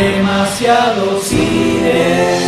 [0.00, 2.39] Demasiado cine.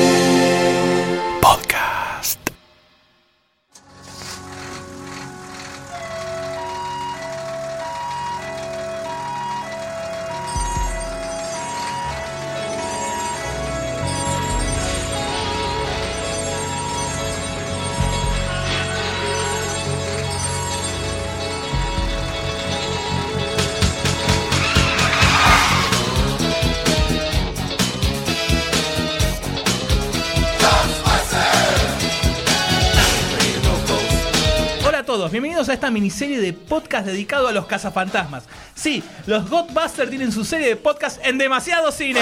[35.93, 38.45] Miniserie de podcast dedicado a los cazafantasmas.
[38.75, 42.21] Sí, los Godbusters tienen su serie de podcast en demasiado cine.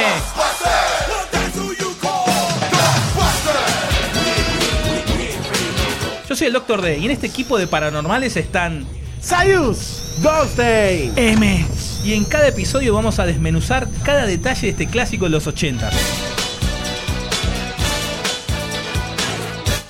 [6.28, 8.86] Yo soy el Doctor D y en este equipo de paranormales están
[9.20, 11.12] Sayus, Ghost Day.
[11.16, 11.66] M.
[12.04, 15.90] Y en cada episodio vamos a desmenuzar cada detalle de este clásico de los 80.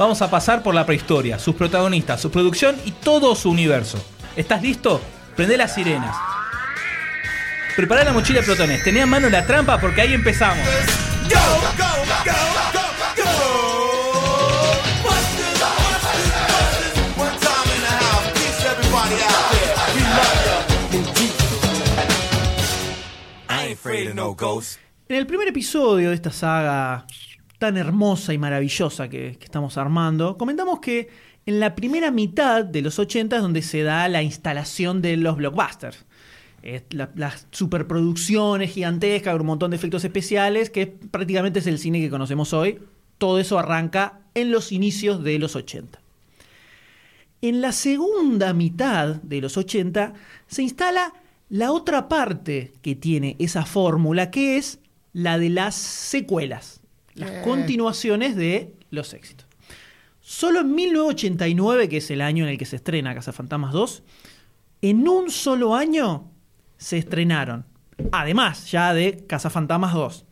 [0.00, 4.02] Vamos a pasar por la prehistoria, sus protagonistas, su producción y todo su universo.
[4.34, 4.98] ¿Estás listo?
[5.36, 6.16] Prende las sirenas.
[7.76, 8.82] Prepara la mochila de protones.
[8.82, 10.66] Tenía en mano la trampa porque ahí empezamos.
[25.10, 27.04] En el primer episodio de esta saga
[27.60, 31.10] tan hermosa y maravillosa que, estamos armando, comentamos que
[31.44, 35.36] en la primera mitad de los 80 es donde se da la instalación de los
[35.36, 36.06] blockbusters.
[37.14, 42.54] Las superproducciones gigantescas, un montón de efectos especiales, que prácticamente es el cine que conocemos
[42.54, 42.78] hoy.
[43.18, 46.00] Todo eso arranca en los inicios de los 80.
[47.42, 50.14] En la segunda mitad de los 80
[50.46, 51.12] se instala
[51.50, 54.78] la otra parte que tiene esa fórmula, que es
[55.12, 56.79] la de las secuelas,
[57.14, 59.46] las continuaciones de los éxitos.
[60.20, 64.02] Solo en 1989, que es el año en el que se estrena Cazafantasmas 2,
[64.82, 66.30] en un solo año
[66.78, 67.66] se estrenaron,
[68.12, 70.26] además ya de Cazafantasmas 2,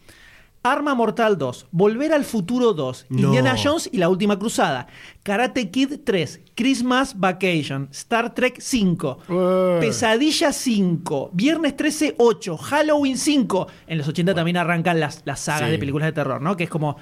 [0.63, 3.19] Arma Mortal 2, Volver al Futuro 2, No.
[3.29, 4.89] Indiana Jones y la Última Cruzada,
[5.23, 9.77] Karate Kid 3, Christmas Vacation, Star Trek 5, Eh.
[9.81, 13.67] Pesadilla 5, Viernes 13 8, Halloween 5.
[13.87, 15.73] En los 80 también arrancan las, las sagas Sí.
[15.73, 16.57] de películas de terror, ¿no?
[16.57, 16.97] Que es como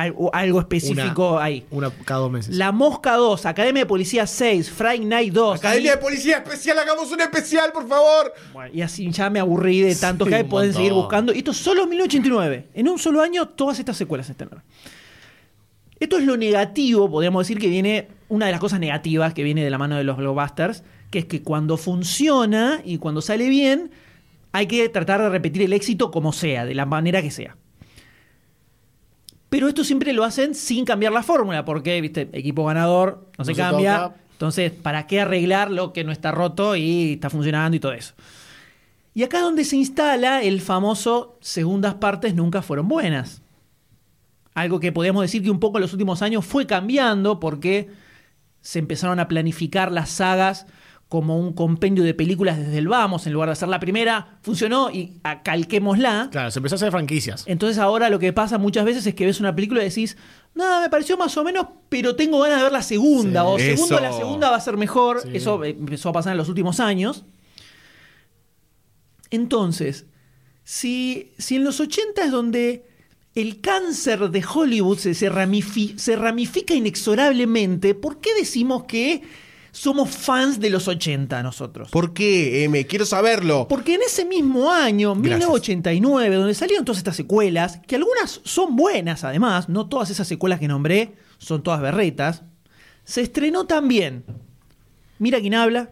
[0.00, 1.64] algo, específico Una- ahí.
[1.70, 2.54] Una cada dos meses.
[2.56, 5.58] La Mosca 2, Academia de Policía 6, Friday Night 2.
[5.58, 8.32] Academia Ahí- de Policía Especial, hagamos un especial, por favor.
[8.52, 10.80] Bueno, y así ya me aburrí de tantos Sí, que hay, pueden montón.
[10.82, 11.32] seguir buscando.
[11.34, 12.68] Y esto solo en 1989.
[12.74, 14.62] En un solo año, todas estas secuelas se estrenaron.
[16.00, 19.64] Esto es lo negativo, podríamos decir que viene, una de las cosas negativas que viene
[19.64, 23.90] de la mano de los blockbusters, que es que cuando funciona y cuando sale bien,
[24.52, 27.56] hay que tratar de repetir el éxito como sea, de la manera que sea.
[29.48, 33.52] Pero esto siempre lo hacen sin cambiar la fórmula, porque, viste, equipo ganador no se
[33.52, 34.02] No se cambia.
[34.02, 34.16] toca.
[34.32, 38.14] Entonces, ¿para qué arreglar lo que no está roto y está funcionando y todo eso?
[39.14, 43.42] Y acá donde se instala el famoso segundas partes nunca fueron buenas.
[44.54, 47.88] Algo que podríamos decir que un poco en los últimos años fue cambiando porque
[48.60, 50.66] se empezaron a planificar las sagas
[51.08, 54.90] como un compendio de películas desde el vamos, en lugar de hacer la primera, funcionó
[54.90, 56.28] y ah, calquémosla.
[56.30, 57.44] Claro, se empezó a hacer franquicias.
[57.46, 60.18] Entonces ahora lo que pasa muchas veces es que ves una película y decís,
[60.54, 63.58] no, me pareció más o menos, pero tengo ganas de ver la segunda, Sí, o
[63.58, 65.22] segundo, la segunda va a ser mejor.
[65.22, 65.30] Sí.
[65.34, 67.24] Eso eh, empezó a pasar en los últimos años.
[69.30, 70.06] Entonces,
[70.64, 72.84] si, si en los 80 es donde
[73.34, 79.22] el cáncer de Hollywood se, se ramifi- se ramifica inexorablemente, ¿por qué decimos que
[79.70, 81.90] somos fans de los 80 nosotros?
[81.90, 82.86] ¿Por qué, M?
[82.86, 83.66] Quiero saberlo.
[83.68, 85.38] Porque en ese mismo año, Gracias.
[85.38, 90.60] 1989, donde salieron todas estas secuelas, que algunas son buenas además, no todas esas secuelas
[90.60, 92.42] que nombré son todas berretas,
[93.04, 94.24] se estrenó también.
[95.18, 95.90] Mira quién habla.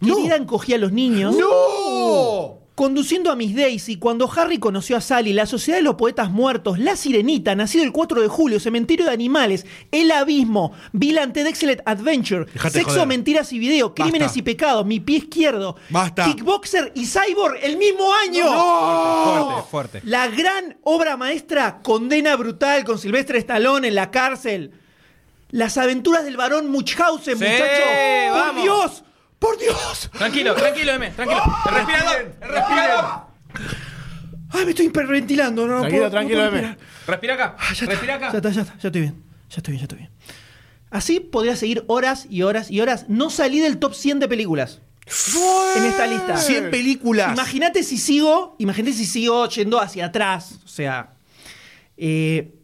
[0.00, 0.16] No.
[0.16, 1.36] Querida encogía a los niños.
[1.36, 2.61] ¡No!
[2.74, 6.78] Conduciendo a Miss Daisy, cuando Harry conoció a Sally, La Sociedad de los Poetas Muertos,
[6.78, 11.46] La Sirenita, Nacido el 4 de julio, Cementerio de Animales, El Abismo, Bill and Ted
[11.46, 13.06] Excellent Adventure, Dejate Sexo, joder.
[13.08, 14.38] Mentiras y Video, Crímenes Basta.
[14.38, 16.24] y Pecados, Mi Pie Izquierdo, Basta.
[16.24, 18.44] Kickboxer y Cyborg el mismo año.
[18.46, 20.00] Fuerte, fuerte.
[20.04, 24.72] La gran obra maestra, Condena Brutal con Silvestre Stallone en la cárcel.
[25.50, 27.82] Las aventuras del varón Munchausen, Sí, muchacho.
[28.30, 28.62] ¡Por vamos.
[28.62, 29.04] Dios!
[29.42, 30.08] ¡Por Dios!
[30.16, 31.42] Tranquilo, tranquilo, M, tranquilo.
[31.68, 33.04] El respirador, el respirador.
[34.50, 35.66] Ay, me estoy hiperventilando.
[35.66, 36.60] No, no Tranquilo, puedo- no tranquilo, puedo M.
[36.60, 36.88] respirar.
[37.06, 37.56] Respira acá.
[37.58, 38.30] Ah, ya está, Respira acá.
[38.32, 39.22] Ya está, ya está, ya estoy bien.
[39.50, 40.10] Ya estoy bien, ya estoy bien.
[40.90, 43.06] Así podría seguir horas y horas y horas.
[43.08, 44.80] No salí del top 100 de películas.
[45.76, 46.36] en esta lista.
[46.36, 47.32] 100 películas.
[47.32, 50.60] Imagínate si sigo, imagínate si sigo yendo hacia atrás.
[50.64, 51.10] O sea,
[51.96, 52.54] eh,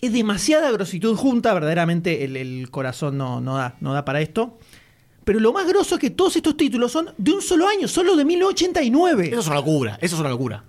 [0.00, 4.58] es demasiada grositud junta, verdaderamente el, el corazón no, no, da, no da para esto.
[5.28, 8.16] Pero lo más grosso es que todos estos títulos son de un solo año, solo
[8.16, 9.26] de 1989.
[9.28, 9.98] Eso es una locura.
[10.00, 10.64] Eso es una locura.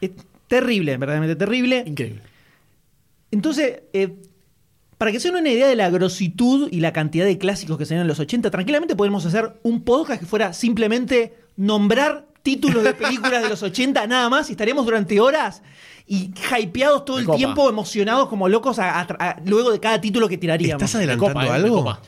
[0.00, 0.12] Es
[0.46, 1.82] terrible, verdaderamente terrible.
[1.84, 2.22] Increíble.
[3.32, 4.14] Entonces, eh,
[4.96, 7.84] para que se den una idea de la grositud y la cantidad de clásicos que
[7.84, 12.94] se en los 80, tranquilamente podemos hacer un podcast que fuera simplemente nombrar títulos de
[12.94, 15.62] películas de los 80 nada más y estaríamos durante horas
[16.06, 17.36] y hypeados todo Me el copa.
[17.38, 20.80] tiempo, emocionados como locos a- a- a- luego de cada título que tiraríamos.
[20.80, 22.00] ¿Estás adelantando copa, eh, me copa.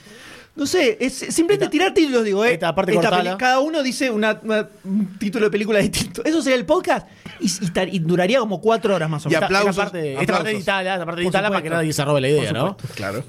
[0.58, 2.54] No sé, es simplemente Esta- tirar títulos, digo, ¿eh?
[2.54, 6.22] esta parte Esta peli- cada uno dice una- una- un título de película distinto.
[6.24, 7.06] Eso sería el podcast
[7.40, 9.44] y, y y duraría como cuatro horas más o Y menos.
[9.44, 9.70] aplausos.
[9.70, 10.52] Esta parte- esta parte aplausos.
[10.58, 12.76] editala, esta parte editala para que nadie se robe la idea, ¿no?
[12.96, 13.22] Claro.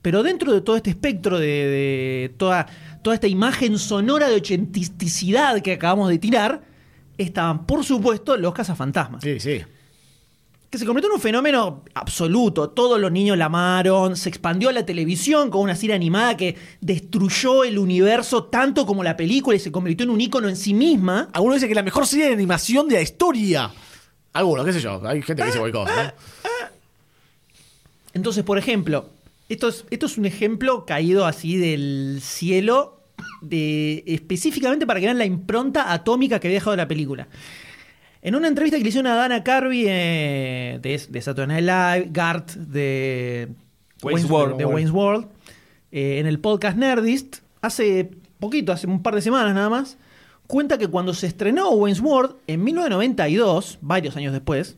[0.00, 2.66] Pero dentro de todo este espectro de, de toda,
[3.02, 6.62] toda esta imagen sonora de ochentisticidad que acabamos de tirar,
[7.18, 9.22] estaban, por supuesto, los cazafantasmas.
[9.22, 9.62] Sí, sí.
[10.72, 12.70] Que se convirtió en un fenómeno absoluto.
[12.70, 16.56] Todos los niños la amaron, se expandió a la televisión con una serie animada que
[16.80, 20.72] destruyó el universo tanto como la película y se convirtió en un ícono en sí
[20.72, 21.28] misma.
[21.34, 23.70] Algunos dicen que es la mejor serie de animación de la historia.
[24.32, 25.06] Algunos, qué sé yo.
[25.06, 26.12] Hay gente que dice cualquier cosa, ¿no?
[28.14, 29.10] Entonces, por ejemplo,
[29.50, 32.98] esto es, esto es un ejemplo caído así del cielo,
[33.42, 37.28] de, específicamente para que vean la impronta atómica que había dejado la película.
[38.24, 42.12] En una entrevista que le hicieron a Dana Carvey eh, de, de Saturday Night Live,
[42.12, 43.48] Gart de
[44.00, 44.58] Wayne's World.
[44.58, 45.26] de Wayne's World,
[45.90, 49.98] eh, en el podcast Nerdist, hace poquito, hace un par de semanas nada más,
[50.46, 54.76] cuenta que cuando se estrenó Wayne's World en 1992, varios años después,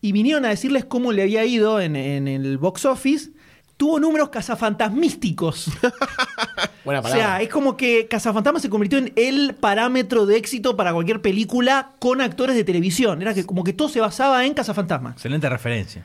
[0.00, 3.30] y vinieron a decirles cómo le había ido en, en el box office,
[3.80, 5.70] tuvo números cazafantasmísticos.
[6.84, 7.10] Buena o palabra.
[7.12, 11.92] sea, es como que Cazafantasmas se convirtió en el parámetro de éxito para cualquier película
[11.98, 13.22] con actores de televisión.
[13.22, 15.14] Era que como que todo se basaba en Cazafantasmas.
[15.14, 16.04] Excelente referencia.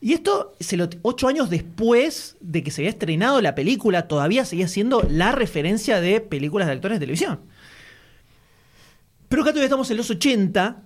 [0.00, 4.44] Y esto, se lo- ocho años después de que se había estrenado la película, todavía
[4.44, 7.40] seguía siendo la referencia de películas de actores de televisión.
[9.28, 10.82] Pero acá todavía estamos en los 80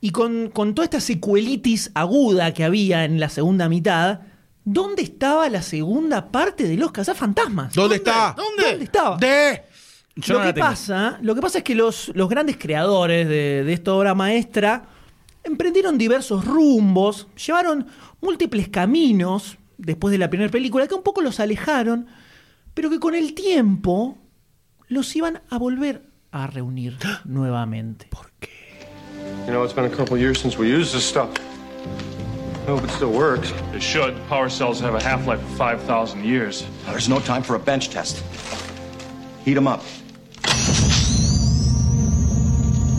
[0.00, 4.20] y con, con toda esta secuelitis aguda que había en la segunda mitad,
[4.64, 7.74] ¿dónde estaba la segunda parte de Los Cazafantasmas?
[7.74, 8.34] ¿Dónde está?
[8.36, 8.70] ¿Dónde?
[8.70, 9.16] ¿Dónde estaba?
[9.16, 9.62] De.
[10.16, 13.62] Yo lo, no que pasa, lo que pasa es que los, los grandes creadores de,
[13.62, 14.88] de esta obra maestra
[15.44, 17.86] emprendieron diversos rumbos, llevaron
[18.20, 22.08] múltiples caminos después de la primera película que un poco los alejaron,
[22.74, 24.18] pero que con el tiempo
[24.88, 26.02] los iban a volver
[26.32, 28.08] a reunir nuevamente.
[29.46, 31.30] You know, it's been a couple years since we used this stuff.
[32.68, 33.50] I hope it still works.
[33.72, 34.14] It should.
[34.28, 36.66] Power cells have a half-life of 5,000 years.
[36.84, 38.22] There's no time for a bench test.
[39.46, 39.82] Heat them up.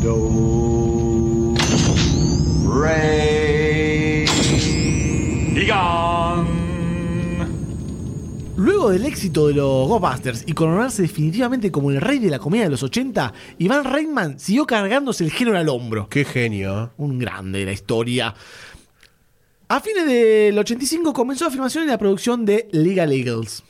[0.01, 1.56] Do.
[2.66, 4.25] Ray.
[5.56, 6.48] Egon!
[8.57, 12.65] Luego del éxito de los Ghostbusters y coronarse definitivamente como el rey de la comedia
[12.65, 16.10] de los 80, Iván Reitman siguió cargándose el género al hombro.
[16.10, 16.92] Qué genio.
[16.98, 18.33] Un grande de la historia.
[19.69, 23.63] A fines del 85 comenzó la filmación y la producción de Legal Eagles.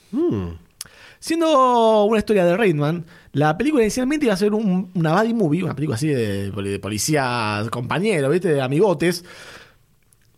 [1.19, 5.63] Siendo una historia de Reitman, la película inicialmente iba a ser un- una buddy movie,
[5.63, 8.47] una película así de, de policía compañero, ¿viste?
[8.53, 9.25] De amigotes,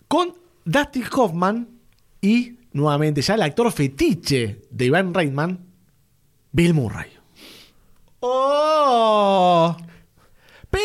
[0.07, 0.33] con
[0.65, 1.69] Dustin Hoffman
[2.21, 5.59] y, nuevamente, ya el actor fetiche de Ivan Reitman,
[6.51, 7.09] Bill Murray.
[8.21, 9.77] ¡Oh!
[10.71, 10.83] Pero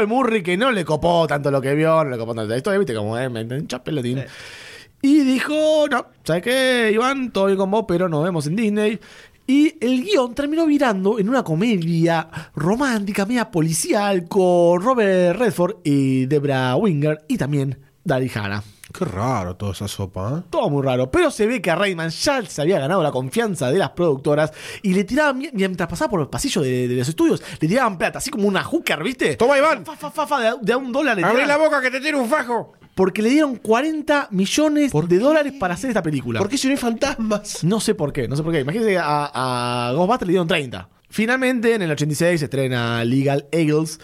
[0.00, 2.56] el Murray que no le copó tanto lo que vio, no le copó tanto la
[2.56, 2.94] historia, ¿viste?
[2.94, 4.24] Como, eh, me hinchas pelotín.
[5.02, 7.30] Y dijo, no, ¿sabes qué, Iván?
[7.30, 8.98] Todo bien con vos, pero nos vemos en Disney.
[9.46, 16.26] Y el guion terminó virando en una comedia romántica, media policial, con Robert Redford y
[16.26, 18.64] Debra Winger y también Daddy Hanna.
[18.98, 20.42] Qué raro toda esa sopa, ¿eh?
[20.50, 23.70] Todo muy raro, pero se ve que a Rayman ya se había ganado la confianza
[23.70, 27.08] de las productoras y le tiraban, mi- mientras pasaba por el pasillo de, de los
[27.08, 29.36] estudios, le tiraban plata, así como una hooker, ¿viste?
[29.36, 29.84] Toma, Iván.
[29.84, 32.28] Fa, fa, fa, fa, de, de un dólar Abrí la boca que te tiro un
[32.28, 32.72] fajo.
[32.94, 35.22] Porque le dieron 40 millones ¿Por de qué?
[35.22, 36.38] dólares para hacer esta película.
[36.38, 37.62] ¿Por qué si no hay fantasmas?
[37.62, 38.60] No sé por qué, no sé por qué.
[38.60, 40.88] Imagínense a, a Ghostbusters le dieron 30.
[41.08, 44.00] Finalmente, en el 86 se estrena Legal Eagles.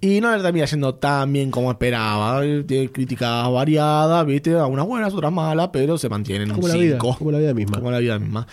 [0.00, 2.42] Y no le termina yendo tan bien como esperaba.
[2.66, 4.54] Tiene críticas variadas, ¿viste?
[4.54, 6.98] Algunas buenas, otras malas, pero se mantienen un Como la vida.
[7.00, 7.16] 5.
[7.18, 7.78] Como la vida misma.
[7.78, 8.46] Como la vida misma.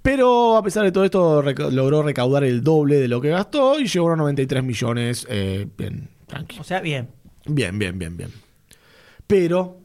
[0.00, 3.78] Pero a pesar de todo esto, reca- logró recaudar el doble de lo que gastó
[3.80, 5.26] y llegó a 93 millones.
[5.28, 6.62] eh, bien, tranquilo.
[6.62, 7.08] O sea, bien.
[7.46, 8.30] Bien, bien, bien, bien.
[9.26, 9.78] Pero,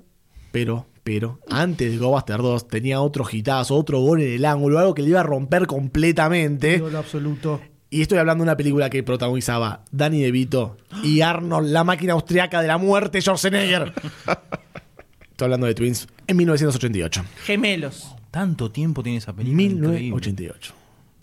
[0.52, 4.94] pero, pero, antes de Ghostbusters 2 tenía otro hitazo, otro gol en el ángulo, algo
[4.94, 6.78] que le iba a romper completamente.
[6.80, 7.60] lo absoluto.
[7.90, 12.62] Y estoy hablando de una película que protagonizaba Danny DeVito y Arnold, la máquina austriaca
[12.62, 13.94] de la muerte, Schwarzenegger.
[15.32, 17.24] Estoy hablando de Twins en 1988.
[17.46, 18.16] Gemelos.
[18.32, 19.62] Tanto tiempo tiene esa película.
[19.62, 19.98] increíble.
[20.00, 20.74] 1988.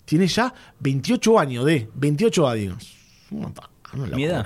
[0.05, 2.95] Tiene ya 28 años de 28 años.
[4.15, 4.45] Mi edad.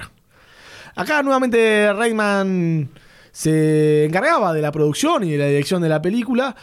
[0.96, 2.90] Acá nuevamente Rayman
[3.32, 6.56] se encargaba de la producción y de la dirección de la película,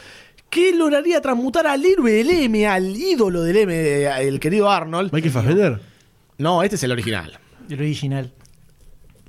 [0.51, 5.13] que lograría transmutar al héroe del M, al ídolo del M, el querido Arnold.
[5.13, 5.81] Michael Fassbender.
[6.39, 7.39] No, este es el original.
[7.69, 8.33] El original.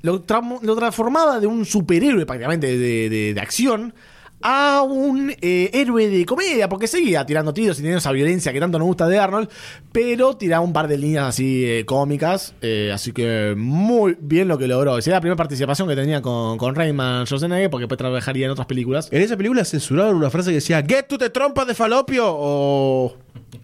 [0.04, 0.24] Lo,
[0.62, 3.94] lo transformaba de un superhéroe prácticamente de, de- de acción
[4.42, 8.60] a un eh, héroe de comedia, porque seguía tirando tiros y teniendo esa violencia que
[8.60, 9.50] tanto nos gusta de Arnold,
[9.92, 14.58] pero tiraba un par de líneas así eh, cómicas, eh, así que muy bien lo
[14.58, 14.98] que logró.
[14.98, 18.52] Esa era la primera participación que tenía con, con Rayman Schwarzenegger, porque después trabajaría en
[18.52, 19.10] otras películas.
[19.12, 23.18] En esa película censuraron una frase que decía Get to the trompa de falopio o...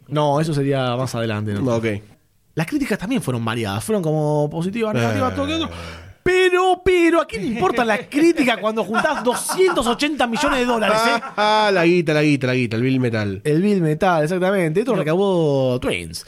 [0.08, 1.54] No, eso sería más adelante.
[1.54, 1.76] ¿no?
[1.76, 1.86] Ok.
[2.56, 5.70] Las críticas también fueron variadas, fueron como positivas, negativas, todo que otro.
[6.24, 11.22] Pero, pero, ¿a quién le importa la crítica cuando juntás 280 millones de dólares, eh?
[11.36, 13.42] Ah, la guita, la guita, la guita, el Bill Metal.
[13.44, 14.80] El Bill Metal, exactamente.
[14.80, 16.26] Esto recaudó Twins.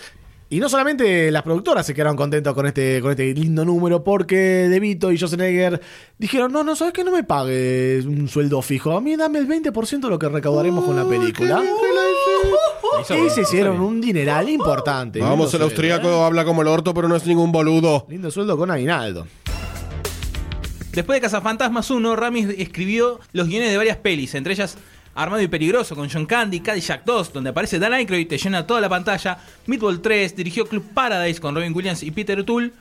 [0.48, 4.36] Y no solamente las productoras se quedaron contentas con este, con este lindo número, porque
[4.36, 5.82] De Vito y Schwarzenegger
[6.20, 8.96] dijeron: No, no, sabes que no me pagues un sueldo fijo.
[8.96, 11.64] A mí dame el 20% de lo que recaudaremos con la película.
[13.00, 15.20] Y se hicieron un dineral importante.
[15.20, 16.26] Vamos, Lindo el sueldo, austríaco ¿eh?
[16.26, 18.06] habla como el orto, pero no es ningún boludo.
[18.08, 19.28] Lindo sueldo con aguinaldo.
[20.96, 24.78] Después de Cazafantasmas 1, Ramis escribió los guiones de varias pelis, entre ellas
[25.14, 28.66] Armado y Peligroso con John Candy, Cadillac 2, donde aparece Dan Aykroyd y te llena
[28.66, 32.72] toda la pantalla, Meatball 3, dirigió Club Paradise con Robin Williams y Peter O'Toole.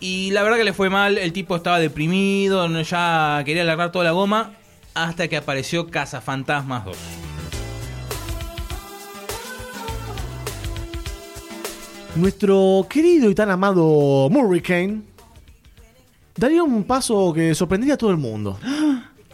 [0.00, 4.04] Y la verdad que le fue mal, el tipo estaba deprimido, ya quería alargar toda
[4.06, 4.50] la goma,
[4.94, 6.96] hasta que apareció Cazafantasmas 2.
[12.16, 15.15] Nuestro querido y tan amado Hurricane
[16.36, 18.58] daría un paso que sorprendería a todo el mundo.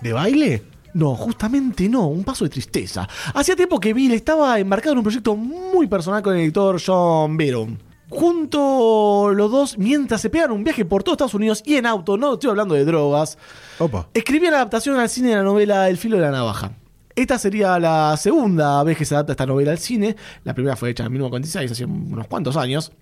[0.01, 0.63] ¿De baile?
[0.95, 3.09] No, justamente no, un paso de tristeza.
[3.35, 7.37] Hacía tiempo que Bill estaba embarcado en un proyecto muy personal con el editor John
[7.37, 7.79] Byron.
[8.11, 12.19] Junto los dos, mientras se pegan un viaje por todos Estados Unidos y en auto,
[12.19, 13.39] no estoy hablando de drogas,
[13.79, 14.07] Opa.
[14.13, 16.73] escribían la adaptación al cine de la novela El filo de la navaja.
[17.17, 20.15] Esta sería la segunda vez que se adapta esta novela al cine.
[20.45, 22.93] La primera fue hecha en 1946, hace unos cuantos años.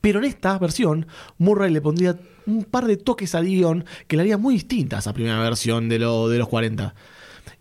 [0.00, 1.06] Pero en esta versión,
[1.38, 4.98] Murray le pondría un par de toques al guion que le haría muy distinta a
[5.00, 6.94] esa primera versión de, de los 40.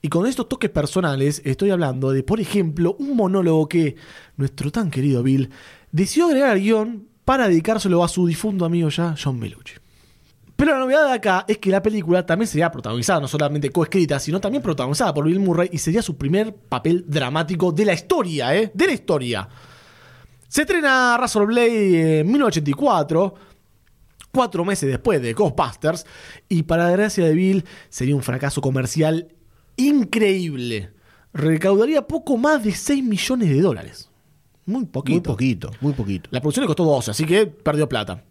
[0.02, 3.96] Y con estos toques personales estoy hablando de, por ejemplo, un monólogo que
[4.36, 5.50] nuestro tan querido Bill
[5.92, 9.74] decidió agregar al guion para dedicárselo a su difunto amigo ya, John Belushi.
[10.56, 14.20] Pero la novedad de acá es que la película también sería protagonizada, no solamente coescrita,
[14.20, 18.56] sino también protagonizada por Bill Murray y sería su primer papel dramático de la historia,
[18.56, 18.72] ¿eh?
[18.74, 19.48] De la historia.
[20.48, 23.36] Se estrena Razor Blade en 1984,
[24.32, 26.06] cuatro meses después de Ghostbusters,
[26.48, 29.36] y para desgracia de Bill sería un fracaso comercial
[29.76, 30.94] increíble.
[31.34, 34.10] Recaudaría poco más de 6 millones de dólares.
[34.66, 35.14] Muy poquito.
[35.14, 36.30] Muy poquito, muy poquito.
[36.32, 38.24] La producción le costó 12, así que perdió plata.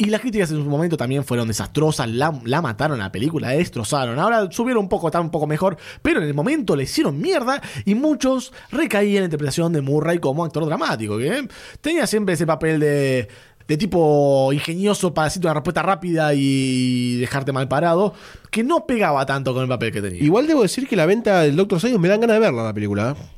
[0.00, 2.30] Y las críticas en su momento también fueron desastrosas, la,
[2.62, 4.16] mataron a la película, la destrozaron.
[4.20, 7.60] Ahora subieron un poco, está un poco mejor, pero en el momento le hicieron mierda
[7.84, 11.48] y muchos recaían en la interpretación de Murray como actor dramático, que
[11.80, 13.28] tenía siempre ese papel de,
[13.66, 18.14] de tipo ingenioso para decirte una respuesta rápida y dejarte mal parado,
[18.52, 20.22] que no pegaba tanto con el papel que tenía.
[20.22, 22.72] Igual debo decir que la venta del Doctor Sayus me dan ganas de verla la
[22.72, 23.16] película.
[23.18, 23.37] ¿eh?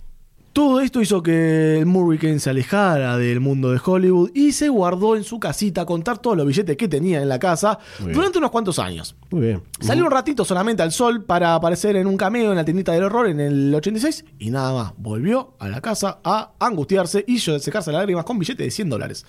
[0.53, 5.15] Todo esto hizo que el Hurricane se alejara del mundo de Hollywood y se guardó
[5.15, 8.51] en su casita a contar todos los billetes que tenía en la casa durante unos
[8.51, 9.15] cuantos años.
[9.31, 9.63] Muy bien.
[9.79, 13.05] Salió un ratito solamente al sol para aparecer en un cameo en la tiendita del
[13.05, 14.93] horror en el 86 y nada más.
[14.97, 19.27] Volvió a la casa a angustiarse y secarse las lágrimas con billetes de 100 dólares.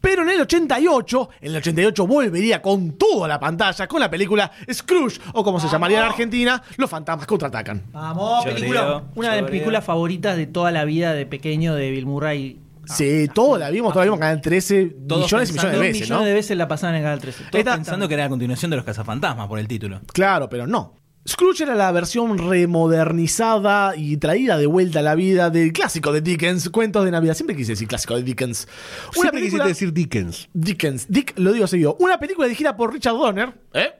[0.00, 4.50] Pero en el 88, en el 88 volvería con toda la pantalla con la película
[4.72, 7.82] Scrooge, o como se llamaría en Argentina, Los fantasmas contraatacan.
[7.92, 9.02] Vamos, Choreo, película.
[9.16, 12.60] Una de mis películas favoritas de toda la vida de pequeño de Bill Murray.
[12.86, 15.78] Sí, todo la vimos, toda la vimos en Canal 13 Todos millones y millones de
[15.78, 16.24] veces, millones ¿no?
[16.26, 17.44] de veces la pasaban en Canal 13.
[17.50, 20.00] Todos Esta- Pensando que era la continuación de los Cazafantasmas por el título.
[20.12, 20.94] Claro, pero no.
[21.28, 26.22] Scrooge era la versión remodernizada y traída de vuelta a la vida del clásico de
[26.22, 27.34] Dickens, Cuentos de Navidad.
[27.34, 28.66] Siempre quise decir clásico de Dickens.
[29.08, 29.64] Una Siempre película...
[29.64, 30.48] quisiste decir Dickens.
[30.54, 31.06] Dickens.
[31.06, 31.96] Dick, lo digo seguido.
[32.00, 33.52] Una película dirigida por Richard Donner.
[33.74, 33.92] ¿Eh?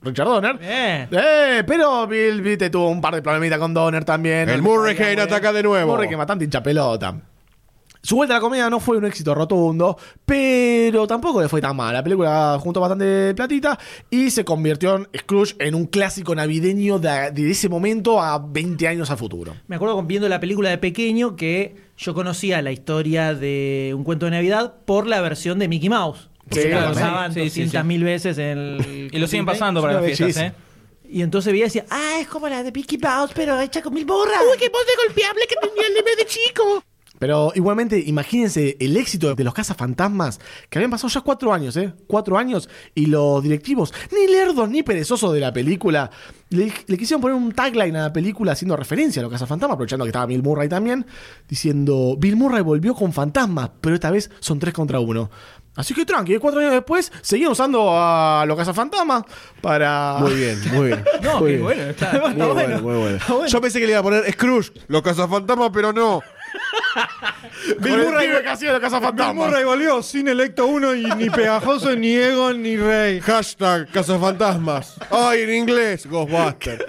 [0.00, 0.58] Richard Donner.
[0.58, 1.08] Bien.
[1.10, 4.48] Eh, pero Bill, viste, tuvo un par de problemitas con Donner también.
[4.48, 5.18] El salía muy bien.
[5.18, 5.92] ataca de nuevo.
[5.92, 7.20] Hurricane bastante hincha pelota.
[8.06, 11.74] Su vuelta a la comedia no fue un éxito rotundo, pero tampoco le fue tan
[11.74, 11.92] mal.
[11.92, 13.76] La película juntó bastante platita
[14.08, 18.86] y se convirtió en Scrooge en un clásico navideño de, de ese momento a 20
[18.86, 19.56] años al futuro.
[19.66, 24.26] Me acuerdo viendo la película de pequeño que yo conocía la historia de Un cuento
[24.26, 26.30] de Navidad por la versión de Mickey Mouse.
[26.52, 27.86] Sí, la claro, pasaban sí, sí, 200 sí.
[27.88, 29.10] mil veces en el...
[29.12, 30.44] Y lo siguen pasando para las fiestas.
[30.44, 30.52] ¿eh?
[31.10, 33.92] Y entonces veía y decía, ah, es como la de Mickey Mouse, pero hecha con
[33.92, 34.38] mil borras.
[34.48, 36.84] ¡Uy, qué voz de golpeable que tenía el nene de chico!
[37.18, 41.94] Pero igualmente, imagínense el éxito de los cazafantasmas, que habían pasado ya cuatro años, ¿eh?
[42.06, 46.10] Cuatro años, y los directivos, ni lerdos ni perezosos de la película,
[46.50, 50.04] le, le quisieron poner un tagline a la película haciendo referencia a los cazafantasmas, aprovechando
[50.04, 51.06] que estaba Bill Murray también,
[51.48, 55.30] diciendo, Bill Murray volvió con fantasmas, pero esta vez son tres contra uno.
[55.76, 59.24] Así que tranqui, cuatro años después, seguían usando a los cazafantasmas
[59.60, 60.16] para...
[60.20, 61.04] Muy bien, muy bien.
[61.22, 61.62] No, muy bien.
[61.62, 62.12] bueno, está.
[62.12, 63.46] Muy bueno, muy bueno.
[63.46, 66.22] Yo pensé que le iba a poner Scrooge, los cazafantasmas, pero no.
[67.80, 73.20] Bill Murray volvió sin electo uno y ni pegajoso, ni Egon, ni Rey.
[73.20, 74.96] Hashtag cazafantasmas.
[75.10, 76.84] Ay, en inglés, Ghostbuster.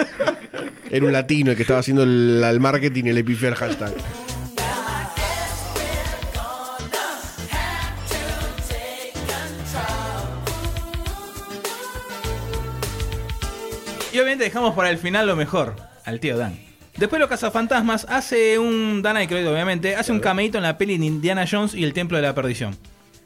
[0.89, 3.93] Era un latino el que estaba haciendo el, el marketing y el epifier hashtag.
[14.13, 16.66] Y obviamente dejamos para el final lo mejor, al tío Dan.
[16.97, 19.03] Después los cazafantasmas hace un.
[19.03, 22.17] Dan Aykroyd, obviamente, hace un cameíto en la peli de Indiana Jones y el Templo
[22.17, 22.75] de la Perdición.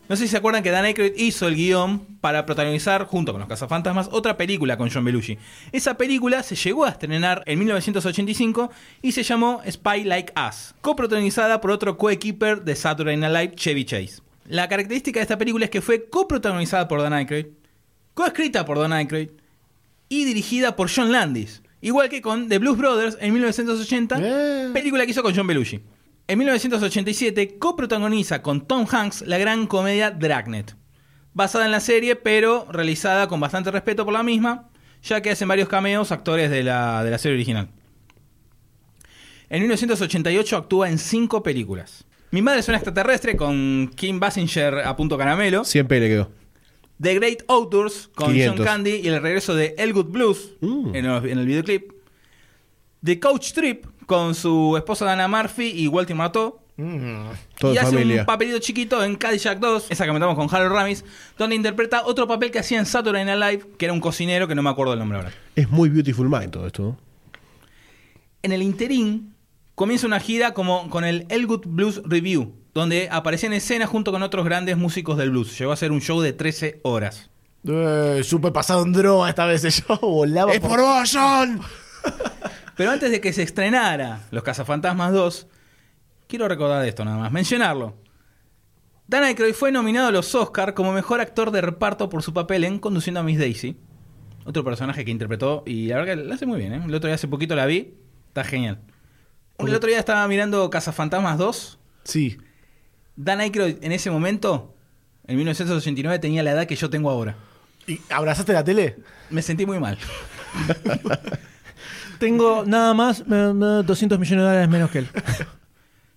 [0.10, 3.40] No sé si se acuerdan que Dan Aykroyd hizo el guion para protagonizar, junto con
[3.40, 5.38] los cazafantasmas, otra película con John Belushi.
[5.72, 11.62] Esa película se llegó a estrenar en 1985 y se llamó Spy Like Us, coprotagonizada
[11.62, 14.22] por otro coequiper de Saturday Night Live, Chevy Chase.
[14.50, 17.46] La característica de esta película es que fue coprotagonizada por Dan Aykroyd,
[18.14, 19.30] coescrita por Dan Aykroyd
[20.10, 21.62] y dirigida por John Landis.
[21.82, 24.74] Igual que con The Blues Brothers en 1980, Bien.
[24.74, 25.82] película que hizo con John Belushi.
[26.28, 30.76] En 1987 coprotagoniza con Tom Hanks la gran comedia Dragnet,
[31.34, 34.70] basada en la serie pero realizada con bastante respeto por la misma,
[35.04, 37.70] ya que hacen varios cameos actores de la, de la serie original.
[39.50, 42.06] En 1988 actúa en cinco películas.
[42.30, 45.66] Mi madre es una extraterrestre con Kim Basinger a punto caramelo.
[45.66, 46.32] Siempre le quedó.
[47.02, 48.58] The Great Outdoors con 500.
[48.58, 50.96] John Candy y el regreso de El Good Blues Mm.
[50.96, 51.92] en, el, en el videoclip.
[53.04, 56.60] The Coach Trip con su esposa Dana Murphy y Walter Mató.
[57.60, 58.22] Todo y hace familia.
[58.22, 61.06] un papelito chiquito en Cadillac 2, esa que comentamos con Harold Ramis,
[61.38, 64.56] donde interpreta otro papel que hacía en Saturday Night Live, que era un cocinero que
[64.56, 65.32] no me acuerdo el nombre ahora.
[65.56, 66.98] Es muy Beautiful Mind todo esto.
[68.42, 69.36] En el interín
[69.76, 74.24] comienza una gira como con el Elwood Blues Review, donde aparecía en escena junto con
[74.24, 75.58] otros grandes músicos del blues.
[75.58, 77.30] Llegó a ser un show de 13 horas.
[77.68, 81.62] Eh, súper pasado en droga esta vez yo volaba ¡Es por vos, John!
[82.76, 85.48] Pero antes de que se estrenara Los Cazafantasmas 2,
[86.28, 87.96] quiero recordar esto nada más, mencionarlo.
[89.08, 92.64] Dan Aykroyd fue nominado a los Oscar como mejor actor de reparto por su papel
[92.64, 93.78] en Conduciendo a Miss Daisy.
[94.46, 96.74] Otro personaje que interpretó y la verdad que lo hace muy bien.
[96.74, 96.82] ¿eh?
[96.84, 97.94] El otro día hace poquito la vi,
[98.30, 98.80] está genial.
[99.60, 101.80] El otro día estaba mirando Cazafantasmas 2.
[102.06, 102.38] Sí.
[103.16, 104.74] Dan Aykroyd en ese momento,
[105.28, 107.36] en 1989, tenía la edad que yo tengo ahora.
[107.88, 108.98] ¿Y abrazaste la tele?
[109.30, 109.98] Me sentí muy mal.
[112.20, 115.08] Tengo nada más eh, eh, 200 millones de dólares menos que él.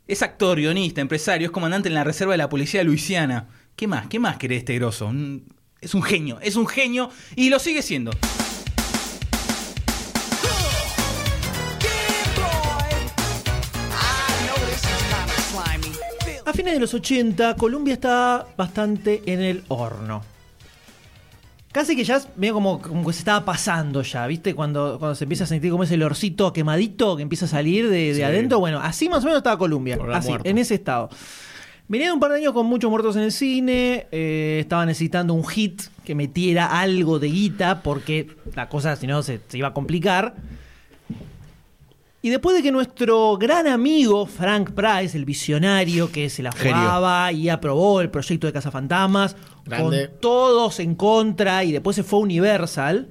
[0.07, 3.49] Es actor, guionista, empresario, es comandante en la reserva de la policía de Luisiana.
[3.75, 4.07] ¿Qué más?
[4.09, 5.11] ¿Qué más querés este grosso?
[5.81, 8.11] Es un genio, es un genio y lo sigue siendo.
[16.65, 20.23] Fines de los 80, Colombia está bastante en el horno.
[21.73, 24.55] Casi que ya medio como, como que se estaba pasando ya, ¿viste?
[24.55, 28.15] Cuando, cuando se empieza a sentir como ese olorcito quemadito que empieza a salir de,
[28.15, 28.61] de adentro.
[28.61, 29.99] Bueno, así más o menos estaba Colombia.
[30.13, 30.49] Así, muerto.
[30.49, 31.11] en ese estado.
[31.87, 34.07] Venía de un par de años con muchos muertos en el cine.
[34.11, 39.23] eh, estaba necesitando un hit que metiera algo de guita porque la cosa, si no,
[39.23, 40.35] se, se iba a complicar.
[42.25, 46.75] Y después de que nuestro gran amigo Frank Price, el visionario que se la Genio.
[46.79, 50.09] jugaba y aprobó el proyecto de Cazafantasmas, Grande.
[50.09, 53.09] con todos en contra y después se fue a Universal,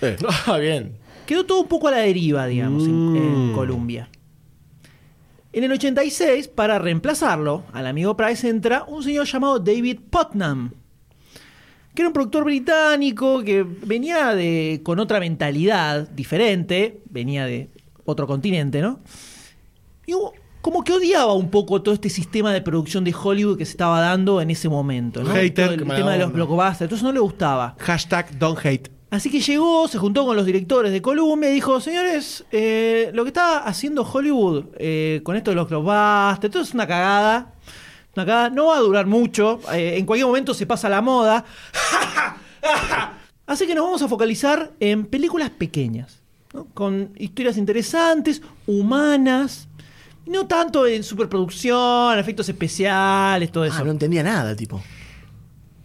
[0.00, 0.96] Eh, Ah, bien.
[1.26, 3.54] quedó todo un poco a la deriva, digamos, en, en Mm.
[3.56, 4.08] Colombia.
[5.52, 10.70] En el 86, para reemplazarlo, al amigo Price entra un señor llamado David Putnam,
[11.92, 17.68] que era un productor británico que venía de, con otra mentalidad diferente, venía de
[18.04, 19.00] otro continente, ¿no?
[20.06, 23.66] Y hubo- como que odiaba un poco todo este sistema de producción de Hollywood que
[23.66, 25.30] se estaba dando en ese momento, ¿no?
[25.30, 27.76] Hater, Todo el tema de los blockbusters, entonces no le gustaba.
[27.78, 28.90] hashtag don't hate.
[29.10, 33.22] Así que llegó, se juntó con los directores de Columbia y dijo, señores, eh, lo
[33.24, 37.52] que está haciendo Hollywood eh, con esto de los blockbusters, esto es una cagada.
[38.16, 41.44] Una cagada, no va a durar mucho, eh, en cualquier momento se pasa la moda.
[43.46, 46.22] Así que nos vamos a focalizar en películas pequeñas,
[46.54, 46.66] ¿no?
[46.72, 49.68] con historias interesantes, humanas,
[50.26, 53.76] no tanto en superproducción, efectos especiales, todo eso.
[53.80, 54.82] Ah, no entendía nada, tipo.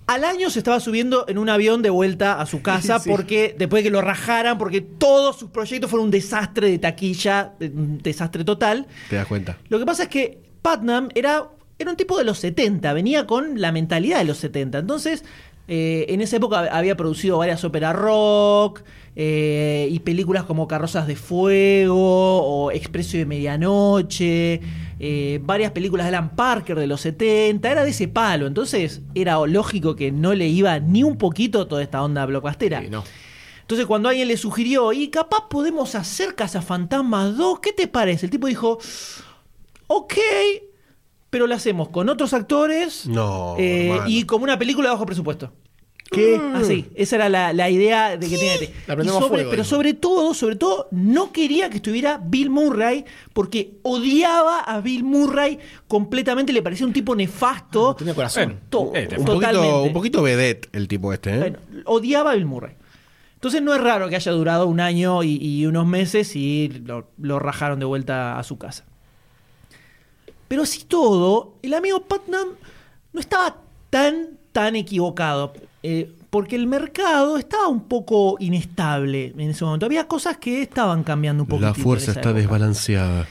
[0.08, 3.10] Al año se estaba subiendo en un avión de vuelta a su casa Sí.
[3.10, 7.53] porque después de que lo rajaran, porque todos sus proyectos fueron un desastre de taquilla,
[7.60, 8.88] un desastre total.
[9.10, 9.58] Te das cuenta.
[9.67, 13.60] Lo que pasa es que Putnam era, era un tipo de los 70, venía con
[13.62, 14.79] la mentalidad de los 70.
[14.79, 15.23] Entonces,
[15.71, 18.82] eh, en esa época había producido varias óperas rock
[19.15, 24.62] eh, y películas como Carrozas de Fuego o Expreso de Medianoche,
[24.99, 28.47] eh, varias películas de Alan Parker de los 70, era de ese palo.
[28.47, 32.82] Entonces, era lógico que no le iba ni un poquito toda esta onda blockbustera.
[32.82, 33.03] Sí, no.
[33.62, 38.25] Entonces cuando alguien le sugirió, y capaz podemos hacer Cazafantasmas 2, ¿qué te parece?
[38.25, 38.79] El tipo dijo,
[39.86, 40.15] ok,
[41.29, 45.51] pero lo hacemos con otros actores No, eh, y como una película de bajo presupuesto.
[46.11, 46.41] ¿Qué?
[46.55, 49.93] Así, esa era la, la idea de que tenía que La sobre- fuego, Pero sobre
[49.93, 56.51] todo, sobre todo, no quería que estuviera Bill Murray porque odiaba a Bill Murray completamente,
[56.51, 57.89] le parecía un tipo nefasto.
[57.89, 58.59] No tenía corazón.
[58.71, 61.37] To- eh, Un poquito, un poquito vedette el tipo este, ¿eh?
[61.37, 62.73] Bueno, odiaba a Bill Murray.
[63.35, 67.11] Entonces no es raro que haya durado un año y, y unos meses y lo,
[67.19, 68.85] lo rajaron de vuelta a su casa.
[70.49, 72.49] Pero así todo, el amigo Putnam
[73.13, 73.55] no estaba
[73.89, 75.53] tan, tan equivocado.
[75.83, 79.88] eh, porque el mercado estaba un poco inestable en ese momento.
[79.88, 81.62] Había cosas que estaban cambiando un poco.
[81.62, 83.27] La fuerza está desbalanceada.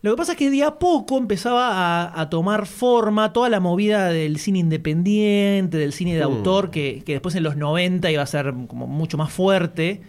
[0.00, 1.72] Lo que pasa es que de a poco empezaba
[2.06, 7.02] a, a tomar forma toda la movida del cine independiente, del cine de autor, que,
[7.04, 10.00] que después en los 90 iba a ser como mucho más fuerte.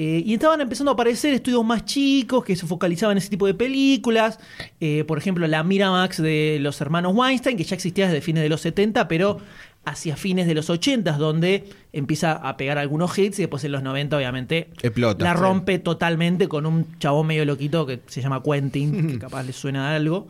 [0.00, 3.46] Eh, y estaban empezando a aparecer estudios más chicos que se focalizaban en ese tipo
[3.48, 4.38] de películas.
[4.78, 8.48] Eh, por ejemplo, la Miramax de los hermanos Weinstein, que ya existía desde fines de
[8.48, 9.38] los 70, pero
[9.84, 13.82] hacia fines de los 80, donde empieza a pegar algunos hits y después en los
[13.82, 15.24] 90, obviamente, Explota.
[15.24, 15.40] la Sí.
[15.40, 19.90] rompe totalmente con un chabón medio loquito que se llama Quentin, que capaz le suena
[19.90, 20.28] a algo.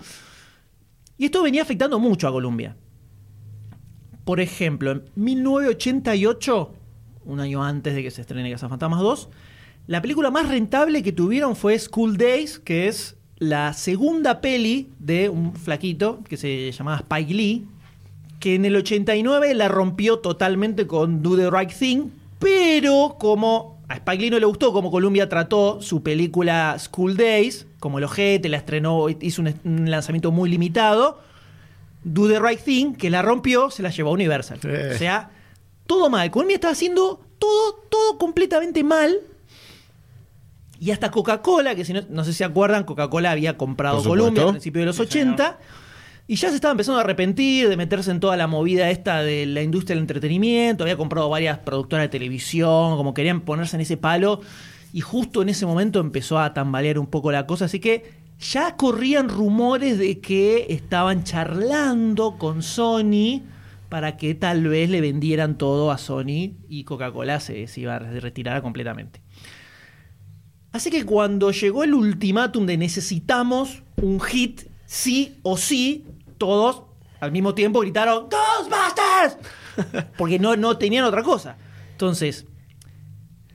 [1.19, 2.75] Y esto venía afectando mucho a Colombia.
[4.25, 6.73] Por ejemplo, en 1988,
[7.27, 9.29] un año antes de que se estrene Cazafantasmas 2,
[9.89, 15.31] la película más rentable que tuvieron fue School Days, que es la segunda peli de
[15.31, 17.67] un flaquito que se llamaba Spike Lee,
[18.39, 23.95] que en el 89 la rompió totalmente con Do the Right Thing, pero como a
[23.95, 28.51] Spike Lee no le gustó como Columbia trató su película School Days, como el ojete,
[28.51, 31.23] la estrenó, hizo un, un lanzamiento muy limitado,
[32.05, 34.59] Do the Right Thing, que la rompió, se la llevó a Universal.
[34.61, 34.69] Sí.
[34.69, 35.31] O sea,
[35.87, 36.31] todo mal.
[36.31, 39.19] Columbia estaba haciendo todo, todo completamente mal.
[40.81, 44.05] Y hasta Coca-Cola, que si no, no sé si se acuerdan, Coca-Cola había comprado Por
[44.05, 44.25] supuesto.
[44.25, 45.59] Columbia al principio de los 80.
[46.31, 49.47] Y ya se estaba empezando a arrepentir de meterse en toda la movida esta de
[49.47, 50.85] la industria del entretenimiento.
[50.85, 54.43] Había comprado varias productoras de televisión, como querían ponerse en ese palo.
[54.93, 57.65] Y justo en ese momento empezó a tambalear un poco la cosa.
[57.65, 63.43] Así que ya corrían rumores de que estaban charlando con Sony
[63.89, 67.99] para que tal vez le vendieran todo a Sony y Coca-Cola se, se iba a
[67.99, 69.23] retirar completamente.
[70.73, 76.05] Así que cuando llegó el ultimátum de necesitamos un hit sí o sí,
[76.37, 76.83] todos
[77.21, 80.07] al mismo tiempo gritaron ¡Ghostbusters!
[80.19, 81.57] Porque no, no tenían otra cosa.
[81.93, 82.47] Entonces,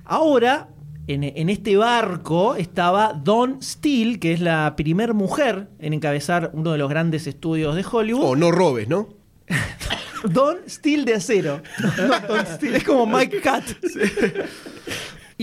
[0.05, 0.69] ahora,
[1.07, 6.71] en, en este barco estaba Dawn Steele, que es la primer mujer en encabezar uno
[6.71, 8.23] de los grandes estudios de Hollywood.
[8.25, 9.09] Oh, no robes, ¿no?
[10.23, 11.61] Don Steel de acero.
[11.97, 12.75] No, Don Steel.
[12.75, 13.63] Es como Mike Cat.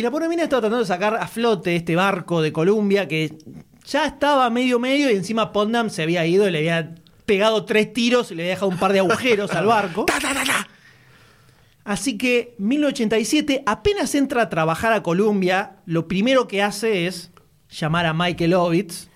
[0.00, 3.36] Y la pobre mina estaba tratando de sacar a flote este barco de Columbia que
[3.84, 6.94] ya estaba medio medio y encima Pondam se había ido y le había
[7.26, 10.06] pegado tres tiros y le había dejado un par de agujeros al barco.
[11.84, 17.30] Así que 1987 apenas entra a trabajar a Columbia, lo primero que hace es
[17.68, 19.08] llamar a Michael Ovitz,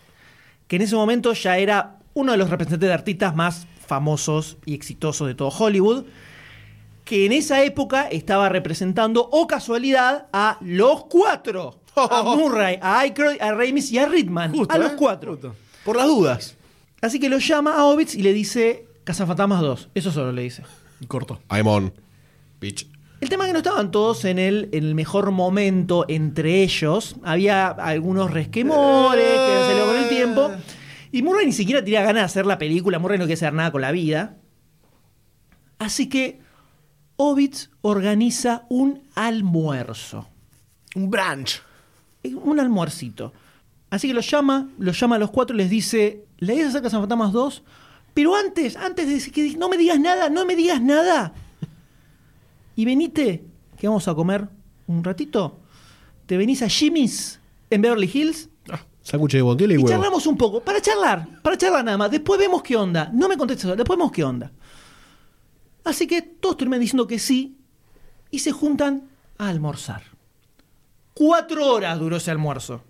[0.69, 4.75] que en ese momento ya era uno de los representantes de artistas más famosos y
[4.75, 6.05] exitosos de todo Hollywood,
[7.05, 11.81] que en esa época estaba representando, o casualidad, a los cuatro.
[11.97, 14.53] A Murray, a Aykroyd, a Ramis y a Ritman.
[14.69, 14.97] a los ¿eh?
[14.99, 15.33] cuatro.
[15.35, 15.55] Justo.
[15.85, 16.57] Por las dudas.
[17.01, 19.91] Así que lo llama a Ovitz y le dice Cazafantasmas 2.
[19.95, 20.65] Eso solo le dice.
[21.07, 21.41] Corto.
[21.51, 21.93] I'm on.
[22.61, 22.89] Bitch.
[23.21, 27.17] El tema es que no estaban todos en el, en el mejor momento entre ellos.
[27.23, 30.51] Había algunos resquemores que se le con el tiempo.
[31.13, 32.99] Y Murray ni siquiera tenía ganas de hacer la película.
[32.99, 34.39] Murray no quiere hacer nada con la vida.
[35.79, 36.41] Así que
[37.17, 40.29] Ovitz organiza un almuerzo.
[40.95, 41.63] Un branch.
[42.43, 43.33] Un almuercito.
[43.91, 46.75] Así que los llama, los llama a los cuatro y les dice: ¿Le idea es
[46.75, 47.63] hacer Fantasmas 2?
[48.15, 51.35] Pero antes, antes de decir que no me digas nada, no me digas nada.
[52.77, 53.45] Y venite,
[53.77, 54.49] que vamos a comer
[54.87, 55.61] un ratito.
[56.27, 58.49] ¿Te venís a Jimmy's en Beverly Hills?
[59.03, 59.89] Sándwich de bondiola y Y huevo.
[59.91, 62.11] charlamos un poco, para charlar, para charlar nada más.
[62.11, 63.11] Después vemos qué onda.
[63.13, 64.51] No me contestes, ahora, después vemos qué onda.
[65.85, 67.57] Así que todos terminan diciendo que sí
[68.31, 69.05] y se juntan
[69.39, 70.03] a almorzar.
[71.13, 72.83] Cuatro horas duró ese almuerzo.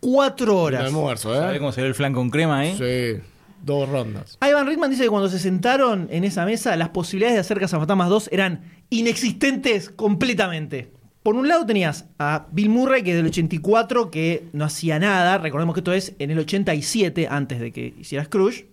[0.00, 0.84] Cuatro El horas.
[0.86, 1.58] almuerzo, ¿Sabés ¿eh?
[1.58, 2.74] cómo se ve el flan con crema, eh?
[2.76, 3.22] Sí.
[3.62, 4.38] Dos rondas.
[4.40, 8.08] Ivan Reitman dice que cuando se sentaron en esa mesa, las posibilidades de hacer Cazafantasmas
[8.08, 10.90] 2 eran inexistentes completamente.
[11.22, 15.36] Por un lado tenías a Bill Murray, que es del 84, que no hacía nada.
[15.36, 18.69] Recordemos que esto es en el 87, antes de que hiciera Scrooge.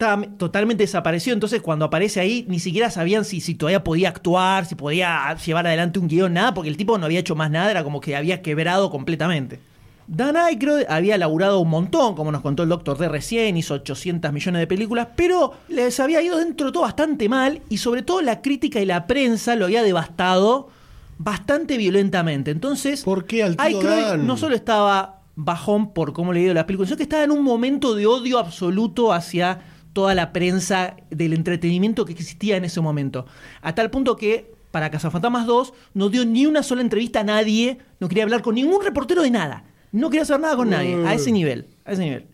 [0.00, 4.64] Estaba totalmente desaparecido, entonces cuando aparece ahí ni siquiera sabían si, si todavía podía actuar,
[4.64, 7.70] si podía llevar adelante un guion, nada, porque el tipo no había hecho más nada,
[7.70, 9.60] era como que había quebrado completamente.
[10.06, 14.32] Dan Aykroyd había laburado un montón, como nos contó el Doctor D recién, hizo 800
[14.32, 18.22] millones de películas, pero les había ido dentro de todo bastante mal y sobre todo
[18.22, 20.70] la crítica y la prensa lo había devastado
[21.18, 22.52] bastante violentamente.
[22.52, 26.64] Entonces, ¿Por qué al tío Aykroyd no solo estaba bajón por cómo le dio la
[26.64, 29.60] película, sino que estaba en un momento de odio absoluto hacia
[29.92, 33.26] toda la prensa del entretenimiento que existía en ese momento.
[33.62, 37.78] A tal punto que para Cazafantasmas 2 no dio ni una sola entrevista a nadie,
[37.98, 39.64] no quería hablar con ningún reportero de nada.
[39.92, 42.26] No quería hacer nada con nadie, a ese nivel, a ese nivel.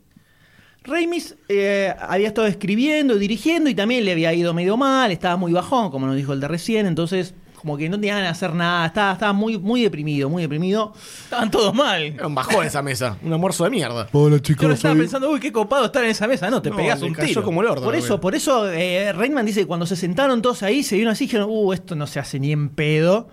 [1.49, 5.91] Eh, había estado escribiendo, dirigiendo y también le había ido medio mal, estaba muy bajón,
[5.91, 7.35] como nos dijo el de recién, entonces
[7.67, 10.93] como que no tenía ganas de hacer nada, estaba, estaba muy, muy deprimido, muy deprimido.
[11.25, 12.01] Estaban todos mal.
[12.01, 13.19] Era un bajón esa mesa.
[13.25, 14.07] Un almuerzo de mierda.
[14.13, 16.49] Hola Yo ahora estaba soy- pensando, uy, qué copado estar en esa mesa.
[16.49, 17.43] No, te No, pegás le un cayó tiro.
[17.43, 17.83] como el orto.
[17.83, 21.11] Por eso, por eso eh, Reitman dice que cuando se sentaron todos ahí, se vieron
[21.11, 23.27] así y dijeron, uh, esto no se hace ni en pedo.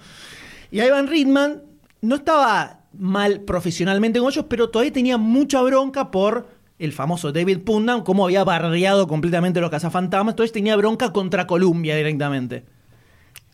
[0.72, 1.62] Y Ivan Reitman
[2.02, 6.48] no estaba mal profesionalmente con ellos, pero todavía tenía mucha bronca por
[6.80, 11.96] el famoso David Pundam, cómo había bardeado completamente los cazafantasmas, entonces tenía bronca contra Columbia
[11.96, 12.66] directamente.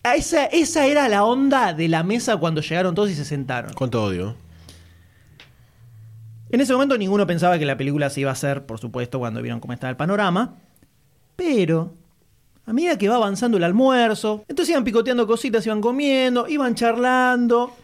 [0.04, 3.74] A Esa, esa era la onda de la mesa cuando llegaron todos y se sentaron.
[3.74, 4.36] Cuánto odio.
[6.52, 9.42] En ese momento ninguno pensaba que la película se iba a hacer, por supuesto, cuando
[9.42, 10.56] vieron cómo estaba el panorama.
[11.36, 11.96] Pero,
[12.66, 17.76] a medida que va avanzando el almuerzo, entonces iban picoteando cositas, iban comiendo, iban charlando,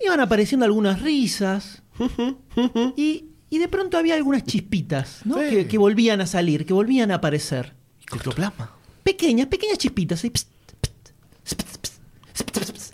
[0.00, 1.82] iban apareciendo algunas risas.
[2.96, 5.38] y, y de pronto había algunas chispitas, ¿no?
[5.38, 5.50] Sí.
[5.50, 7.74] Que, que volvían a salir, que volvían a aparecer.
[8.14, 8.72] Ectoplasma.
[9.02, 10.20] Pequeñas, pequeñas chispitas.
[10.22, 10.48] pst,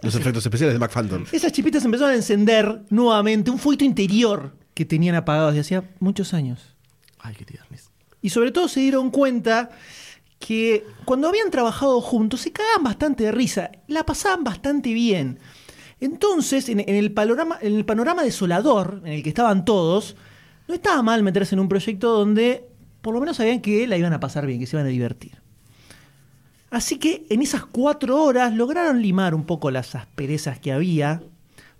[0.02, 1.26] Los efectos especiales de McFanton.
[1.32, 6.34] Esas chispitas empezaron a encender nuevamente un fuito interior que tenían apagado desde hacía muchos
[6.34, 6.74] años.
[7.18, 7.90] Ay, qué tiernis.
[8.20, 9.70] Y sobre todo se dieron cuenta
[10.38, 15.38] que cuando habían trabajado juntos se cagaban bastante de risa, la pasaban bastante bien.
[16.00, 20.16] Entonces, en, en el, panorama, en el panorama desolador en el que estaban todos,
[20.68, 22.68] no estaba mal meterse en un proyecto donde
[23.00, 25.43] por lo menos sabían que la iban a pasar bien, que se iban a divertir.
[26.74, 31.22] Así que en esas cuatro horas lograron limar un poco las asperezas que había.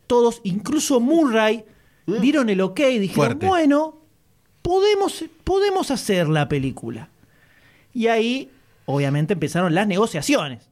[0.07, 1.65] Todos, incluso Murray,
[2.07, 3.47] dieron el ok, dijeron, Fuerte.
[3.49, 3.99] bueno,
[4.63, 7.09] podemos, podemos hacer la película.
[7.93, 8.53] Y ahí,
[8.87, 10.63] obviamente, empezaron las negociaciones.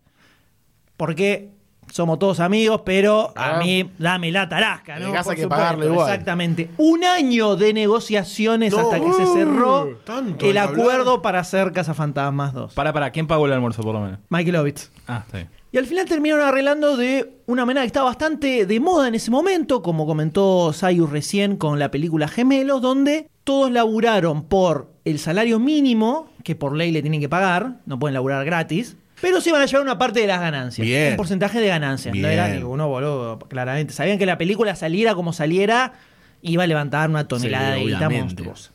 [0.97, 1.51] Porque
[1.93, 3.59] somos todos amigos, pero a Ah.
[3.59, 5.13] mí dame la tarasca, ¿no?
[5.13, 6.09] Casa Por que pagarlo igual.
[6.11, 6.71] Exactamente.
[6.79, 10.81] Un año de negociaciones hasta que se cerró tanto el hablar.
[10.81, 12.75] acuerdo para hacer Cazafantasmas 2.
[12.75, 14.19] Para, para, ¿quién pagó el almuerzo por lo menos?
[14.31, 14.91] Michael Ovitz.
[15.07, 15.49] Ah, bien.
[15.71, 19.31] Y al final terminaron arreglando de una manera que estaba bastante de moda en ese
[19.31, 25.59] momento, como comentó Sayus recién con la película Gemelos, donde todos laburaron por el salario
[25.59, 29.63] mínimo, que por ley le tienen que pagar, no pueden laburar gratis, pero se iban
[29.63, 30.85] a llevar una parte de las ganancias.
[30.87, 31.13] Bien.
[31.13, 32.15] Un porcentaje de ganancias.
[32.15, 33.95] No era ninguno boludo, claramente.
[33.95, 35.95] Sabían que la película saliera como saliera,
[36.43, 38.71] iba a levantar una tonelada Sí, de guita monstruosa.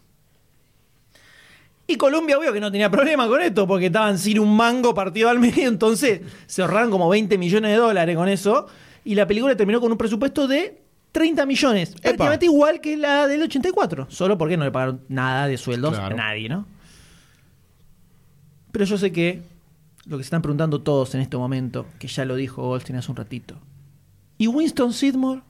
[1.86, 5.30] Y Colombia, obvio que no tenía problema con esto, porque estaban sin un mango partido
[5.30, 8.68] al medio, entonces se ahorraron como 20 millones de dólares con eso.
[9.06, 10.82] Y la película terminó con un presupuesto de
[11.14, 15.58] 30 millones, prácticamente igual que la del 84, solo porque no le pagaron nada de
[15.58, 16.14] sueldos Claro.
[16.16, 16.66] a nadie, ¿no?
[18.72, 19.42] Pero yo sé que
[20.08, 23.12] lo que se están preguntando todos en este momento, que ya lo dijo Goldstein hace
[23.12, 23.56] un ratito.
[24.38, 25.42] ¿Y Winston Sidmore?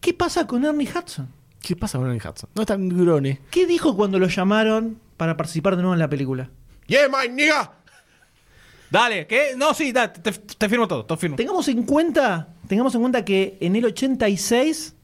[0.00, 1.28] ¿Qué pasa con Ernie Hudson?
[1.60, 2.48] ¿Qué pasa con Ernie Hudson?
[2.54, 3.40] No es tan grone.
[3.50, 6.50] ¿Qué dijo cuando lo llamaron para participar de nuevo en la película?
[6.86, 7.72] Yeah, my nigga.
[8.90, 9.54] Dale, ¿qué?
[9.56, 11.36] No, sí, da, te, te firmo todo, te firmo.
[11.36, 14.94] Tengamos en cuenta, tengamos en cuenta que en el 86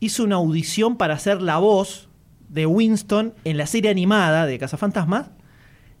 [0.00, 2.08] hizo una audición para hacer la voz
[2.48, 5.30] de Winston en la serie animada de Cazafantasmas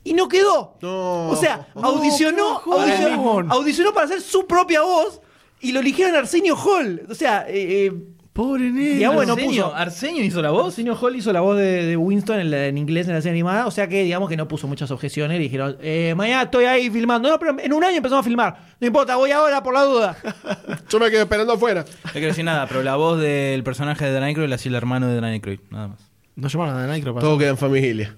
[0.04, 0.76] y no quedó.
[0.82, 1.30] No.
[1.30, 5.20] O sea, audicionó, audicionó, audicionó para hacer su propia voz
[5.60, 7.02] y lo eligieron Arsenio Hall.
[7.10, 7.92] O sea, eh, eh,
[8.34, 8.66] Pobre
[9.06, 9.74] ah, bueno, Arsenio, puso.
[9.76, 10.66] Arsenio hizo la voz.
[10.66, 13.30] Arsenio Hall hizo la voz de, de Winston en, la- en inglés en la serie
[13.30, 15.38] animada, o sea que digamos que no puso muchas objeciones.
[15.38, 17.28] Le dijeron, eh, mañana estoy ahí filmando.
[17.30, 18.56] No, pero en un año empezamos a filmar.
[18.80, 20.16] No importa, voy ahora por la duda.
[20.90, 21.84] Yo me quedo esperando afuera.
[22.06, 24.74] No quiero decir nada, pero la voz del personaje de Dan Aykroyd la hacía el
[24.74, 26.00] hermano de Dan Aykroyd, nada más.
[26.34, 28.16] No llamaron a Nike para Todo queda en familia.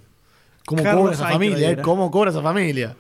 [0.66, 1.68] ¿Cómo Carlos cobra esa Aykroyd familia?
[1.68, 1.72] eh?
[1.72, 1.82] era.
[1.82, 2.96] ¿Cómo cobra esa familia?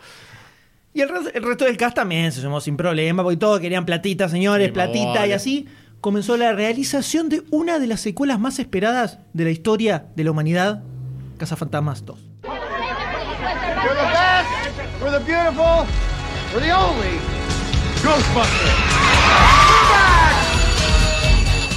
[0.94, 4.28] Y el, el resto del cast también se sumó sin problema, porque todos querían platita,
[4.28, 5.28] señores, Sí, platita, vale.
[5.28, 5.66] y así
[6.00, 10.30] comenzó la realización de una de las secuelas más esperadas de la historia de la
[10.30, 10.82] humanidad,
[11.38, 12.18] Cazafantasmas 2.
[12.44, 12.54] We're
[13.94, 15.84] the best, we're the beautiful,
[16.54, 17.18] we're the only
[18.02, 18.72] Ghostbusters.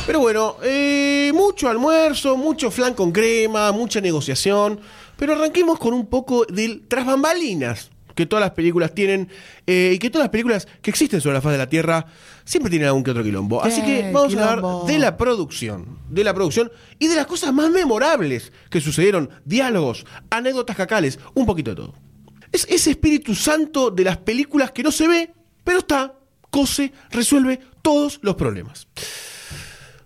[0.06, 4.80] Pero bueno, eh, mucho almuerzo, mucho flan con crema, mucha negociación.
[5.20, 9.30] Pero arranquemos con un poco del tras bambalinas que todas las películas tienen
[9.68, 12.06] eh, y que todas las películas que existen sobre la faz de la Tierra
[12.46, 13.62] siempre tienen algún que otro quilombo.
[13.62, 17.54] Así que vamos a hablar de la producción, de la producción y de las cosas
[17.54, 21.96] más memorables que sucedieron, diálogos, anécdotas cacales, un poquito de todo.
[22.52, 26.16] Es ese espíritu santo de las películas que no se ve, pero está,
[26.50, 28.88] cose, resuelve todos los problemas.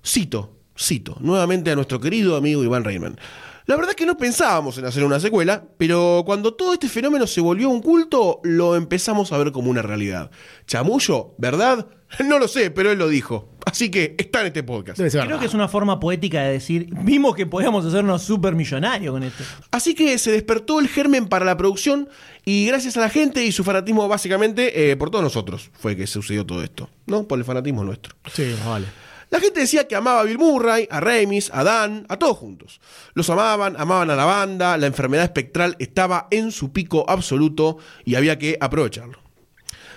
[0.05, 3.17] Cito, cito, nuevamente a nuestro querido amigo Iván Reitman.
[3.65, 7.25] La verdad es que no pensábamos en hacer una secuela, pero cuando todo este fenómeno
[7.27, 10.31] se volvió un culto, lo empezamos a ver como una realidad.
[10.67, 11.87] Chamullo, ¿verdad?
[12.23, 13.49] No lo sé, pero él lo dijo.
[13.65, 14.99] Así que está en este podcast.
[14.99, 15.39] Debe ser Creo verdad.
[15.39, 19.43] que es una forma poética de decir, vimos que podíamos hacernos súper millonarios con esto.
[19.71, 22.07] Así que se despertó el germen para la producción
[22.45, 26.05] y gracias a la gente y su fanatismo básicamente, eh, por todos nosotros fue que
[26.05, 27.23] sucedió todo esto, ¿no?
[27.27, 28.13] Por el fanatismo nuestro.
[28.31, 28.85] Sí, vale.
[29.33, 32.79] La gente decía que amaba a Bill Murray, a Remis, a Dan, a todos juntos.
[33.15, 38.13] Los amaban, amaban a la banda, la enfermedad espectral estaba en su pico absoluto y
[38.13, 39.17] había que aprovecharlo.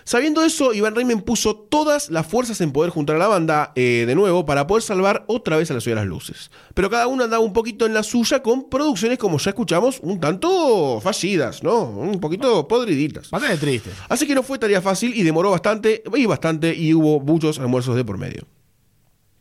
[0.04, 4.04] Sabiendo eso, Iván Reimen puso todas las fuerzas en poder juntar a la banda eh,
[4.06, 6.50] de nuevo para poder salvar otra vez a la ciudad de las luces.
[6.72, 10.18] Pero cada uno andaba un poquito en la suya con producciones, como ya escuchamos, un
[10.18, 11.90] tanto fallidas, ¿no?
[11.90, 13.28] Un poquito podriditas.
[13.28, 13.90] Bastante triste.
[14.08, 17.96] Así que no fue tarea fácil y demoró bastante, y bastante, y hubo muchos almuerzos
[17.96, 18.46] de por medio.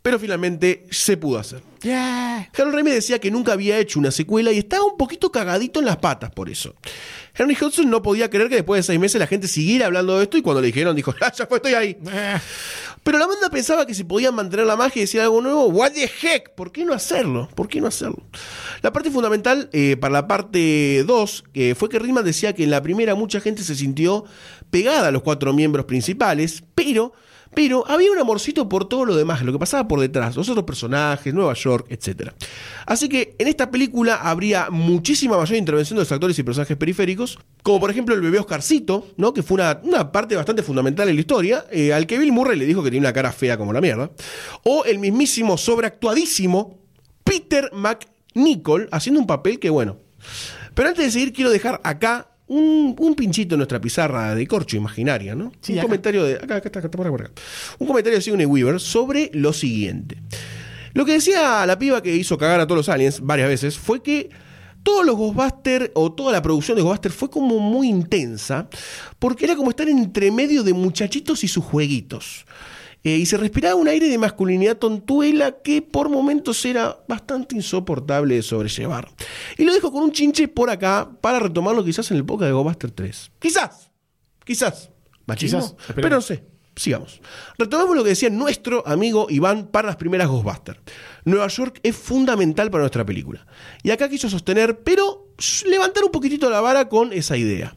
[0.06, 1.64] Pero finalmente se pudo hacer.
[2.56, 5.88] Harold Ramis decía que nunca había hecho una secuela y estaba un poquito cagadito en
[5.88, 6.76] las patas por eso.
[7.36, 10.26] Henry Hudson no podía creer que después de seis meses la gente siguiera hablando de
[10.26, 11.98] esto y cuando le dijeron dijo, "Ah, ya fue, estoy ahí.
[13.02, 15.94] Pero la banda pensaba que si podían mantener la magia y decir algo nuevo, what
[15.94, 17.50] the heck, ¿por qué no hacerlo?
[17.56, 18.22] ¿Por qué no hacerlo?
[18.84, 22.70] La parte fundamental eh, para la parte 2 eh, fue que Ridman decía que en
[22.70, 24.24] la primera mucha gente se sintió
[24.70, 27.14] pegada a los cuatro miembros principales, pero,
[27.56, 30.66] pero había un amorcito por todo lo demás, lo que pasaba por detrás, los otros
[30.66, 32.32] personajes, Nueva York, etc.
[32.86, 37.40] Así que en esta película habría muchísima mayor intervención de los actores y personajes periféricos,
[37.64, 39.34] como por ejemplo el bebé Oscarcito, ¿no?
[39.34, 42.66] que fue una, parte bastante fundamental en la historia, eh, al que Bill Murray le
[42.66, 44.12] dijo que tenía una cara fea como la mierda,
[44.64, 46.78] o el mismísimo sobreactuadísimo
[47.24, 49.98] Peter McNichol haciendo un papel que bueno.
[50.74, 54.78] Pero antes de seguir quiero dejar acá un, un pinchito en nuestra pizarra de corcho
[54.78, 55.52] imaginaria, ¿no?
[55.62, 55.88] Sí, un acá.
[55.88, 57.34] comentario de acá, acá está, acá está, por acá, por acá.
[57.80, 60.18] Un comentario de Sigourney Weaver sobre lo siguiente.
[60.94, 64.02] Lo que decía la piba que hizo cagar a todos los aliens varias veces fue
[64.02, 64.30] que
[64.84, 68.70] todos los Ghostbusters o toda la producción de Ghostbusters fue como muy intensa
[69.18, 72.46] porque era como estar entre medio de muchachitos y sus jueguitos.
[73.06, 78.34] Eh, y se respiraba un aire de masculinidad tontuela que por momentos era bastante insoportable
[78.34, 79.08] de sobrellevar.
[79.60, 82.54] Y lo dejo con un chinche por acá para retomarlo quizás en el podcast de
[82.54, 83.32] Ghostbusters 3.
[83.38, 83.92] Quizás,
[84.44, 84.90] quizás.
[85.28, 86.02] Machismo, Quizás, esperemos.
[86.04, 86.44] pero no sé.
[86.76, 87.22] Sigamos.
[87.60, 90.80] Retomemos lo que decía nuestro amigo Iván para las primeras Ghostbusters.
[91.26, 93.46] Nueva York es fundamental para nuestra película.
[93.84, 95.30] Y acá quiso sostener, pero
[95.68, 97.74] levantar un poquitito la vara con esa idea.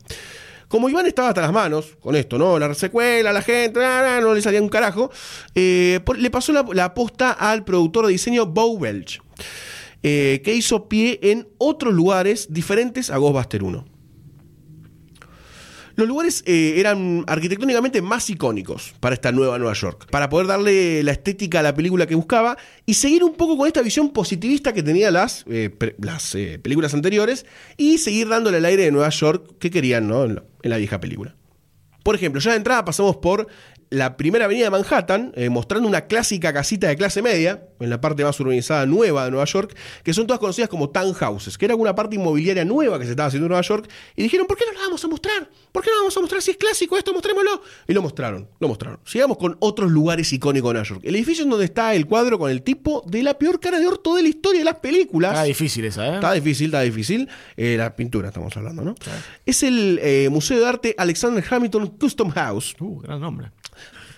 [0.68, 2.58] Como Iván estaba hasta las manos con esto, ¿no?
[2.58, 3.80] La secuela, la gente,
[4.20, 5.10] no le salía un carajo,
[5.54, 9.20] eh, le pasó la, la aposta al productor de diseño Bo Welch,
[10.02, 13.97] eh, que hizo pie en otros lugares diferentes a Ghostbuster 1.
[15.98, 21.02] Los lugares eh, eran arquitectónicamente más icónicos para esta nueva Nueva York, para poder darle
[21.02, 22.56] la estética a la película que buscaba
[22.86, 25.76] y seguir un poco con esta visión positivista que tenía las, eh,
[26.34, 30.22] eh, películas anteriores y seguir dándole el aire de Nueva York que querían ¿no?
[30.24, 31.34] en, en la vieja película.
[32.04, 33.48] Por ejemplo, ya de entrada pasamos por
[33.90, 38.00] la primera avenida de Manhattan, eh, mostrando una clásica casita de clase media, en la
[38.00, 41.76] parte más urbanizada nueva de Nueva York, que son todas conocidas como townhouses, que era
[41.76, 44.64] una parte inmobiliaria nueva que se estaba haciendo en Nueva York, y dijeron, ¿por qué
[44.66, 45.50] no la vamos a mostrar?
[45.72, 47.12] ¿Por qué no la vamos a mostrar si es clásico esto?
[47.12, 47.62] Mostrémoslo.
[47.86, 49.00] Y lo mostraron, lo mostraron.
[49.04, 51.00] Sigamos con otros lugares icónicos de Nueva York.
[51.04, 53.86] El edificio en donde está el cuadro con el tipo de la peor cara de
[53.86, 55.32] orto de la historia de las películas.
[55.32, 56.14] Está difícil esa, ¿eh?
[56.14, 57.28] Está difícil, está difícil.
[57.56, 58.94] Eh, la pintura estamos hablando, ¿no?
[59.46, 62.74] Es el eh, Museo de Arte Alexander Hamilton Custom House.
[62.80, 63.50] Uh, gran nombre.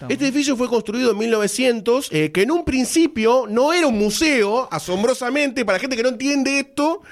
[0.08, 4.68] Este edificio fue construido en 1900, eh, que en un principio no era un museo,
[4.70, 7.02] asombrosamente, para gente que no entiende esto,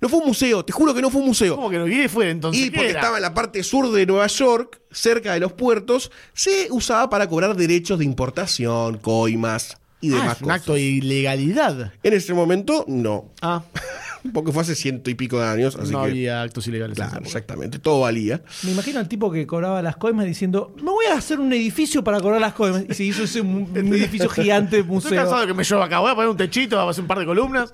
[0.00, 1.54] no fue un museo, te juro que no fue un museo.
[1.56, 1.86] ¿Cómo que no?
[1.86, 2.60] ¿Y fue entonces?
[2.62, 3.00] Y ¿Qué porque era?
[3.00, 7.28] estaba en la parte sur de Nueva York, cerca de los puertos, se usaba para
[7.28, 10.60] cobrar derechos de importación, coimas y Ah, demás es un cosas.
[10.60, 11.92] acto de ilegalidad.
[12.02, 13.30] En ese momento, no.
[13.40, 13.62] Ah,
[14.32, 16.10] Porque fue hace ciento y pico de años, así no que...
[16.10, 16.96] había actos ilegales.
[16.96, 18.42] Claro, exactamente, todo valía.
[18.62, 22.04] Me imagino al tipo que cobraba las coimas diciendo, me voy a hacer un edificio
[22.04, 22.84] para cobrar las coimas.
[22.88, 25.16] Y se hizo ese un, un edificio gigante, Estoy museo.
[25.16, 25.98] cansado de que me llueva acá.
[25.98, 27.72] Voy a poner un techito, voy a hacer un par de columnas.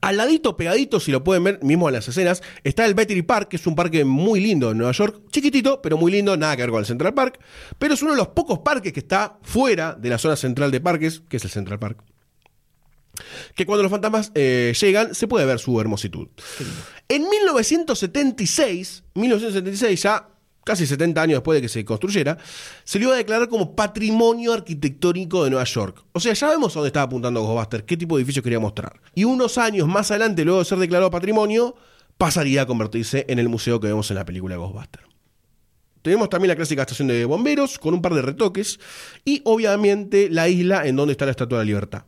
[0.00, 3.48] Al ladito, pegadito, si lo pueden ver mismo en las escenas, está el Battery Park,
[3.48, 6.62] que es un parque muy lindo en Nueva York, chiquitito, pero muy lindo, nada que
[6.62, 7.40] ver con el Central Park,
[7.78, 10.80] pero es uno de los pocos parques que está fuera de la zona central de
[10.82, 12.04] parques, que es el Central Park.
[13.54, 16.28] Que cuando los fantasmas eh, llegan, se puede ver su hermositud.
[17.08, 20.28] En 1976, 1976 ya
[20.64, 22.38] casi 70 años después de que se construyera,
[22.84, 26.02] se le iba a declarar como patrimonio arquitectónico de Nueva York.
[26.12, 29.00] O sea, ya vemos a dónde estaba apuntando Ghostbusters, qué tipo de edificio quería mostrar.
[29.14, 31.76] Y unos años más adelante, luego de ser declarado patrimonio,
[32.18, 35.04] pasaría a convertirse en el museo que vemos en la película Ghostbusters.
[36.02, 38.78] Tenemos también la clásica estación de bomberos con un par de retoques
[39.24, 42.04] y obviamente la isla en donde está la Estatua de la Libertad.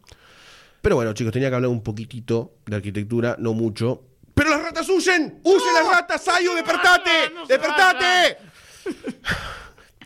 [0.82, 4.02] Pero bueno, chicos, tenía que hablar un poquitito de arquitectura, no mucho.
[4.34, 5.40] ¡Pero las ratas huyen!
[5.42, 6.22] ¡Huyen las ratas!
[6.22, 7.10] ¡Sayo, despertate!
[7.48, 8.38] ¡Despertate!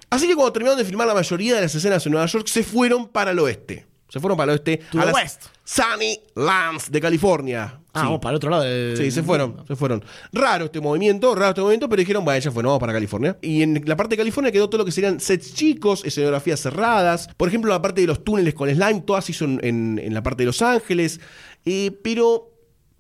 [0.09, 2.63] Así que cuando terminaron de filmar la mayoría de las escenas en Nueva York, se
[2.63, 3.87] fueron para el oeste.
[4.09, 5.43] Se fueron para el oeste To a the las west.
[5.65, 7.80] Sunny Lands de California.
[7.93, 8.63] Ah, vamos para el otro lado.
[8.63, 10.05] de- Sí, se fueron, se fueron.
[10.33, 13.37] Raro este movimiento, raro este movimiento, pero dijeron, bueno, ya fue, no, vamos para California.
[13.43, 17.29] Y en la parte de California quedó todo lo que serían sets chicos, escenografías cerradas.
[17.37, 20.15] Por ejemplo, la parte de los túneles con slime, todas se hizo en, en- en
[20.15, 21.21] la parte de Los Ángeles.
[21.65, 22.53] Eh, pero,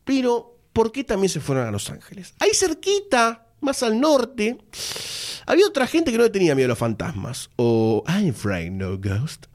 [0.04, 2.34] pero, ¿por qué también se fueron a Los Ángeles?
[2.40, 4.58] Ahí cerquita, más al norte,
[5.46, 7.50] había otra gente que no le tenía miedo a los fantasmas.
[7.56, 9.46] O, I'm afraid no ghost.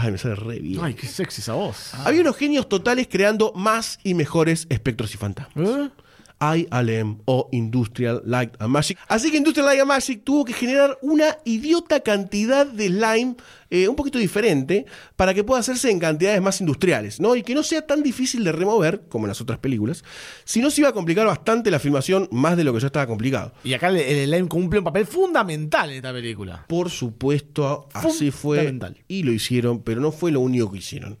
[0.00, 0.80] Ay, me sale re bien.
[0.82, 1.92] Ay, qué sexy esa voz.
[2.04, 5.68] Había unos genios totales creando más y mejores espectros y fantasmas.
[5.68, 5.90] ¿Eh?
[6.40, 8.98] ILM o Industrial Light and Magic.
[9.08, 13.36] Así que Industrial Light and Magic tuvo que generar una idiota cantidad de slime
[13.70, 14.86] eh, un poquito diferente
[15.16, 17.36] para que pueda hacerse en cantidades más industriales, ¿no?
[17.36, 20.04] Y que no sea tan difícil de remover como en las otras películas,
[20.44, 23.06] si no se iba a complicar bastante la filmación más de lo que ya estaba
[23.06, 23.52] complicado.
[23.64, 26.64] Y acá el, el slime cumple un papel fundamental en esta película.
[26.68, 28.58] Por supuesto, así fue.
[28.58, 28.96] Fundamental.
[29.08, 31.18] Y lo hicieron, pero no fue lo único que hicieron.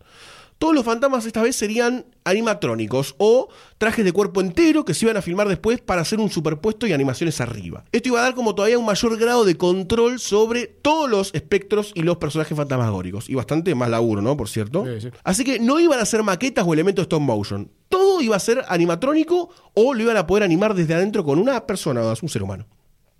[0.58, 3.48] Todos los fantasmas esta vez serían animatrónicos o
[3.78, 6.92] trajes de cuerpo entero que se iban a filmar después para hacer un superpuesto y
[6.92, 7.84] animaciones arriba.
[7.92, 11.92] Esto iba a dar como todavía un mayor grado de control sobre todos los espectros
[11.94, 13.30] y los personajes fantasmagóricos.
[13.30, 14.36] Y bastante más laburo, ¿no?
[14.36, 14.84] Por cierto.
[14.84, 15.08] Sí, sí.
[15.22, 17.70] Así que no iban a ser maquetas o elementos stop motion.
[17.88, 21.66] Todo iba a ser animatrónico o lo iban a poder animar desde adentro con una
[21.66, 22.66] persona o un ser humano.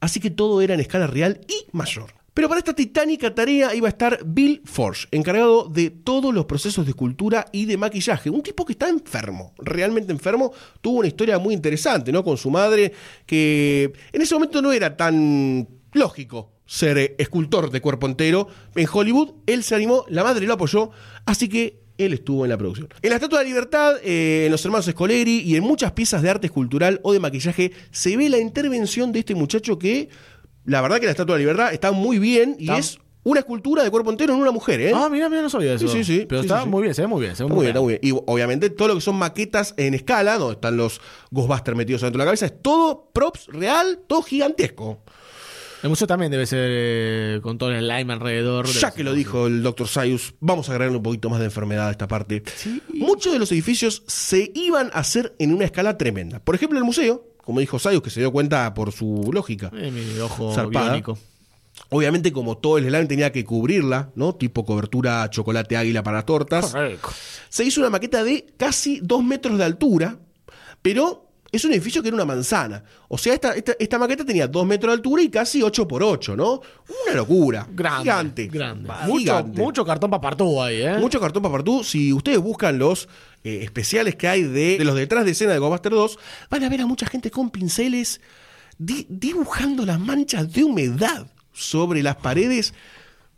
[0.01, 2.18] Así que todo era en escala real y mayor.
[2.39, 6.87] Pero para esta titánica tarea iba a estar Bill Forge, encargado de todos los procesos
[6.87, 8.31] de escultura y de maquillaje.
[8.31, 10.53] Un tipo que está enfermo, realmente enfermo.
[10.81, 12.23] Tuvo una historia muy interesante, ¿no?
[12.23, 12.93] Con su madre,
[13.27, 18.47] que en ese momento no era tan lógico ser eh, escultor de cuerpo entero.
[18.77, 20.93] En Hollywood, él se animó, la madre lo apoyó,
[21.27, 22.89] así que él estuvo en la producción.
[23.03, 26.23] En la Estatua de la Libertad, eh, en los hermanos Scoleri y en muchas piezas
[26.23, 30.09] de arte escultural o de maquillaje, se ve la intervención de este muchacho que,
[30.69, 33.41] la verdad que la Estatua de la Libertad está muy bien y Está- es una
[33.41, 34.93] escultura de cuerpo entero en una mujer, ¿eh?
[34.95, 35.87] Ah, mira, mira, no sabía eso.
[35.89, 36.27] Sí, sí, sí.
[36.27, 37.37] Pero Sí, está sí, muy bien, se ve muy bien.
[37.37, 38.01] Se ve muy bien, está muy bien.
[38.03, 41.01] Y obviamente todo lo que son maquetas en escala, donde están los
[41.31, 45.03] Ghostbusters metidos dentro de la cabeza, es todo props real, todo gigantesco.
[45.83, 48.67] El museo también debe ser eh, con todo el slime alrededor.
[48.67, 49.87] Ya que lo dijo el Dr.
[49.87, 52.43] Sayus, vamos a agregarle un poquito más de enfermedad a esta parte.
[52.95, 56.41] Muchos de los edificios se iban a hacer en una escala tremenda.
[56.41, 59.71] Por ejemplo, el museo, como dijo Sayus, que se dio cuenta por su lógica.
[59.73, 60.53] Eh, mi ojo.
[61.89, 64.35] Obviamente, como todo el slime tenía que cubrirla, ¿no?
[64.35, 66.73] Tipo cobertura chocolate águila para tortas.
[66.73, 67.09] Correcto.
[67.49, 70.19] Se hizo una maqueta de casi dos metros de altura,
[70.83, 72.83] pero es un edificio que era una manzana.
[73.09, 76.03] O sea, esta, esta, esta maqueta tenía dos metros de altura y casi 8 por
[76.03, 76.61] 8, ¿no?
[77.07, 77.67] Una locura.
[77.73, 78.03] Grande.
[78.03, 78.47] Gigante.
[78.49, 78.91] Grande.
[79.07, 80.99] Mucho, mucho cartón papartú ahí, ¿eh?
[80.99, 81.83] Mucho cartón papartú.
[81.83, 83.09] Si ustedes buscan los
[83.45, 86.19] eh, especiales que hay de, de los detrás de escena de Ghostbusters 2,
[86.51, 88.21] van a ver a mucha gente con pinceles
[88.77, 92.75] di- dibujando las manchas de humedad sobre las paredes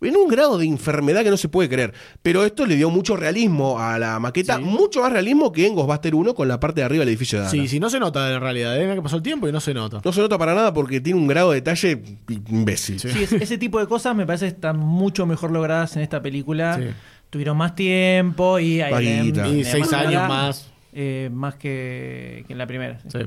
[0.03, 1.93] en un grado de enfermedad que no se puede creer.
[2.23, 6.15] Pero esto le dio mucho realismo a la maqueta, mucho más realismo que en Ghostbuster
[6.15, 7.51] 1 con la parte de arriba del edificio de Dana.
[7.51, 8.81] Sí, sí, no se nota en realidad.
[8.81, 8.95] ¿eh?
[8.95, 10.01] Que pasó el tiempo y no se nota.
[10.05, 12.03] No se nota para nada porque tiene un grado de detalle
[12.49, 12.99] imbécil.
[13.01, 16.21] Sí, es- ese tipo de cosas me parece que están mucho mejor logradas en esta
[16.23, 16.77] película.
[16.79, 16.85] Sí.
[17.31, 19.31] Tuvieron más tiempo y hay.
[19.55, 20.71] Y seis años más.
[20.93, 23.01] Eh, más que, que en la primera.
[23.09, 23.19] sí.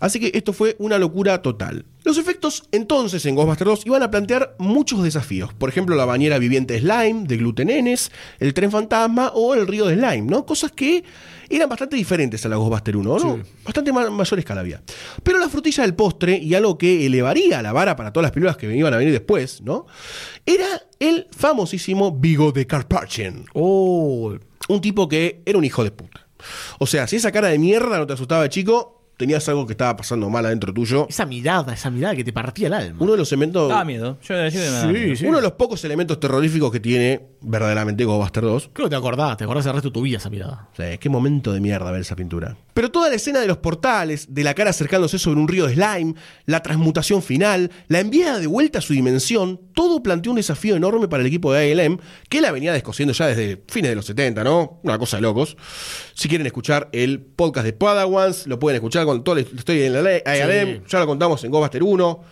[0.00, 1.84] Así que esto fue una locura total.
[2.04, 5.52] Los efectos entonces en Ghostbusters 2 iban a plantear muchos desafíos.
[5.54, 9.94] Por ejemplo, la bañera viviente slime de glutenenes, el tren fantasma o el río de
[9.94, 10.44] slime, ¿no?
[10.46, 11.02] Cosas que
[11.48, 13.40] eran bastante diferentes a la Ghostbuster 1, ¿no?
[13.64, 14.82] Bastante ma- mayor escala había.
[15.22, 18.56] Pero la frutilla del postre y algo que elevaría la vara para todas las películas
[18.56, 19.86] que iban a venir después, ¿no?
[20.44, 20.66] Era
[21.00, 23.44] el famosísimo Vigo de Carpathian.
[23.54, 24.34] Oh,
[24.68, 26.25] Un tipo que era un hijo de puta.
[26.78, 29.72] O sea, si esa cara de mierda no te asustaba de chico, tenías algo que
[29.72, 31.06] estaba pasando mal adentro tuyo.
[31.08, 32.98] esa mirada, esa mirada que te partía el alma.
[33.00, 33.68] Uno de los elementos.
[33.68, 34.18] Daba miedo.
[34.22, 35.28] Yo me daba miedo.
[35.28, 38.70] Uno de los pocos elementos terroríficos que tiene verdaderamente Ghostbuster 2.
[38.72, 40.68] Creo que te acordás, te acordás el resto de tu vida esa mirada.
[40.72, 42.56] O sea, qué momento de mierda ver esa pintura.
[42.74, 45.74] Pero toda la escena de los portales, de la cara acercándose sobre un río de
[45.74, 46.14] slime,
[46.44, 51.08] la transmutación final, la enviada de vuelta a su dimensión, todo planteó un desafío enorme
[51.08, 51.98] para el equipo de ALM,
[52.28, 54.80] que la venía descosiendo ya desde fines de los 70, ¿no?
[54.82, 55.56] Una cosa de locos.
[56.14, 60.22] Si quieren escuchar el podcast de Padawans, lo pueden escuchar con todo la historia de
[60.24, 62.24] ALM, ya lo contamos en Ghostbuster 1.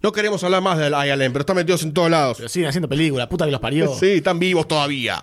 [0.00, 2.36] No queremos hablar más del ALM, pero están metidos en todos lados.
[2.36, 3.92] Pero siguen haciendo películas, puta que los parió.
[3.98, 5.22] Sí, están vivos todavía.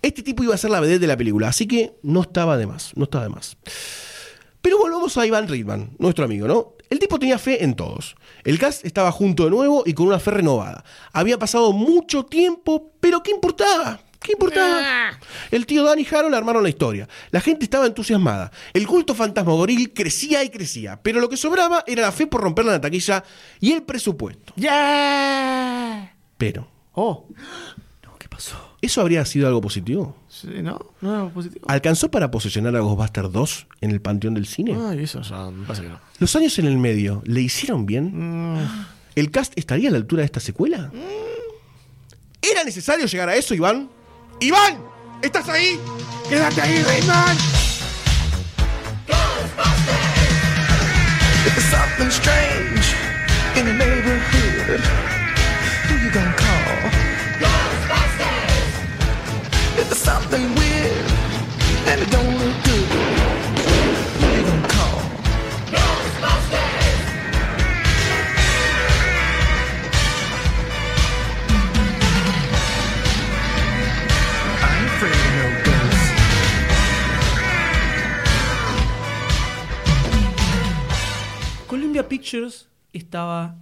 [0.00, 2.66] Este tipo iba a ser la vedette de la película, así que no estaba de
[2.66, 3.56] más, no estaba de más.
[4.60, 6.72] Pero volvamos a Ivan Reitman, nuestro amigo, ¿no?
[6.88, 8.14] El tipo tenía fe en todos.
[8.44, 10.84] El cast estaba junto de nuevo y con una fe renovada.
[11.12, 14.00] Había pasado mucho tiempo, pero ¿qué importaba?
[14.24, 15.10] ¿Qué importaba?
[15.50, 17.06] El tío Dan y Harold armaron la historia.
[17.30, 18.50] La gente estaba entusiasmada.
[18.72, 22.64] El culto fantasmagoril crecía y crecía, pero lo que sobraba era la fe por romper
[22.64, 23.22] la taquilla
[23.60, 24.54] y el presupuesto.
[24.56, 26.14] ¡Ya!
[26.38, 27.26] Pero, Oh,
[28.80, 30.16] ¿eso habría sido algo positivo?
[30.28, 30.78] sí, ¿no?
[31.00, 31.66] No era positivo.
[31.68, 34.76] ¿Alcanzó para posicionar a Ghostbusters 2 en el panteón del cine?
[34.88, 36.00] Ay, eso ya me parece que no.
[36.18, 38.58] ¿Los años en el medio le hicieron bien?
[39.14, 40.90] ¿El cast estaría a la altura de esta secuela?
[42.42, 43.88] ¿Era necesario llegar a eso, Iván?
[44.40, 44.82] ¡Iván!
[45.22, 45.80] ¿Estás ahí?
[46.28, 47.36] ¡Quédate ahí, Reitman!
[51.70, 52.94] Something strange
[53.56, 54.80] in the neighborhood.
[55.88, 56.90] Who you gonna call?
[57.40, 58.72] Ghostbusters!
[59.76, 61.06] There's something weird
[61.88, 62.33] and it don't
[82.92, 83.56] Estaba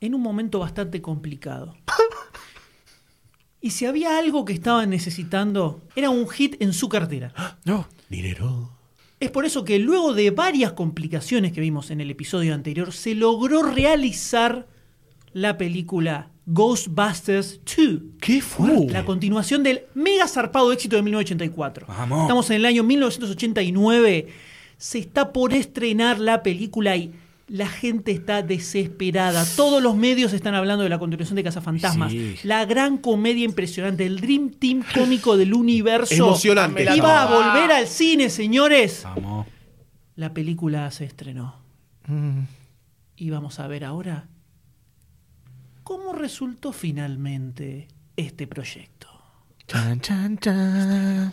[0.00, 1.76] en un momento bastante complicado.
[3.60, 7.32] Y si había algo que estaban necesitando, era un hit en su cartera.
[7.64, 7.88] No.
[8.08, 8.70] Dinero.
[9.18, 13.14] Es por eso que luego de varias complicaciones que vimos en el episodio anterior, se
[13.14, 14.66] logró realizar
[15.32, 18.02] la película Ghostbusters 2.
[18.20, 18.92] ¡Qué fuerte!
[18.92, 21.86] La continuación del mega zarpado éxito de 1984.
[21.88, 22.22] Vamos.
[22.22, 24.28] Estamos en el año 1989.
[24.76, 27.12] Se está por estrenar la película y
[27.48, 29.44] la gente está desesperada.
[29.56, 32.10] Todos los medios están hablando de la continuación de Cazafantasmas.
[32.10, 32.36] Sí.
[32.42, 36.14] La gran comedia impresionante, el Dream Team cómico del universo.
[36.14, 36.82] Emocionante.
[36.94, 39.02] Iba a volver al cine, señores.
[39.04, 39.46] Vamos.
[40.16, 41.60] La película se estrenó.
[43.16, 44.28] Y vamos a ver ahora
[45.82, 49.08] cómo resultó finalmente este proyecto.
[49.66, 51.32] Chan, chan, chan.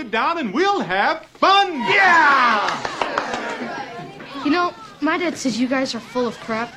[0.00, 1.74] Sit down and we'll have fun?
[1.74, 2.72] Yeah!
[4.46, 4.72] You know,
[5.02, 6.72] my dad says you guys are full of crap.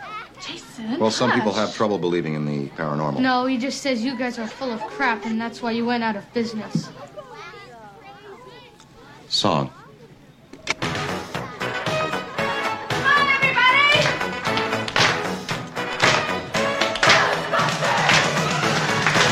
[0.45, 0.99] Jason.
[0.99, 3.19] Well, some people have trouble believing in the paranormal.
[3.21, 6.03] No, he just says you guys are full of crap and that's why you went
[6.03, 6.89] out of business.
[9.29, 9.71] Song.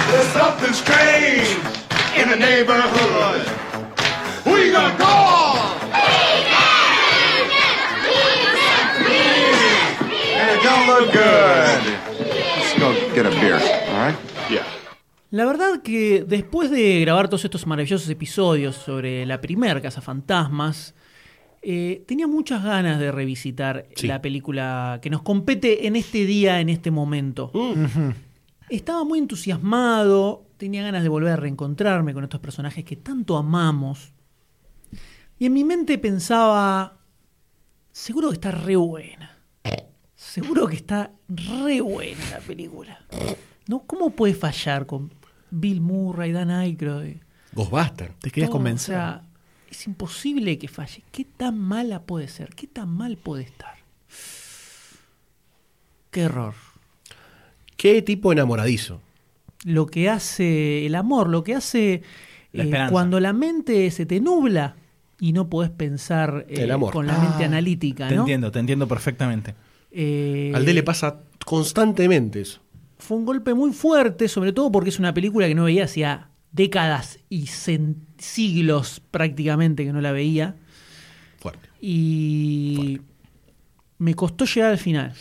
[0.07, 1.57] There's something strange
[2.15, 3.70] in the neighborhood.
[4.71, 5.57] Who you gonna call?
[10.39, 11.81] And it don't look good.
[12.55, 14.15] Let's go get a beer, all right?
[14.49, 14.63] Yeah.
[15.31, 20.95] La verdad que después de grabar todos estos maravillosos episodios sobre la primer Casa Fantasmas,
[21.61, 24.07] eh, tenía muchas ganas de revisitar Sí.
[24.07, 27.51] la película que nos compete en este día, en este momento.
[28.69, 34.13] Estaba muy entusiasmado, tenía ganas de volver a reencontrarme con estos personajes que tanto amamos.
[35.41, 36.99] Y en mi mente pensaba,
[37.91, 39.39] seguro que está re buena.
[40.15, 43.03] Seguro que está re buena la película.
[43.65, 43.79] ¿No?
[43.79, 45.11] ¿Cómo puede fallar con
[45.49, 47.15] Bill Murray, Dan Aykroyd?
[47.53, 48.13] Ghostbusters.
[48.19, 48.93] Te querías convencer.
[48.93, 49.23] O sea,
[49.67, 51.01] es imposible que falle.
[51.11, 52.53] ¿Qué tan mala puede ser?
[52.53, 53.77] ¿Qué tan mal puede estar?
[56.11, 56.53] Qué error.
[57.77, 59.01] Qué tipo enamoradizo.
[59.63, 62.03] Lo que hace el amor, lo que hace
[62.51, 64.75] La eh, cuando la mente se te nubla
[65.21, 66.91] y no podés pensar eh, El amor.
[66.91, 68.21] con la mente Ah, analítica, Te ¿no?
[68.23, 69.55] entiendo, te entiendo perfectamente.
[69.91, 72.59] Eh, Al D le pasa constantemente eso.
[72.97, 76.29] fue un golpe muy fuerte, sobre todo porque es una película que no veía hacía
[76.51, 77.47] décadas y
[78.17, 80.55] siglos prácticamente que no la veía.
[81.39, 81.69] Fuerte.
[81.81, 82.99] Y
[83.97, 85.13] me costó llegar al final.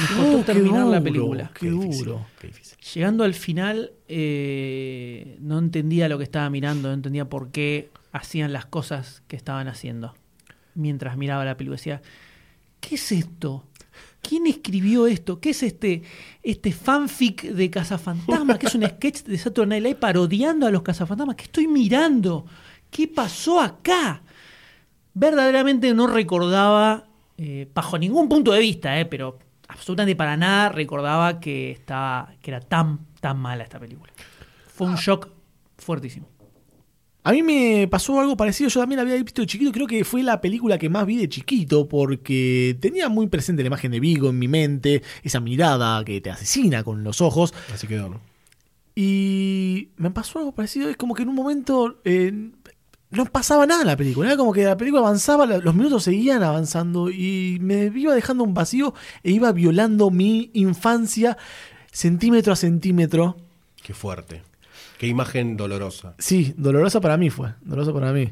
[0.00, 1.50] Me costó Oh, qué terminar la duro, película.
[1.58, 2.26] Qué duro.
[2.40, 2.78] Qué difícil.
[2.94, 8.52] Llegando al final, eh, no entendía lo que estaba mirando, no entendía por qué hacían
[8.52, 10.14] las cosas que estaban haciendo.
[10.74, 12.02] Mientras miraba la película, decía,
[12.80, 13.64] ¿qué es esto?
[14.22, 15.40] ¿Quién escribió esto?
[15.40, 16.02] ¿Qué es este,
[16.42, 18.58] este fanfic de Cazafantasmas?
[18.58, 21.36] ¿Qué es un sketch de Saturday Night Live parodiando a los Cazafantasmas?
[21.36, 22.44] ¿Qué estoy mirando?
[22.90, 24.22] ¿Qué pasó acá?
[25.14, 27.08] Verdaderamente no recordaba,
[27.38, 29.38] eh, bajo ningún punto de vista, eh, pero
[29.68, 34.12] absolutamente para nada recordaba que, estaba, que era tan, tan mala esta película.
[34.68, 35.28] Fue un shock
[35.78, 36.29] fuertísimo.
[37.22, 40.04] A mí me pasó algo parecido, yo también la había visto de chiquito, creo que
[40.04, 44.00] fue la película que más vi de chiquito porque tenía muy presente la imagen de
[44.00, 47.52] Vigo en mi mente, esa mirada que te asesina con los ojos.
[47.74, 48.20] Así quedó, ¿no?
[48.94, 52.52] Y me pasó algo parecido, es como que en un momento eh,
[53.10, 56.42] no pasaba nada en la película, era como que la película avanzaba, los minutos seguían
[56.42, 61.36] avanzando y me iba dejando un vacío e iba violando mi infancia
[61.92, 63.36] centímetro a centímetro.
[63.82, 64.42] Qué fuerte.
[65.00, 66.14] Qué imagen dolorosa.
[66.18, 68.30] Sí, dolorosa para mí fue, dolorosa para mí.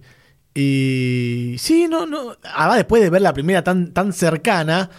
[0.55, 4.91] Y sí, no, no, además después de ver la primera tan, tan cercana,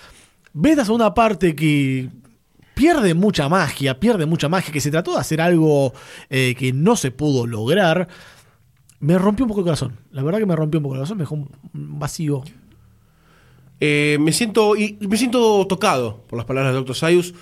[0.51, 2.09] ves la segunda parte que
[2.73, 5.93] pierde mucha magia, pierde mucha magia, que se trató de hacer algo
[6.31, 8.07] eh, que no se pudo lograr.
[8.99, 11.17] Me rompió un poco el corazón, la verdad que me rompió un poco el corazón,
[11.17, 12.41] me dejó un vacío.
[13.79, 16.95] Eh, me, siento, y me siento tocado por las palabras del Dr.
[16.95, 17.35] Sayus.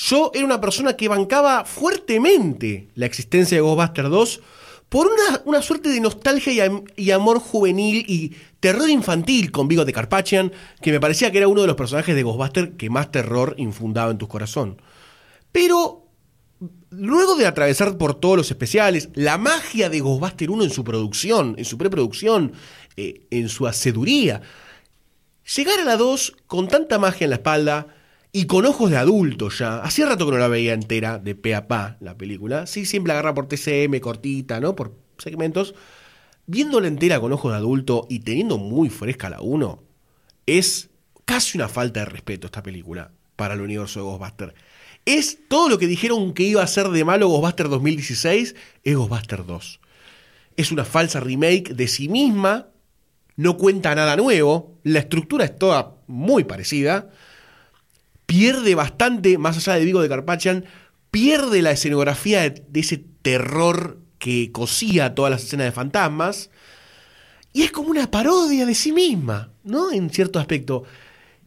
[0.00, 4.40] Yo era una persona que bancaba fuertemente la existencia de Ghostbusters 2
[4.88, 9.66] por una, una suerte de nostalgia y, am- y amor juvenil y terror infantil con
[9.66, 12.88] Vigo de Carpathian, que me parecía que era uno de los personajes de Ghostbusters que
[12.90, 14.80] más terror infundaba en tu corazón.
[15.50, 16.06] Pero
[16.90, 21.54] luego de atravesar por todos los especiales, la magia de Ghostbusters 1 en su producción,
[21.58, 22.52] en su preproducción,
[22.96, 24.42] eh, en su haceduría,
[25.56, 27.86] Llegar a la 2 con tanta magia en la espalda
[28.38, 29.80] y con ojos de adulto ya.
[29.80, 32.68] Hacía rato que no la veía entera, de pe a pa, la película.
[32.68, 34.76] Sí, siempre agarra por TCM, cortita, ¿no?
[34.76, 35.74] Por segmentos.
[36.46, 39.82] Viéndola entera con ojos de adulto y teniendo muy fresca la 1,
[40.46, 40.90] es
[41.24, 44.54] casi una falta de respeto esta película para el universo de Ghostbusters.
[45.04, 49.48] Es todo lo que dijeron que iba a ser de malo Ghostbusters 2016, es Ghostbusters
[49.48, 49.80] 2.
[50.56, 52.68] Es una falsa remake de sí misma,
[53.34, 57.10] no cuenta nada nuevo, la estructura es toda muy parecida,
[58.28, 60.66] pierde bastante, más allá de Vigo de Carpachan,
[61.10, 66.50] pierde la escenografía de, de ese terror que cosía todas las escenas de fantasmas,
[67.54, 69.90] y es como una parodia de sí misma, ¿no?
[69.90, 70.84] En cierto aspecto.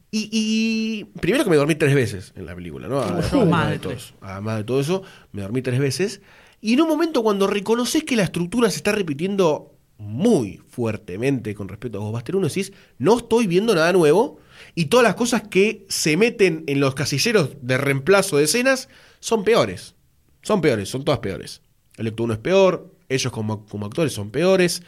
[0.10, 3.00] Y, y primero que me dormí tres veces en la película, ¿no?
[3.00, 3.74] Además, yo, además madre.
[3.74, 4.14] de todo eso.
[4.20, 6.22] Además de todo eso, me dormí tres veces.
[6.62, 11.68] Y en un momento cuando reconoces que la estructura se está repitiendo muy fuertemente con
[11.70, 14.40] respecto a Ghostbusters 1, decís, no estoy viendo nada nuevo.
[14.76, 19.44] Y todas las cosas que se meten en los casilleros de reemplazo de escenas son
[19.44, 19.96] peores.
[20.42, 21.62] Son peores, son todas peores.
[21.98, 24.84] El Electro 1 es peor, ellos como, como actores son peores.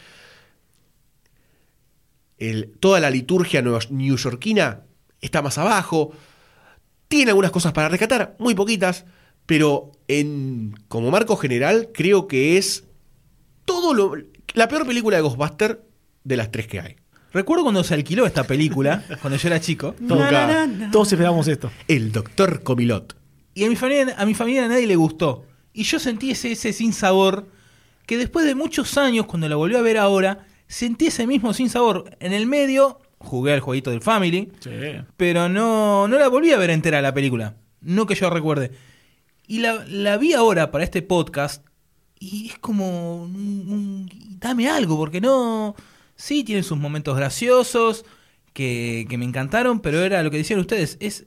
[2.80, 4.82] Toda la liturgia newyorkina
[5.20, 6.12] está más abajo.
[7.08, 9.04] Tiene algunas cosas para rescatar, muy poquitas,
[9.46, 12.84] pero en, como marco general creo que es
[13.64, 14.14] todo lo,
[14.54, 15.84] la peor película de Ghostbuster
[16.24, 16.96] de las tres que hay.
[17.34, 19.94] Recuerdo cuando se alquiló esta película, cuando yo era chico.
[20.08, 20.66] Toca.
[20.90, 21.70] Todos esperábamos esto.
[21.88, 23.16] El Doctor Comilot.
[23.54, 25.44] Y a mi familia, a mi familia a nadie le gustó.
[25.72, 27.48] Y yo sentí ese, ese sin sabor
[28.06, 31.68] que después de muchos años, cuando la volví a ver ahora, sentí ese mismo sin
[31.68, 32.16] sabor.
[32.20, 34.50] En el medio, jugué al jueguito del Family,
[35.16, 37.56] pero no, no la volví a ver entera la película.
[37.80, 38.70] No que yo recuerde.
[39.46, 41.64] Y la, la vi ahora para este podcast
[42.18, 43.22] y es como...
[43.24, 45.74] un- un- dame algo, porque no...
[46.16, 48.04] Sí, tiene sus momentos graciosos
[48.52, 51.24] que, que me encantaron, pero era lo que decían ustedes, es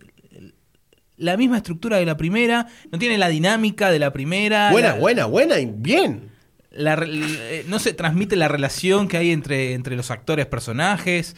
[1.18, 4.72] la misma estructura de la primera, no tiene la dinámica de la primera.
[4.72, 6.30] Buena, la- buena, buena y bien.
[6.72, 11.36] la re- eh, no se transmite la relación que hay entre, entre los actores, personajes.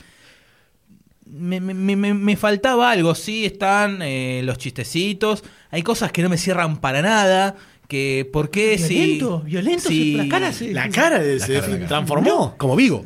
[1.26, 6.24] Me, me- me- me- me faltaba algo, sí, están eh, los chistecitos, hay cosas que
[6.24, 7.56] no me cierran para nada,
[7.88, 9.50] Que por qué Violento, si.
[9.50, 12.54] violento, si- la cara se- La cara de se transformó.
[12.58, 13.06] Como Vigo.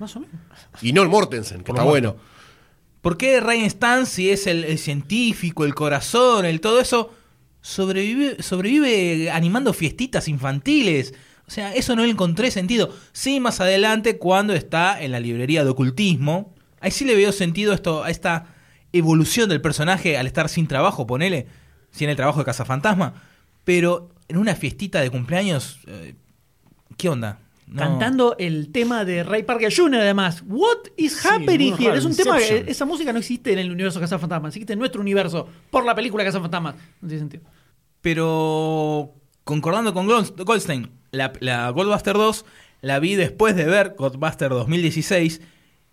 [0.00, 0.34] Más o menos.
[0.82, 2.16] Y no el Mortensen, que está bueno.
[3.02, 7.14] ¿Por qué Ryan Stan, si es el, el científico, el corazón, el todo eso,
[7.60, 11.14] sobrevive, sobrevive animando fiestitas infantiles?
[11.46, 12.94] O sea, eso no le encontré sentido.
[13.12, 17.72] Sí, más adelante, cuando está en la librería de ocultismo, ahí sí le veo sentido
[17.72, 18.46] esto, a esta
[18.92, 21.46] evolución del personaje al estar sin trabajo, ponele,
[21.90, 23.14] sin el trabajo de Cazafantasma.
[23.64, 26.14] Pero en una fiestita de cumpleaños, eh,
[26.96, 27.40] ¿qué onda?
[27.72, 27.82] No.
[27.82, 30.00] Cantando el tema de Ray Parker Jr.
[30.00, 30.42] además.
[30.46, 31.86] What is happening muy here?
[31.90, 34.80] raro, Es un tema que esa música no existe en el universo Cazafantasmas, existe en
[34.80, 36.74] nuestro universo por la película Cazafantasmas.
[37.00, 37.44] No tiene sentido.
[38.00, 39.14] Pero
[39.44, 42.44] concordando con Gold- Goldstein, la, la Goldbuster 2
[42.82, 45.40] la vi después de ver Goldbuster 2016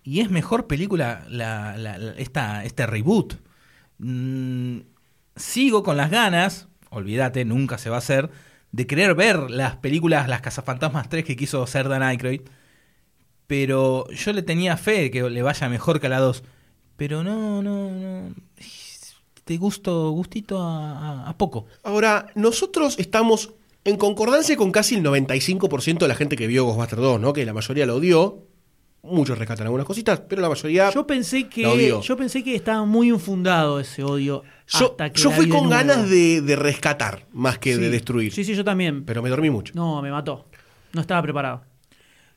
[0.04, 3.36] y es mejor película la, la- la- esta, este reboot.
[4.00, 4.80] Mm,
[5.36, 8.30] sigo con las ganas, olvídate, nunca se va a hacer,
[8.78, 12.42] de querer ver las películas, las Cazafantasmas 3 que quiso hacer Dan Aykroyd.
[13.48, 16.44] Pero yo le tenía fe de que le vaya mejor que a la 2.
[16.96, 18.36] Pero no, no, no.
[19.44, 20.92] Te gusto, gustito a,
[21.24, 21.66] a- a poco.
[21.84, 23.52] Ahora, nosotros estamos
[23.86, 27.34] en concordancia con casi el 95% de la gente que vio Ghostbusters 2, ¿no?
[27.34, 28.44] Que la mayoría lo odió.
[29.04, 30.90] Muchos rescatan algunas cositas, pero la mayoría.
[30.92, 32.02] Yo pensé la que odió.
[32.02, 34.44] yo pensé que estaba muy infundado ese odio.
[34.68, 37.89] Yo, hasta que yo la fui de con ganas de, de rescatar más que de
[37.89, 38.34] destruir.
[38.34, 39.05] Sí, sí, yo también.
[39.05, 39.74] Pero me dormí mucho.
[39.76, 40.49] No, me mató.
[40.93, 41.63] No estaba preparado.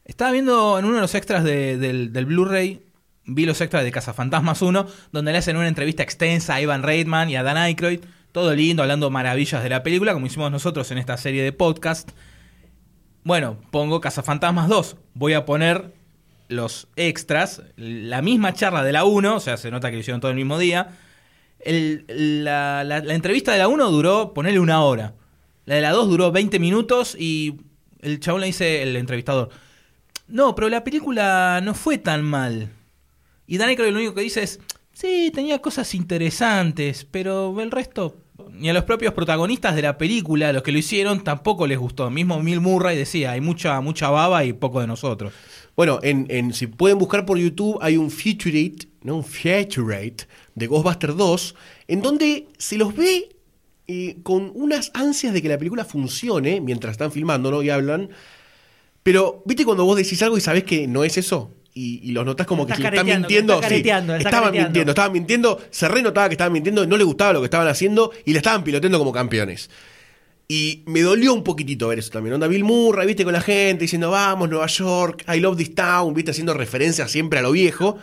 [0.05, 2.83] Estaba viendo en uno de los extras de- del, del Blu-ray,
[3.27, 7.31] vi los extras de Cazafantasmas 1, donde le hacen una entrevista extensa a Ivan Reitman
[7.31, 8.01] y a Dan Aykroyd,
[8.33, 12.11] todo lindo, hablando maravillas de la película, como hicimos nosotros en esta serie de podcast.
[13.25, 15.93] Bueno, pongo Cazafantasmas 2, voy a poner
[16.49, 20.21] los extras, la misma charla de la 1, o sea, se nota que lo hicieron
[20.21, 20.89] todo el mismo día.
[21.65, 25.15] La, entrevista de la 1 duró, ponerle una hora.
[25.67, 27.57] La de la 2 duró 20 minutos y
[28.01, 29.51] el chabón le dice, el entrevistador,
[30.27, 32.71] no, pero la película no fue tan mal.
[33.47, 34.61] Y Dan Aykroyd lo único que dice es,
[34.93, 38.17] sí, tenía cosas interesantes, pero el resto,
[38.53, 42.09] ni a los propios protagonistas de la película, los que lo hicieron, tampoco les gustó.
[42.11, 45.33] Mismo Bill Murray decía, hay mucha, mucha baba y poco de nosotros.
[45.77, 49.17] Bueno, en, si pueden buscar por YouTube, hay un featurette, ¿no?
[49.17, 49.25] Un
[50.55, 51.55] de Ghostbusters 2,
[51.89, 53.29] en donde se los ve
[53.87, 57.63] eh, con unas ansias de que la película funcione mientras están filmando, ¿no?
[57.63, 58.11] Y hablan.
[59.03, 61.53] Pero, ¿viste cuando vos decís algo y sabés que no es eso?
[61.73, 63.55] Y, y los notás como que si le están mintiendo.
[63.55, 65.61] estás sí, estaban mintiendo, estaban mintiendo.
[65.71, 68.39] Se re notaba que estaban mintiendo, no les gustaba lo que estaban haciendo y le
[68.39, 69.71] estaban piloteando como campeones.
[70.47, 72.35] Y me dolió un poquitito ver eso también.
[72.35, 76.13] Onda Bill Murray, viste, con la gente diciendo, vamos, Nueva York, I love this town,
[76.13, 77.99] viste, haciendo referencias siempre a lo viejo.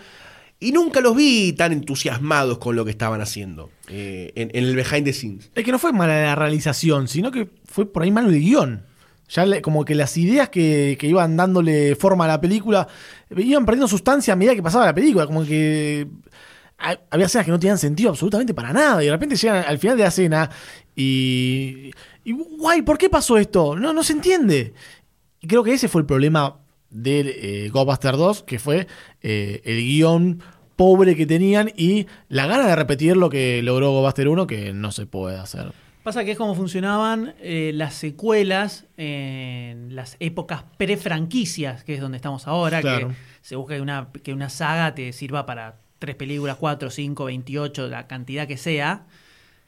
[0.60, 5.05] Y nunca los vi tan entusiasmados con lo que estaban haciendo eh, en, el behind
[5.05, 5.51] the scenes.
[5.53, 8.84] Es que no fue mala la realización, sino que fue por ahí malo el guion.
[9.30, 12.88] Ya como que las ideas que, que iban dándole forma a la película
[13.36, 15.28] iban perdiendo sustancia a medida que pasaba la película.
[15.28, 16.08] Como que
[16.80, 19.03] ha- había escenas que no tenían sentido absolutamente para nada.
[19.03, 20.49] Y de repente llegan al final de la escena
[20.95, 21.91] y.
[22.24, 23.76] y guay, ¿por qué pasó esto?
[23.76, 24.74] No, no se entiende.
[25.39, 26.58] Y creo que ese fue el problema
[26.90, 28.88] del eh, Ghostbusters 2, que fue
[29.22, 30.42] eh, el guion
[30.76, 34.92] pobre que tenían y la gana de repetir lo que logró Ghostbusters 1, que no
[34.92, 35.72] se puede hacer.
[36.04, 42.16] Pasa que es como funcionaban eh, las secuelas en las épocas pre-franquicias, que es donde
[42.18, 43.10] estamos ahora, Claro.
[43.10, 47.26] que se busca que una, que una saga te sirva para tres películas, cuatro, cinco,
[47.26, 49.06] veintiocho, la cantidad que sea.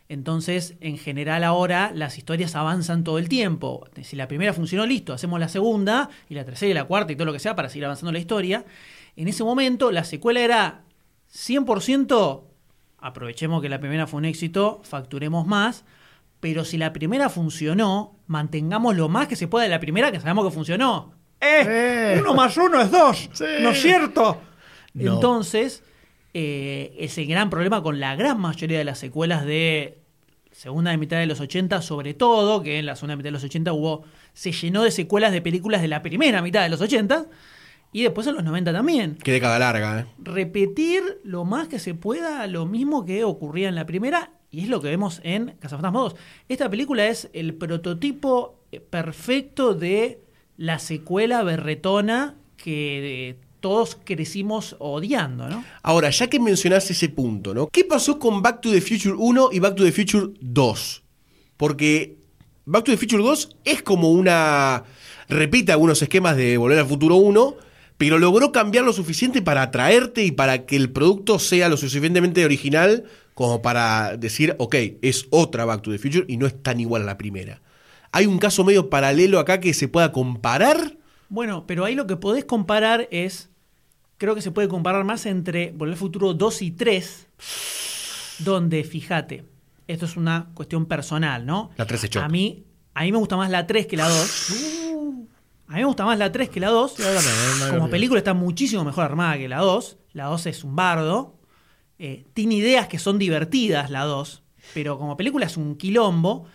[0.10, 3.88] Entonces, en general ahora las historias avanzan todo el tiempo.
[4.02, 7.16] Si la primera funcionó, listo, hacemos la segunda y la tercera y la cuarta y
[7.16, 8.66] todo lo que sea para seguir avanzando la historia.
[9.16, 10.82] En ese momento la secuela era
[11.32, 12.42] 100%,
[12.98, 15.86] aprovechemos que la primera fue un éxito, facturemos más,
[16.40, 20.20] pero si la primera funcionó, mantengamos lo más que se pueda de la primera que
[20.20, 21.14] sabemos que funcionó.
[21.40, 22.18] ¡Eh!
[22.20, 23.30] Uno más uno es dos,
[23.62, 24.42] ¿no es cierto?
[24.96, 25.14] No.
[25.14, 25.84] Entonces,
[26.34, 29.99] eh, ese gran problema con la gran mayoría de las secuelas de
[30.60, 33.72] segunda mitad de los 80, sobre todo, que en la segunda mitad de los 80
[33.72, 34.04] hubo,
[34.34, 37.28] se llenó de secuelas de películas de la primera mitad de los 80
[37.94, 39.18] y después en los 90 también.
[39.24, 40.06] Qué década larga, ¿eh?
[40.18, 44.68] Repetir lo más que se pueda lo mismo que ocurría en la primera y es
[44.68, 46.16] lo que vemos en Cazafantasmas 2.
[46.50, 50.20] Esta película es el prototipo perfecto de
[50.58, 55.64] la secuela berretona que eh, todos crecimos odiando, ¿no?
[55.82, 57.68] Ahora, ya que mencionaste ese punto, ¿no?
[57.68, 61.04] ¿Qué pasó con Back to the Future 1 y Back to the Future 2?
[61.58, 62.18] Porque
[62.66, 64.84] Back to the Future 2 es como una...
[65.28, 67.56] repite algunos esquemas de Volver al Futuro 1,
[67.98, 72.46] pero logró cambiar lo suficiente para atraerte y para que el producto sea lo suficientemente
[72.46, 76.80] original como para decir, ok, es otra Back to the Future y no es tan
[76.80, 77.62] igual a la primera.
[78.12, 80.98] ¿Hay un caso medio paralelo acá que se pueda comparar?
[81.30, 83.49] Bueno, pero ahí lo que podés comparar es.
[84.20, 87.28] Creo que se puede comparar más entre Volver al Futuro 2 y 3.
[88.40, 89.46] Donde, fíjate,
[89.88, 91.72] esto es una cuestión personal, ¿no?
[91.78, 92.22] La 3 echó.
[92.22, 94.52] A mí, a mí me gusta más la 3 que la 2.
[95.70, 96.96] A mí me gusta más la 3 que la 2.
[97.70, 99.98] Como película está muchísimo mejor armada que la 2.
[100.12, 101.40] La 2 es un bardo.
[101.98, 104.44] Eh, tiene ideas que son divertidas, la 2.
[104.74, 106.46] Pero como película es un quilombo.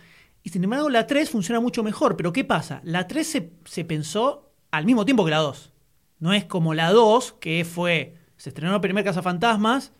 [0.43, 2.15] Y sin embargo, la 3 funciona mucho mejor.
[2.15, 2.81] Pero ¿qué pasa?
[2.83, 5.71] La 3 se, se pensó al mismo tiempo que la 2.
[6.19, 8.15] No es como la 2, que fue.
[8.37, 9.93] Se estrenó el primer Cazafantasmas.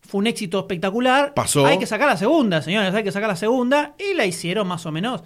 [0.00, 1.34] Fue un éxito espectacular.
[1.34, 1.66] Pasó.
[1.66, 2.94] Hay que sacar la segunda, señores.
[2.94, 3.94] Hay que sacar la segunda.
[3.98, 5.22] Y la hicieron más o menos.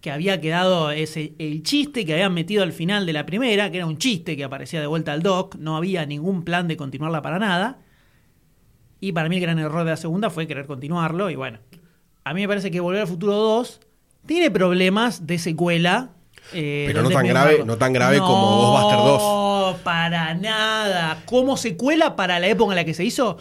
[0.00, 3.78] Que había quedado ese, el chiste que habían metido al final de la primera, que
[3.78, 5.56] era un chiste que aparecía de vuelta al doc.
[5.56, 7.78] No había ningún plan de continuarla para nada.
[9.00, 11.30] Y para mí el gran error de la segunda fue querer continuarlo.
[11.30, 11.58] Y bueno,
[12.24, 13.80] a mí me parece que Volver al Futuro 2
[14.26, 16.10] tiene problemas de secuela.
[16.52, 19.22] Eh, Pero no tan grave- no tan grave como Ghostbuster 2.
[19.22, 21.22] No, para nada.
[21.26, 23.38] Como secuela para la época en la que se hizo,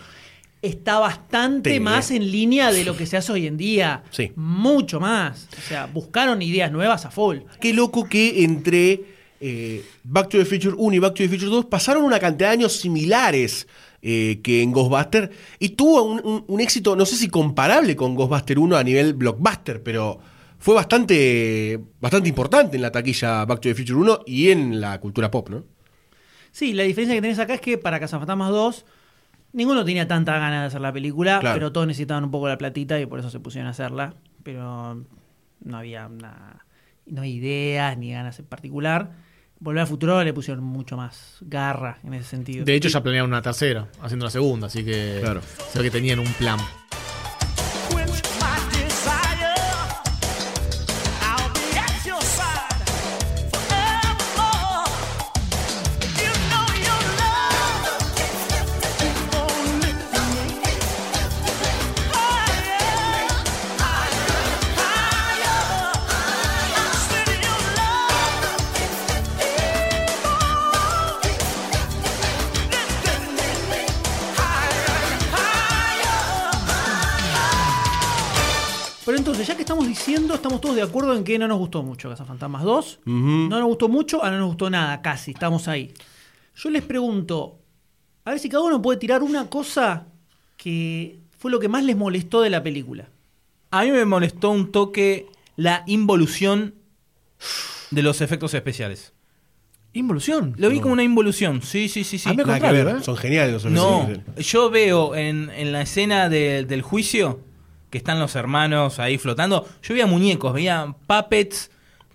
[0.62, 4.04] está bastante Te- más en línea de lo que se hace hoy en día.
[4.12, 4.32] Sí.
[4.36, 5.48] Mucho más.
[5.58, 7.40] O sea, buscaron ideas nuevas a full.
[7.60, 9.02] Qué loco que entre
[9.42, 12.50] eh, Back to the Future 1 y Back to the Future 2 pasaron una cantidad
[12.50, 13.68] de años similares
[14.02, 18.16] eh, que en Ghostbuster y tuvo un, un- un éxito, no sé si comparable con
[18.16, 20.20] Ghostbuster 1 a nivel blockbuster, pero
[20.64, 24.98] fue bastante, bastante importante en la taquilla Back to the Future 1 y en la
[25.02, 25.66] cultura pop, ¿no?
[26.54, 28.86] Sí, la diferencia que tenés acá es que para Cazafantasmas 2
[29.52, 31.56] ninguno tenía tanta ganas de hacer la película, Claro.
[31.56, 34.14] pero todos necesitaban un poco la platita y por eso se pusieron a hacerla.
[34.44, 35.04] Pero
[35.66, 36.66] no había una-
[37.08, 39.12] no hay ideas ni ganas en particular.
[39.60, 42.64] Volver al futuro le pusieron mucho más garra en ese sentido.
[42.64, 45.42] De hecho, ya planearon una tercera, haciendo la segunda, así que Claro.
[45.42, 46.58] se ve que tenían un plan.
[80.06, 83.00] Diciendo, estamos todos de acuerdo en que no nos gustó mucho Cazafantasmas 2.
[83.06, 83.12] Ujú.
[83.12, 85.94] No nos gustó mucho, a no nos gustó nada, casi, estamos ahí.
[86.56, 87.60] Yo les pregunto,
[88.26, 90.08] a ver si cada uno puede tirar una cosa
[90.58, 93.10] que fue lo que más les molestó de la película.
[93.72, 96.76] A mí me molestó un toque la involución
[97.92, 99.14] de los efectos especiales.
[99.96, 100.56] ¿Involución?
[100.58, 102.28] Lo vi como una involución, sí, sí, sí, sí.
[102.28, 103.04] A mí al Nada que ver, ¿eh?
[103.04, 104.48] Son geniales los efectos No, especiales.
[104.52, 107.40] yo veo en, en la escena de- del juicio
[107.94, 109.68] que están los hermanos ahí flotando.
[109.84, 111.70] Yo veía muñecos, veía puppets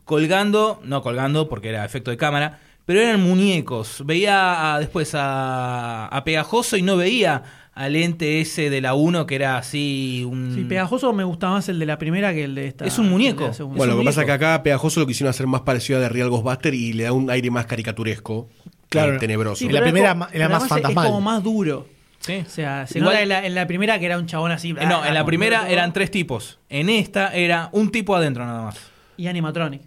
[0.04, 4.02] colgando, no colgando porque era efecto de cámara, pero eran muñecos.
[4.04, 9.24] Veía a- después a, a Pegajoso y no veía al ente ese de la 1
[9.26, 10.52] que era así un...
[10.52, 12.84] Sí, pegajoso me gusta más el de la primera que el de esta.
[12.84, 13.52] Es un muñeco.
[13.68, 16.08] Bueno, lo que pasa es que acá Pegajoso lo quisieron hacer más parecido a The
[16.08, 18.48] Real Ghostbuster y le da un aire más caricaturesco,
[18.88, 19.14] Claro.
[19.14, 19.56] eh, tenebroso.
[19.64, 21.04] Sí, la primera era más fantasmal.
[21.06, 21.86] Es como más duro.
[22.28, 22.44] Sí.
[22.46, 24.70] O sea, se Igual- nota en la, en la primera que era un chabón así.
[24.70, 26.60] Eh, No, en la ah, primera eran tres tipos.
[26.68, 28.78] En esta era un tipo adentro nada más.
[29.16, 29.82] Y animatronic.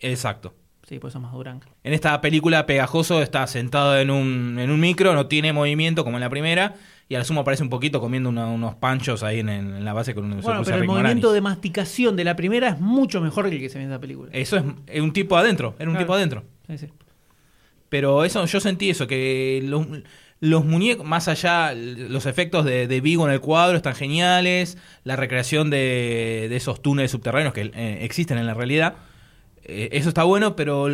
[0.00, 0.54] Exacto.
[0.86, 1.60] Sí, pues eso es más durán.
[1.82, 6.18] En esta película, Pegajoso está sentado en un, en un micro, no tiene movimiento como
[6.18, 6.74] en la primera,
[7.08, 10.14] y al sumo aparece un poquito comiendo una- unos panchos ahí en, en la base
[10.14, 11.32] con un Bueno, pero el movimiento Moranis.
[11.32, 14.00] de masticación de la primera es mucho mejor que el que se ve en esta
[14.00, 14.28] película.
[14.34, 16.04] Eso es, es un tipo adentro, era un Claro.
[16.06, 16.44] tipo adentro.
[16.66, 16.88] Sí, sí.
[17.88, 19.86] Pero eso, yo sentí eso, que los,
[20.44, 25.16] los muñecos, más allá, los efectos de, de Vigo en el cuadro están geniales, la
[25.16, 28.94] recreación de, de esos túneles subterráneos que eh, existen en la realidad.
[29.64, 30.88] eh, eso está bueno, pero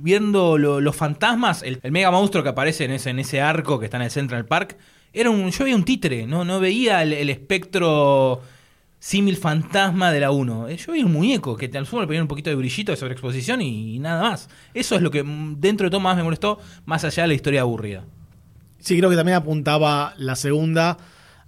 [0.00, 3.78] viendo lo- los fantasmas, el, el mega monstruo que aparece en ese, en ese arco
[3.78, 4.76] que está en el Central Park,
[5.12, 8.42] era un, yo veía un títere, no, no veía el, espectro
[9.00, 10.68] símil fantasma de la 1.
[10.68, 12.96] Eh, Yo veía un muñeco que al sumo le ponía un poquito de brillito de
[12.96, 14.48] sobreexposición y, y nada más.
[14.74, 17.34] Eso es lo que mm, dentro de todo más me molestó, más allá de la
[17.34, 18.04] historia aburrida.
[18.80, 20.96] Sí, creo que también apuntaba la segunda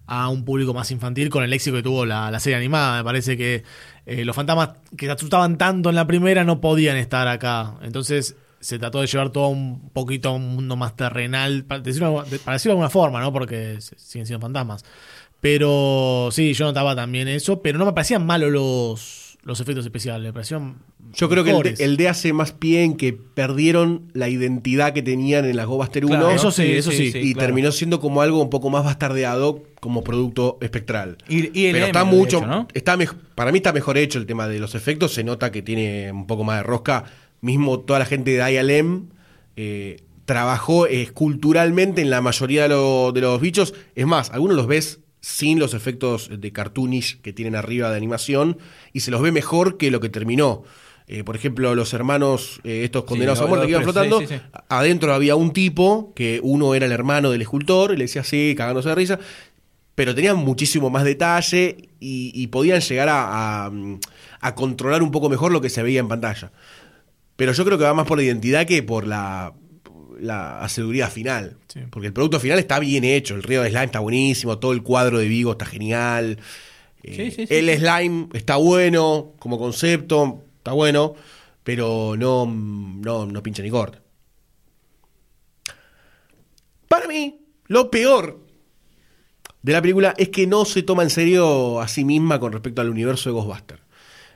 [0.07, 2.99] a un público más infantil con el éxito que tuvo la, la serie animada.
[2.99, 3.62] Me parece que
[4.07, 7.74] eh, los fantasmas que se asustaban tanto en la primera no podían estar acá.
[7.83, 12.24] Entonces se trató de llevar todo un poquito a un mundo más terrenal, para decirlo,
[12.24, 13.33] de- alguna forma, ¿no?
[13.33, 14.85] Porque siguen siendo fantasmas.
[15.41, 20.26] Pero sí, yo notaba también eso, pero no me parecían malos los, los efectos especiales.
[20.28, 20.76] Me parecieron.
[21.14, 21.78] Yo creo que el mejores.
[21.78, 25.66] D, el D hace más pie en que perdieron la identidad que tenían en las
[25.66, 26.14] Gobaster 1.
[26.14, 27.46] Claro, eso sí, eso sí, y claro.
[27.48, 31.18] terminó siendo como algo un poco más bastardeado como producto espectral.
[31.28, 32.38] Y, y el Pero M, está de mucho.
[32.38, 32.68] hecho, ¿no?
[32.74, 32.98] está
[33.34, 35.12] para mí está mejor hecho el tema de los efectos.
[35.14, 37.04] Se nota que tiene un poco más de rosca.
[37.40, 39.08] Mismo toda la gente de ILM
[39.56, 39.96] eh,
[40.26, 40.86] trabajó
[41.24, 43.74] esculturalmente en la mayoría de, lo- de los bichos.
[43.94, 48.56] Es más, algunos los ves sin los efectos de cartoonish que tienen arriba de animación
[48.92, 50.62] y se los ve mejor que lo que terminó.
[51.12, 54.34] Eh, por ejemplo, los hermanos, eh, estos condenados a muerte que iban flotando, sí, sí,
[54.68, 58.54] adentro había un tipo que uno era el hermano del escultor y le decía así,
[58.56, 59.18] cagándose de risa
[59.96, 63.98] pero tenían muchísimo más detalle y, y podían llegar a, a, mm,
[64.40, 66.52] a controlar un poco mejor lo que se veía en pantalla.
[67.36, 69.52] Pero yo creo que va más por la identidad que por la,
[70.18, 71.58] la seguridad final.
[71.90, 74.82] Porque el producto final está bien hecho, el río de slime está buenísimo, todo el
[74.82, 76.38] cuadro de Vigo está genial.
[77.02, 81.14] eh, Sí, sí, sí, el slime está bueno como concepto, bueno,
[81.62, 84.03] pero no, no, no pincha ni corta.
[86.89, 88.45] Para mí, lo peor
[89.62, 92.81] de la película es que no se toma en serio a sí misma con respecto
[92.81, 93.83] al universo de Ghostbusters.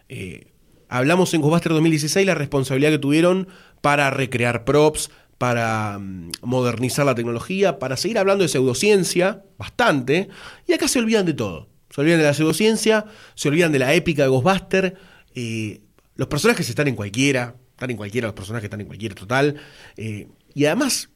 [0.08, 0.52] Eh,
[0.88, 3.48] hablamos en Ghostbusters 2016 la responsabilidad que tuvieron
[3.80, 10.28] para recrear props, para mm, modernizar la tecnología, para seguir hablando de pseudociencia, bastante,
[10.66, 11.68] y acá se olvidan de todo.
[11.90, 14.92] Se olvidan de la pseudociencia, se olvidan de la épica de Ghostbusters,
[15.34, 15.80] eh,
[16.16, 19.56] los personajes están en cualquiera, están en cualquiera, los personajes están en cualquiera total,
[19.96, 21.10] eh, y además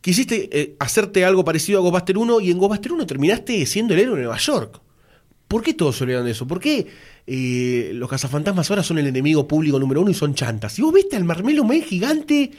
[0.00, 4.00] quisiste eh, hacerte algo parecido a Ghostbuster 1 y en Ghostbuster 1 terminaste siendo el
[4.00, 4.80] héroe de Nueva York.
[5.48, 6.46] ¿Por qué todos se olvidan de eso?
[6.46, 6.86] ¿Por qué
[7.26, 10.72] eh, los cazafantasmas ahora son el enemigo público número uno y son chantas?
[10.72, 12.50] Si vos viste al Marmelo Man gigante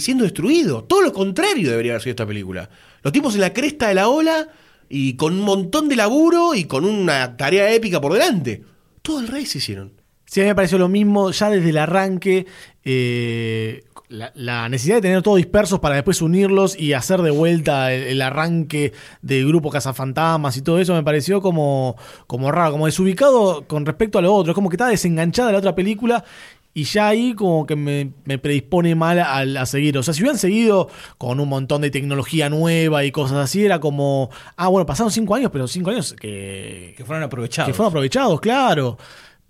[0.00, 2.68] siendo destruido, todo lo contrario debería haber sido esta película.
[3.02, 4.48] Los tipos en la cresta de la ola
[4.88, 8.62] y con un montón de laburo y con una tarea épica por delante.
[9.00, 9.97] Todo al revés hicieron.
[10.30, 12.46] Sí, a mí me pareció lo mismo ya desde el arranque.
[12.84, 17.92] eh, la, la necesidad de tener todos dispersos para después unirlos y hacer de vuelta
[17.92, 21.94] el, el arranque del grupo Cazafantasmas y todo eso me pareció como,
[22.26, 24.52] como raro, como desubicado con respecto a lo otro.
[24.52, 26.24] Es como que está desenganchada la otra película
[26.72, 29.98] y ya ahí como que me, me predispone mal a, a seguir.
[29.98, 33.78] O sea, si hubieran seguido con un montón de tecnología nueva y cosas así, era
[33.78, 37.68] como, ah, bueno, pasaron cinco años, pero cinco años que, Que fueron aprovechados.
[37.68, 38.96] que fueron aprovechados, claro.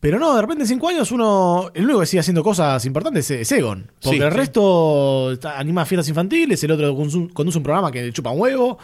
[0.00, 1.70] Pero no, de repente en cinco años uno.
[1.74, 3.90] El único que sigue haciendo cosas importantes es Egon.
[4.00, 4.36] Porque Sí, el sí.
[4.36, 8.78] resto está- anima fiestas infantiles, el otro conduce un programa que chupa un huevo.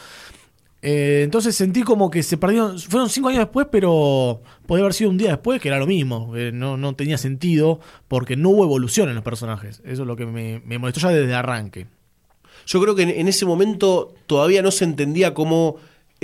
[0.86, 2.78] Eh, entonces sentí como que se perdieron.
[2.78, 6.32] Fueron cinco años después, pero podía haber sido un día después, que era lo mismo.
[6.36, 9.80] Eh, no, no tenía sentido porque no hubo evolución en los personajes.
[9.84, 11.86] Eso es lo que me, me molestó ya desde el arranque.
[12.66, 15.76] Yo creo que en, en ese momento todavía no se entendía cómo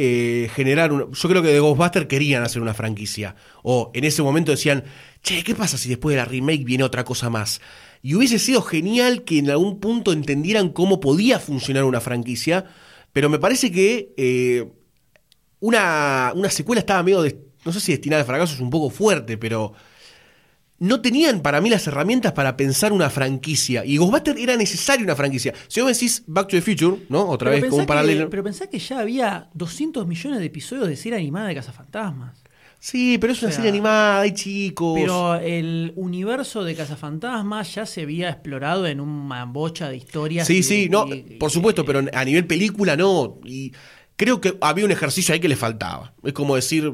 [0.02, 1.04] eh, generar una.
[1.12, 3.36] Yo creo que de Ghostbusters querían hacer una franquicia.
[3.62, 4.84] O en ese momento decían,
[5.22, 7.60] che, ¿qué pasa si después de la remake viene otra cosa más?
[8.02, 12.64] Y hubiese sido genial que en algún punto entendieran cómo podía funcionar una franquicia.
[13.12, 14.66] Pero me parece que eh,
[15.60, 17.22] una, una secuela estaba medio.
[17.22, 19.74] des- no sé si destinada al fracaso es un poco fuerte, pero
[20.80, 23.84] no tenían para mí las herramientas para pensar una franquicia.
[23.84, 25.54] Y Ghostbusters era necesaria una franquicia.
[25.68, 27.28] Si vos decís Back to the Future, ¿no?
[27.28, 28.24] Otra Pero vez como un paralelo.
[28.24, 32.42] Que, pero pensá que ya había 200 millones de episodios de serie animada de Cazafantasmas.
[32.82, 34.98] Sí, pero es una O sea, serie animada, hay chicos.
[34.98, 40.46] Pero el universo de Cazafantasmas ya se había explorado en una bocha de historias.
[40.46, 43.38] Sí, y- sí, no, y- por supuesto, pero a nivel película no.
[43.44, 43.72] Y
[44.16, 46.14] creo que había un ejercicio ahí que le faltaba.
[46.24, 46.90] Es como decir,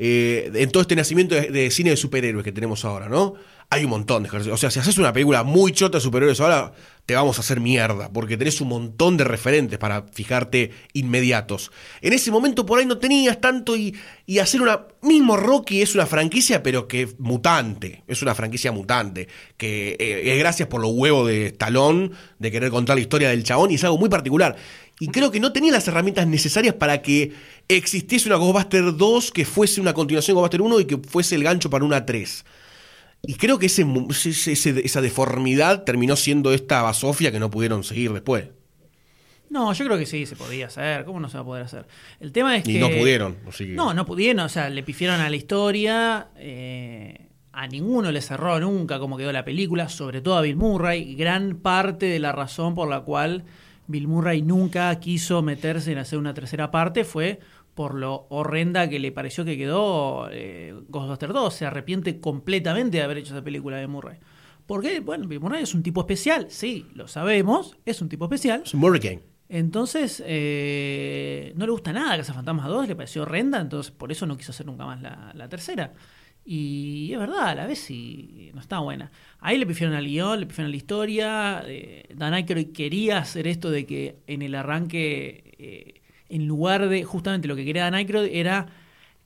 [0.00, 3.34] eh, en todo este nacimiento de, cine de superhéroes que tenemos ahora, ¿no?
[3.68, 4.54] Hay un montón de ejercicios.
[4.54, 6.72] O sea, si haces una película muy chota de superhéroes ahora,
[7.04, 11.72] te vamos a hacer mierda, porque tenés un montón de referentes para fijarte inmediatos.
[12.00, 13.94] En ese momento por ahí no tenías tanto y,
[14.24, 14.86] y hacer una...
[15.02, 18.04] Mismo Rocky es una franquicia, pero que mutante.
[18.06, 19.28] Es una franquicia mutante.
[19.56, 23.44] Que eh, es gracias por los huevos de Stallone de querer contar la historia del
[23.44, 24.56] chabón y es algo muy particular.
[25.00, 27.32] Y creo que no tenía las herramientas necesarias para que
[27.68, 31.44] existiese una Ghostbuster 2 que fuese una continuación de Ghostbuster 1 y que fuese el
[31.44, 32.44] gancho para una 3.
[33.22, 33.84] Y creo que ese,
[34.54, 38.46] esa deformidad terminó siendo esta basofia que no pudieron seguir después.
[39.50, 41.04] No, yo creo que sí, se podía hacer.
[41.04, 41.86] ¿Cómo no se va a poder hacer?
[42.20, 42.80] El tema es Y que.
[42.80, 44.44] no pudieron, así que- No, no pudieron.
[44.44, 46.28] O sea, le pifiaron a la historia.
[46.36, 51.16] eh, a ninguno le cerró nunca cómo quedó la película, sobre todo a Bill Murray.
[51.16, 53.42] Gran parte de la razón por la cual
[53.88, 57.40] Bill Murray nunca quiso meterse en hacer una tercera parte fue
[57.78, 61.54] por lo horrenda que le pareció que quedó eh, Ghostbusters 2.
[61.54, 64.18] Se arrepiente completamente de haber hecho esa película de Murray.
[64.66, 68.62] Porque, bueno, Murray es un tipo especial, sí, lo sabemos, es un tipo especial.
[68.64, 69.20] Es un Hurricane.
[69.48, 74.26] Entonces, eh, no le gusta nada Casa Fantasmas 2, le pareció horrenda, entonces por eso
[74.26, 75.94] no quiso hacer nunca más la, la tercera.
[76.44, 79.12] Y es verdad, a la vez sí no está buena.
[79.38, 81.62] Ahí le pifiaron al guion, le pifiaron a la historia.
[81.64, 85.97] eh, Dan Aykroyd quería hacer esto de que en el arranque, eh,
[86.28, 88.66] en lugar de justamente lo que quería Dan Aykroyd, era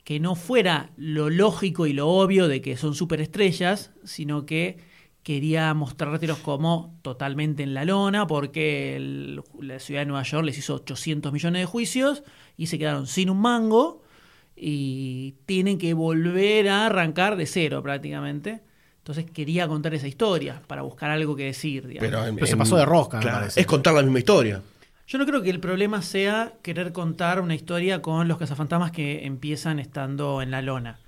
[0.05, 4.78] que no fuera lo lógico y lo obvio de que son superestrellas, sino que
[5.22, 10.59] quería mostrártelos como totalmente en la lona, porque el- la ciudad de Nueva York les
[10.59, 12.24] hizo 800 millones de juicios
[12.57, 14.03] y se quedaron sin un mango
[14.57, 18.61] y tienen que volver a arrancar de cero prácticamente.
[18.98, 21.86] Entonces quería contar esa historia para buscar algo que decir.
[21.88, 22.09] digamos.
[22.11, 23.61] Pero, en- Pero se en- pasó de rosca, me claro, parece.
[23.61, 24.62] Es contar la misma historia.
[25.07, 29.26] Yo no creo que el problema sea querer contar una historia con los cazafantasmas que
[29.26, 30.98] empiezan estando en la lona.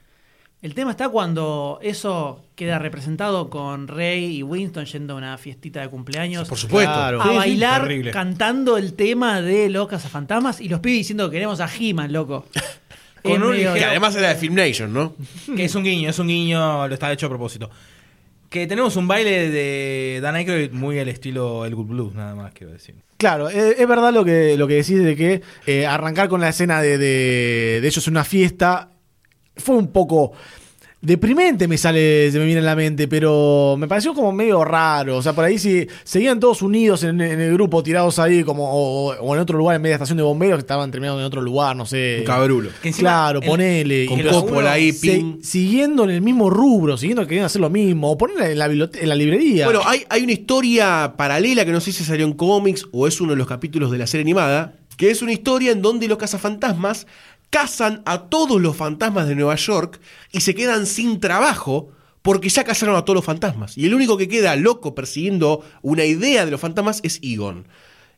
[0.64, 5.82] El tema está cuando eso queda representado con Rey y Winston yendo a una fiestita
[5.82, 6.49] de cumpleaños.
[6.49, 6.90] Por supuesto.
[6.90, 7.20] Claro.
[7.20, 11.61] A Sí, bailar cantando el tema de los cazafantasmas y los pibes diciendo que queremos
[11.61, 12.47] a He-Man, loco.
[13.22, 15.14] Con Es un Que además era de Film Nation, ¿no?
[15.55, 17.70] Que es un guiño, es un guiño, lo está hecho a propósito.
[18.49, 22.53] Que tenemos un baile de Dan Aykroyd muy al estilo El Good Blues, nada más
[22.55, 22.95] quiero decir.
[23.25, 26.51] Claro, eh, es verdad lo que, lo que decís de que eh, arrancar con la
[26.51, 28.91] escena de, de, de ellos en una fiesta
[29.57, 30.33] fue un poco
[31.05, 35.17] deprimente, me sale, se me viene a la mente, pero me pareció como medio raro.
[35.19, 38.65] O sea, por ahí si seguían todos unidos en, en el grupo, tirados ahí, como
[38.73, 41.41] o, o en otro lugar, en media estación de bomberos, que estaban terminados en otro
[41.43, 42.17] lugar, no sé.
[42.21, 42.71] Un cabrulo.
[42.83, 44.07] Que encima, Claro, en- ponele.
[44.07, 48.11] Con Coppola ahí, se- siguiendo en el mismo rubro, siguiendo que querían hacer lo mismo,
[48.11, 49.67] o ponerla en la, en la librería.
[49.67, 53.21] Bueno, hay, hay una historia paralela que no sé si salió en cómics o es
[53.21, 56.19] uno de los capítulos de la serie animada, que es una historia en donde los
[56.19, 57.07] cazafantasmas
[57.55, 60.01] cazan a todos los fantasmas de Nueva York
[60.33, 63.79] y se quedan sin trabajo porque ya cazaron a todos los fantasmas.
[63.79, 67.69] Y el único que queda loco persiguiendo una idea de los fantasmas es Egon.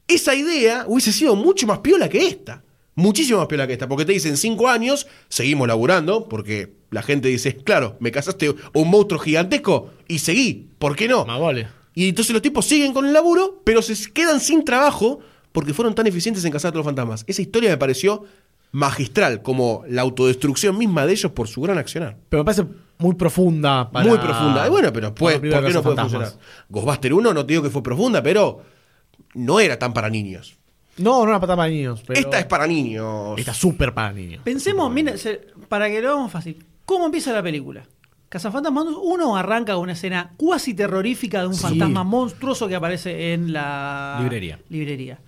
[0.08, 2.64] Esa idea hubiese sido mucho más piola que esta.
[2.94, 3.86] Muchísimo más piola que esta.
[3.86, 8.88] Porque te dicen cinco años, seguimos laburando, porque la gente dice, claro, me cazaste un
[8.88, 10.70] monstruo gigantesco y seguí.
[10.78, 11.26] ¿Por qué no?
[11.26, 11.68] Más vale.
[11.94, 15.18] Y entonces los tipos siguen con el laburo, pero se quedan sin trabajo
[15.52, 17.24] porque fueron tan eficientes en cazar a todos los fantasmas.
[17.26, 18.24] Esa historia me pareció
[18.72, 22.16] magistral, como la autodestrucción misma de ellos por su gran accionar.
[22.28, 22.64] Pero me parece
[22.98, 23.90] muy profunda.
[23.90, 24.66] Para, Muy profunda.
[24.66, 26.12] Y bueno, pero puede- ¿por qué no puede Cazafantasmas.
[26.32, 26.46] funcionar?
[26.68, 28.62] Ghostbuster 1 no te digo que fue profunda, pero
[29.34, 30.56] no era tan para niños.
[30.98, 32.02] No, no era para para niños.
[32.06, 33.38] Pero Esta es para niños.
[33.38, 34.40] Esta es súper para niños.
[34.44, 37.82] Pensemos, mira, se- para que lo hagamos fácil, ¿cómo empieza la película?
[38.30, 41.62] Cazafantasmas 1 arranca con una escena cuasi terrorífica de un Sí.
[41.62, 44.58] fantasma monstruoso que aparece en la Librería.
[44.70, 45.18] librería.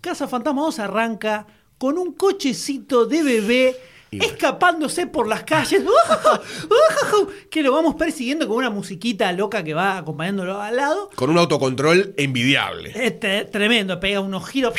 [0.00, 1.46] Cazafantasmas 2 arranca
[1.80, 3.74] con un cochecito de bebé
[4.10, 5.82] escapándose por las calles,
[7.50, 11.08] que lo vamos persiguiendo con una musiquita loca que va acompañándolo al lado.
[11.14, 12.92] Con un autocontrol envidiable.
[12.94, 14.74] Es te- tremendo, pega unos giros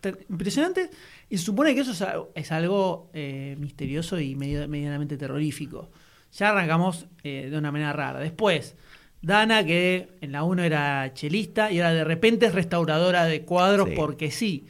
[0.00, 0.90] te- impresionantes.
[1.28, 5.90] Y se supone que eso es algo, es algo, eh, misterioso y medio- medianamente terrorífico.
[6.38, 8.20] Ya arrancamos eh, de una manera rara.
[8.20, 8.76] Después,
[9.20, 13.88] Dana, que en la 1 era chelista y ahora de repente es restauradora de cuadros
[13.88, 13.94] Sí.
[13.96, 14.66] porque sí.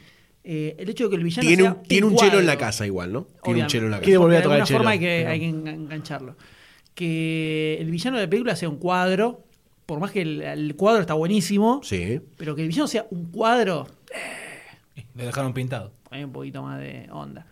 [0.49, 2.57] Eh, el hecho de que el villano Tiene sea un, tiene un chelo en la
[2.57, 3.27] casa igual, ¿no?
[3.43, 4.05] Tiene un chelo en la casa.
[4.05, 6.35] Quiere volver a de tocar el alguna chelo, forma hay que, hay que engan- engancharlo.
[6.95, 9.43] Que el villano de la película sea un cuadro,
[9.85, 12.21] por más que el, el cuadro está buenísimo, Sí.
[12.37, 13.87] pero que el villano sea un cuadro,
[15.15, 15.91] Le dejaron pintado.
[16.11, 17.45] hay un poquito más de onda.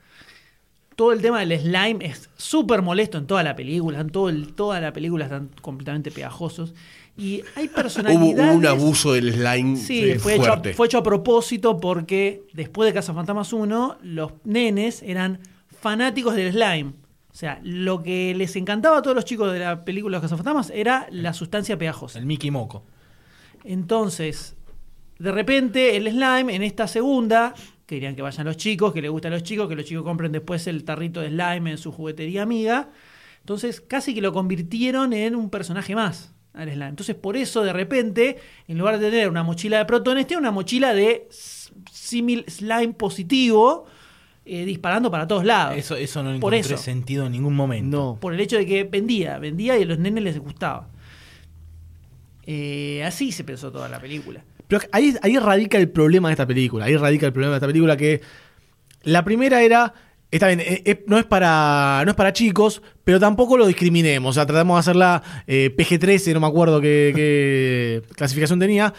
[0.95, 3.99] Todo el tema del slime es súper molesto en toda la película.
[3.99, 6.73] En todo el- toda la película están completamente pegajosos.
[7.17, 8.33] Y hay personalidades.
[8.33, 10.73] hubo un abuso del slime Sí, eh, fue hecho, a, fuerte.
[10.73, 15.39] fue hecho a propósito porque después de Cazafantasmas 1, los nenes eran
[15.79, 16.93] fanáticos del slime.
[17.31, 20.71] O sea, lo que les encantaba a todos los chicos de la película Los Cazafantasmas
[20.73, 22.19] era la sustancia pegajosa.
[22.19, 22.83] El Mickey Moco.
[23.63, 24.55] Entonces,
[25.17, 27.53] de repente, el slime en esta segunda,
[27.85, 30.33] querían que vayan los chicos, que les gusta a los chicos, que los chicos compren
[30.33, 32.89] después el tarrito de slime en su juguetería amiga.
[33.39, 36.69] Entonces, casi que lo convirtieron en un personaje más al.
[36.69, 38.37] Entonces, por eso, de repente,
[38.67, 42.93] en lugar de tener una mochila de protones, tiene una mochila de s- símil slime
[42.93, 43.85] positivo.
[44.47, 45.75] eh, disparando para todos lados.
[45.75, 46.77] Eso, eso no Por encontré eso.
[46.77, 47.97] sentido en ningún momento.
[47.97, 48.17] No.
[48.21, 50.87] Por el hecho de que vendía, vendía y a los nenes les gustaba.
[52.45, 54.43] Eh, así se pensó toda la película.
[54.67, 56.85] Pero ahí, ahí radica el problema de esta película.
[56.85, 58.21] Ahí radica el problema de esta película que
[59.03, 59.93] la primera era.
[60.31, 64.31] Está bien, eh, eh, no, es para, no es para chicos, pero tampoco lo discriminemos.
[64.31, 68.93] O sea, tratamos de hacerla eh, PG-13, no me acuerdo qué, clasificación tenía.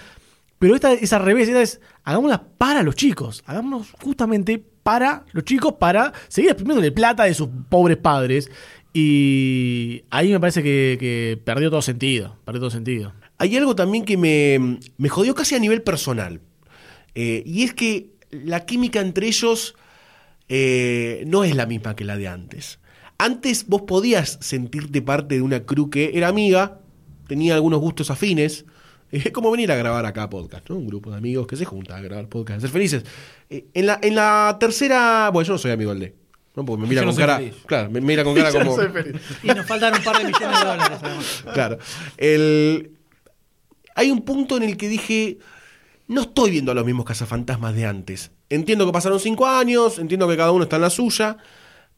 [0.59, 3.43] Pero esta es al revés, esta es, hagámosla para los chicos.
[3.47, 8.51] Hagámonos justamente para los chicos, para seguir exprimiéndole plata de sus pobres padres.
[8.95, 12.39] Y ahí me parece que, perdió todo sentido.
[12.47, 13.13] Perdió todo sentido.
[13.37, 16.41] Hay algo también que me, me jodió casi a nivel personal.
[17.15, 19.75] Y es que la química entre ellos
[20.49, 22.79] eh, no es la misma que la de antes.
[23.19, 26.81] Antes vos podías sentirte parte de una crew que era amiga,
[27.29, 28.65] tenía algunos gustos afines.
[29.13, 30.77] Es como venir a grabar acá podcast, ¿no?
[30.77, 33.05] Un grupo de amigos que se juntan a grabar podcast, a ser felices.
[33.49, 35.31] Eh, en, la, en la tercera.
[35.33, 36.15] Bueno, yo no soy amigo del D.
[36.57, 36.65] ¿no?
[36.65, 37.37] Porque me mira Yo con cara.
[37.39, 37.55] feliz.
[37.67, 38.77] Claro, me mira con cara Yo no como.
[38.77, 39.23] soy feliz.
[39.45, 40.99] Y nos faltan un par de millones de dólares.
[41.01, 41.45] además.
[41.55, 41.79] Claro.
[42.17, 42.91] El...
[43.95, 45.39] Hay un punto en el que dije,
[46.09, 48.33] no estoy viendo a los mismos cazafantasmas de antes.
[48.49, 51.37] Entiendo que pasaron cinco años, entiendo que cada uno está en la suya,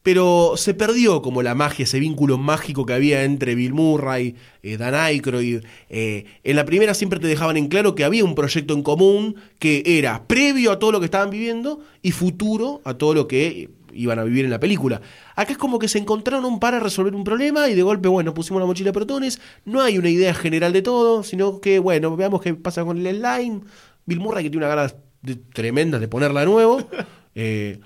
[0.01, 4.77] pero se perdió como la magia, ese vínculo mágico que había entre Bill Murray, eh,
[4.77, 5.63] Dan Aykroyd.
[5.89, 9.35] Eh, en la primera siempre te dejaban en claro que había un proyecto en común
[9.59, 13.69] que era previo a todo lo que estaban viviendo y futuro a todo lo que
[13.93, 15.01] iban a vivir en la película.
[15.35, 18.61] Acá es como que se encontraron para resolver un problema y de golpe, bueno, pusimos
[18.61, 19.39] la mochila de protones.
[19.65, 23.17] No hay una idea general de todo, sino que, bueno, veamos qué pasa con el
[23.17, 23.61] slime.
[24.05, 26.87] Bill Murray que tiene una ganas de- tremendas de ponerla de nuevo.
[27.41, 27.79] Eh,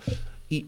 [0.50, 0.66] y,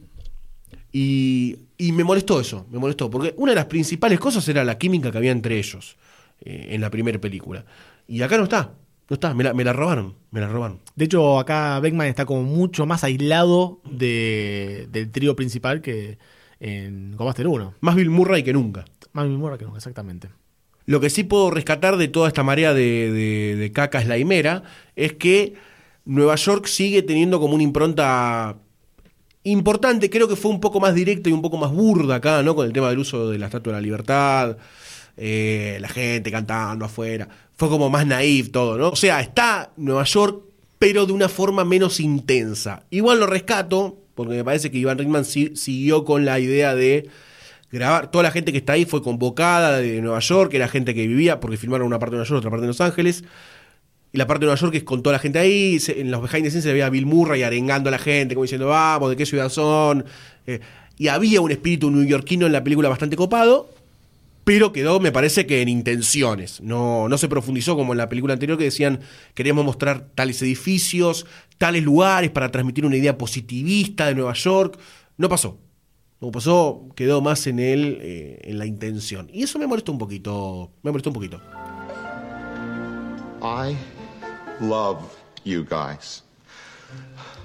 [0.92, 4.78] y, y me molestó eso, me molestó, porque una de las principales cosas era la
[4.78, 5.96] química que había entre ellos
[6.42, 7.66] eh, en la primera película.
[8.08, 8.74] Y acá no está,
[9.10, 10.80] no está, me la, me la robaron, me la robaron.
[10.96, 16.18] De hecho, acá Beckman está como mucho más aislado de, del trío principal que
[16.60, 17.76] en Comaster 1.
[17.80, 18.86] Más Bill Murray que nunca.
[19.14, 20.30] Más Bill Murray que nunca, exactamente.
[20.86, 24.04] Lo que sí puedo rescatar de toda esta marea de, de, de caca
[24.96, 25.54] es que
[26.06, 28.58] Nueva York sigue teniendo como una impronta
[29.44, 30.10] importante.
[30.10, 32.56] Creo que fue un poco más directa y un poco más burda acá, ¿no?
[32.56, 34.58] Con el tema del uso de la Estatua de la Libertad,
[35.18, 37.28] eh, la gente cantando afuera.
[37.56, 38.90] Fue como más naif todo, ¿no?
[38.90, 40.44] O sea, está Nueva York,
[40.80, 42.84] pero de una forma menos intensa.
[42.90, 47.10] Igual lo rescato, porque me parece que Iván Rickman si- siguió con la idea de
[47.72, 48.12] grabar.
[48.12, 51.40] Toda la gente que está ahí fue convocada de Nueva York, era gente que vivía,
[51.40, 53.24] porque filmaron una parte de Nueva York, otra parte de Los Ángeles.
[54.16, 55.78] Y la parte de Nueva York es con toda la gente ahí.
[55.90, 58.44] en los behind the scenes se veía a Bill Murray arengando a la gente, como
[58.44, 60.06] diciendo, vamos, ¿de qué ciudad son?
[60.48, 60.62] Eh,
[60.98, 63.70] y había un espíritu neoyorquino en la película bastante copado,
[64.46, 66.62] pero quedó, me parece que en intenciones.
[66.62, 69.02] No, no se profundizó como en la película anterior que decían,
[69.34, 71.26] queremos mostrar tales edificios,
[71.58, 74.80] tales lugares para transmitir una idea positivista de Nueva York.
[75.18, 75.58] No pasó.
[76.22, 79.30] No pasó, quedó más en él, eh, en la intención.
[79.34, 80.72] Y eso me molestó un poquito.
[80.84, 81.42] Me molestó un poquito.
[83.46, 83.76] I
[84.62, 85.02] love
[85.44, 86.24] you guys.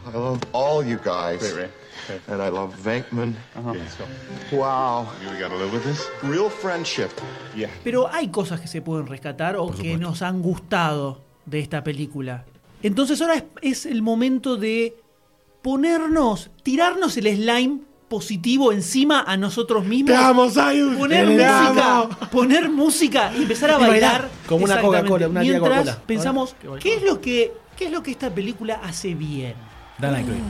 [0.07, 1.41] I love all you guys.
[1.41, 1.71] Great, Ray.
[2.09, 2.33] Okay.
[2.33, 3.35] And I love Venkman.
[3.57, 3.75] Uh-huh.
[3.75, 4.59] Yeah.
[4.59, 5.09] Wow.
[5.23, 6.09] You gotta live with this?
[6.23, 7.11] Real friendship.
[7.55, 7.71] Yeah.
[7.85, 12.45] Pero hay cosas que se pueden rescatar o que nos han gustado de esta película.
[12.83, 14.97] Entonces ahora es, es el momento de
[15.63, 17.81] ponernos, tirarnos el slime
[18.11, 20.11] positivo encima a nosotros mismos.
[20.11, 20.97] ¡Te amo, Sayus!
[20.97, 22.09] Poner ¡Te música, amo!
[22.31, 24.29] poner música y empezar a Y bailar, bailar.
[24.47, 24.81] como una.
[24.83, 26.03] Coca-Cola, una Mientras Coca-Cola.
[26.07, 29.55] pensamos, Ahora, qué ¿qué es lo que qué es lo que esta película hace bien?
[29.99, 30.39] Dan Aykroyd.
[30.39, 30.49] Dan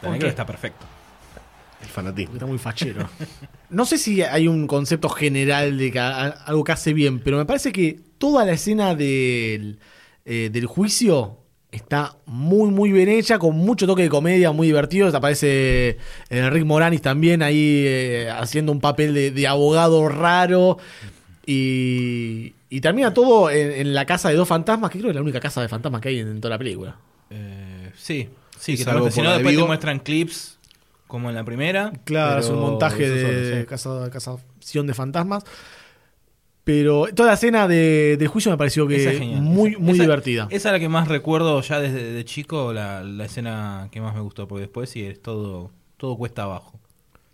[0.00, 0.86] ¿Por Aykroyd está perfecto.
[1.82, 2.34] El fanatismo.
[2.34, 3.08] Está muy fachero.
[3.70, 7.36] No sé si hay un concepto general de que a- algo que hace bien, pero
[7.36, 9.78] me parece que toda la escena del,
[10.24, 11.39] eh, del juicio
[11.72, 15.08] está muy, muy bien hecha, con mucho toque de comedia, muy divertido.
[15.16, 15.98] Aparece
[16.28, 20.78] eh, Rick Moranis también ahí eh, haciendo un papel de, de abogado raro.
[21.46, 25.16] Y, y termina todo en, en la casa de dos fantasmas, que creo que es
[25.16, 26.96] la única casa de fantasmas que hay en, en toda la película.
[27.30, 28.28] Eh, sí,
[28.58, 30.58] sí, que te- si no después te muestran clips
[31.06, 31.92] como en la primera.
[32.04, 33.66] Claro, es un montaje de sí.
[33.66, 35.44] casa, casación de fantasmas.
[36.64, 39.94] Pero toda la escena de, del juicio me pareció que Esa es muy, Esa- muy
[39.94, 40.46] esa- divertida.
[40.50, 44.14] Esa es la que más recuerdo ya desde de chico, la, la escena que más
[44.14, 46.78] me gustó, porque después sí es todo, todo cuesta abajo.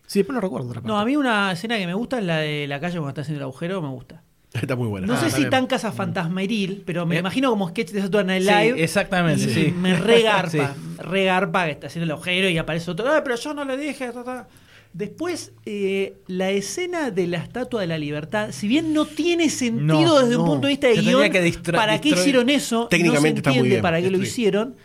[0.07, 0.89] Sí, después no recuerdo otra parte.
[0.89, 3.23] No, a mí una escena que me gusta es la de la calle cuando está
[3.23, 4.23] haciendo el agujero, me gusta.
[4.55, 5.07] Está muy buena.
[5.09, 5.51] No Ah, sé si bien.
[5.51, 8.85] tan cazafantasmeril, pero me Eh, imagino como sketch de Saturday Night sí, Live.
[8.85, 9.75] exactamente, y sí.
[9.77, 10.63] Me regarpa, Sí.
[10.99, 13.07] regarpa que está haciendo el agujero y aparece otro.
[13.13, 14.13] "Ah, pero yo no le dije.
[14.13, 14.49] ta, ta".
[14.97, 20.01] Después, eh, la escena de la Estatua de la Libertad, si bien no tiene sentido
[20.01, 22.89] No, desde un punto de vista de Se guion, que ¿para qué hicieron eso?
[22.89, 24.77] Técnicamente no se está muy entiende bien, para qué lo hicieron.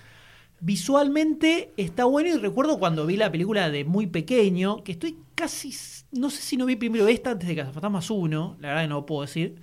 [0.60, 5.74] Visualmente está bueno y recuerdo cuando vi la película de muy pequeño, que estoy casi,
[6.12, 8.96] no sé si no vi primero esta antes de Cazafantasmas 1, la verdad que no
[8.96, 9.62] lo puedo decir,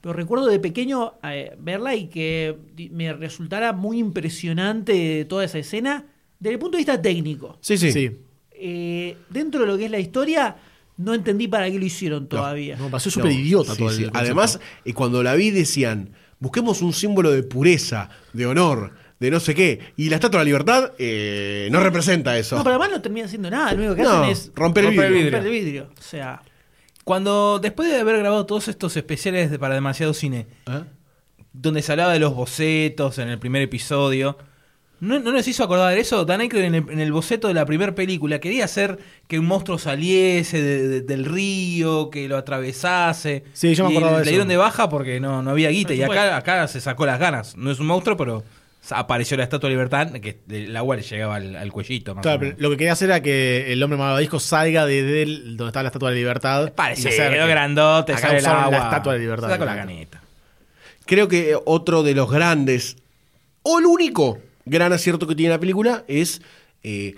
[0.00, 2.56] pero recuerdo de pequeño eh, verla y que
[2.90, 6.06] me resultara muy impresionante toda esa escena
[6.40, 7.58] desde el punto de vista técnico.
[7.60, 7.92] Sí, sí.
[7.92, 8.10] Sí.
[8.54, 10.56] Eh, dentro de lo que es la historia,
[10.98, 12.76] no entendí para qué lo hicieron todavía.
[12.76, 14.06] No, pasó No, súper idiota sí, todo el sí.
[14.12, 19.40] Además, eh, cuando la vi decían, busquemos un símbolo de pureza, de honor, de no
[19.40, 19.80] sé qué.
[19.96, 22.56] Y la Estatua de la Libertad eh, no representa eso.
[22.56, 24.90] No, pero además no termina haciendo nada, lo único que No, hacen es romper el
[24.90, 25.24] romper el vidrio.
[25.24, 25.38] vidrio.
[25.38, 25.90] romper el vidrio.
[25.98, 26.42] O sea,
[27.04, 30.82] Cuando, después de haber grabado todos estos especiales de- para demasiado cine, ¿Eh?
[31.52, 34.38] donde se hablaba de los bocetos en el primer episodio,
[35.02, 36.24] ¿No, no nos hizo acordar eso?
[36.24, 39.46] Dan Aykroyd en el, en el boceto de la primera película quería hacer que un
[39.46, 43.42] monstruo saliese de- de- del río, que lo atravesase.
[43.52, 44.30] Sí, yo me Y acordaba de Le eso.
[44.30, 45.92] dieron de baja porque no, no había guita.
[45.92, 47.56] Y acá, acá se sacó las ganas.
[47.56, 48.44] No es un monstruo, pero
[48.90, 52.14] apareció la Estatua de Libertad, que el agua le llegaba al, al cuellito.
[52.14, 55.70] más Claro, lo que quería hacer era que el hombre malvadisco salga desde el- donde
[55.70, 56.72] está la estatua de libertad.
[56.76, 57.16] Parece, y
[57.48, 58.70] grandote, Acá sale el agua.
[58.70, 59.46] la estatua de libertad.
[59.48, 60.22] Se sacó la caneta.
[61.06, 62.96] Creo que otro de los grandes,
[63.64, 66.42] o el único gran acierto que tiene la película es
[66.82, 67.14] eh,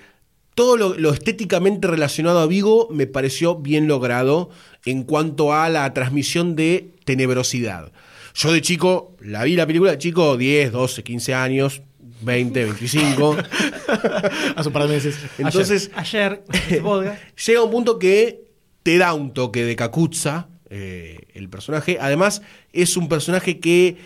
[0.55, 4.51] todo lo, lo estéticamente relacionado a Vigo me pareció bien logrado
[4.85, 7.93] en cuanto a la transmisión de tenebrosidad.
[8.35, 11.83] Yo de chico, la vi la película de chico, 10, 12, 15 años,
[12.23, 13.37] 20, 25.
[14.57, 15.19] Hace un par de meses.
[15.39, 17.19] Entonces, Ayer, ayer vodka.
[17.47, 18.45] llega un punto que
[18.83, 21.99] te da un toque de Kakutsa, eh, el personaje.
[22.01, 22.43] Además,
[22.73, 23.97] es un personaje que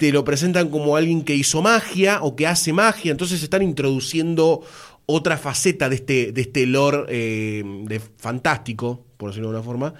[0.00, 3.10] te lo presentan como alguien que hizo magia o que hace magia.
[3.10, 4.62] Entonces están introduciendo
[5.04, 9.94] otra faceta de este, de este lore eh, de fantástico, por decirlo de alguna forma.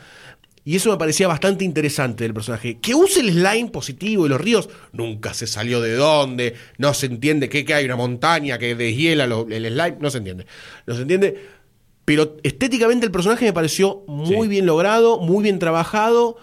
[0.64, 2.78] Y eso me parecía bastante interesante del personaje.
[2.80, 7.04] Que use el slime positivo y los ríos, nunca se salió de dónde, no se
[7.04, 10.46] entiende que, que hay una montaña que deshiela lo- el slime, no se entiende.
[10.86, 11.44] No se entiende.
[12.06, 16.38] Pero estéticamente el personaje me pareció muy bien logrado, muy bien trabajado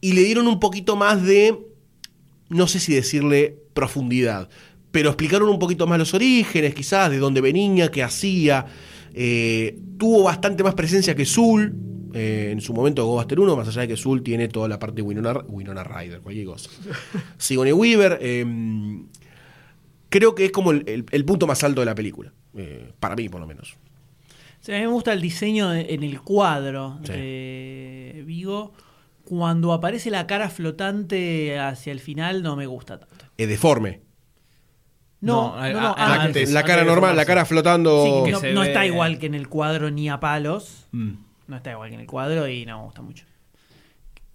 [0.00, 1.56] y le dieron un poquito más de,
[2.48, 4.48] no sé si decirle profundidad,
[4.90, 8.66] pero explicaron un poquito más los orígenes, quizás, de dónde venía, qué hacía.
[9.14, 11.74] Eh, tuvo bastante más presencia que Zul
[12.14, 14.78] eh, en su momento de Ghostbuster 1, más allá de que Zul tiene toda la
[14.78, 16.70] parte de Winona, Winona Ryder, cualquier cosa.
[17.38, 18.44] Sigourney Weaver, eh,
[20.08, 23.16] creo que es como el, el- el punto más alto de la película, eh, para
[23.16, 23.76] mí por lo menos.
[24.60, 27.12] Sí, a mí me gusta el diseño de- en el cuadro Sí.
[27.12, 28.72] de Vigo.
[29.26, 33.24] Cuando aparece la cara flotante hacia el final, no me gusta tanto.
[33.36, 34.00] Es deforme.
[35.20, 36.52] No, No, no, no, a- a- antes.
[36.52, 38.04] la cara normal, la cara flotando.
[38.04, 40.86] Sí, que no, no ve- está igual que en el cuadro ni a palos.
[40.92, 41.12] Mm.
[41.48, 43.24] No está igual que en el cuadro y no me gusta mucho.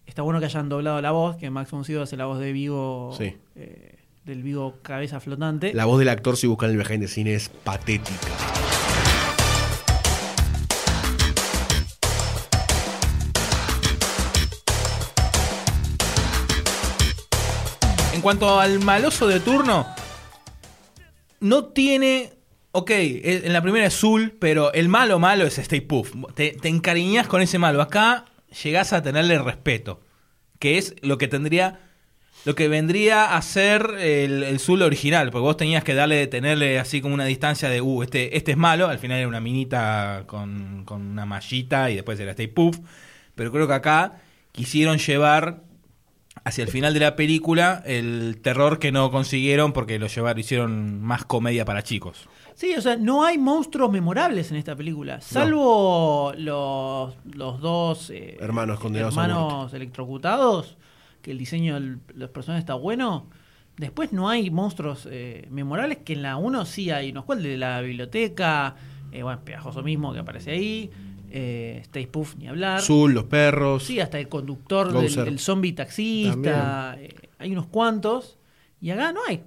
[0.06, 2.52] Está bueno que hayan doblado la voz, que Max von Sydow hace la voz de
[2.52, 3.38] Vigo, Sí.
[3.56, 5.74] eh, del Vigo cabeza flotante.
[5.74, 8.28] La voz del actor, si buscan el behind the scene, es patética.
[18.22, 19.88] En cuanto al maloso de turno,
[21.40, 22.34] no tiene.
[22.72, 26.12] Ok, es- en la primera es Zul, pero el malo malo es Stay Puff.
[26.36, 27.82] Te, te encariñas con ese malo.
[27.82, 28.26] Acá
[28.64, 30.02] llegás a tenerle respeto.
[30.60, 31.80] Que es lo que tendría.
[32.46, 35.32] Lo que vendría a ser el, el Zul original.
[35.32, 38.58] Porque vos tenías que darle, tenerle así como una distancia de, uh, este, este es
[38.58, 38.88] malo.
[38.88, 42.78] Al final era una minita con, con una mallita y después era Stay Puff.
[43.34, 44.22] Pero creo que acá
[44.52, 45.64] quisieron llevar
[46.44, 51.02] hacia el final de la película el terror que no consiguieron porque lo llevaron, hicieron
[51.02, 52.28] más comedia para chicos.
[52.56, 58.38] Sí, o sea, no hay monstruos memorables en esta película, salvo los, los dos eh,
[58.40, 60.78] Hermanos condenados hermanos electrocutados,
[61.22, 63.28] que el diseño de los personajes está bueno.
[63.78, 67.58] Después no hay monstruos eh, memorables, que en la 1 sí hay unos cuales de
[67.58, 68.76] la biblioteca,
[69.12, 70.92] eh, bueno, Pegajoso mismo que aparece ahí,
[71.32, 72.82] eh, Stay Puff ni hablar.
[72.82, 73.84] Zul, los perros.
[73.84, 75.28] Sí, hasta el conductor del Gouser.
[75.28, 76.96] el zombie taxista.
[77.00, 78.38] eh, hay unos cuantos.
[78.80, 79.44] Y acá no hay.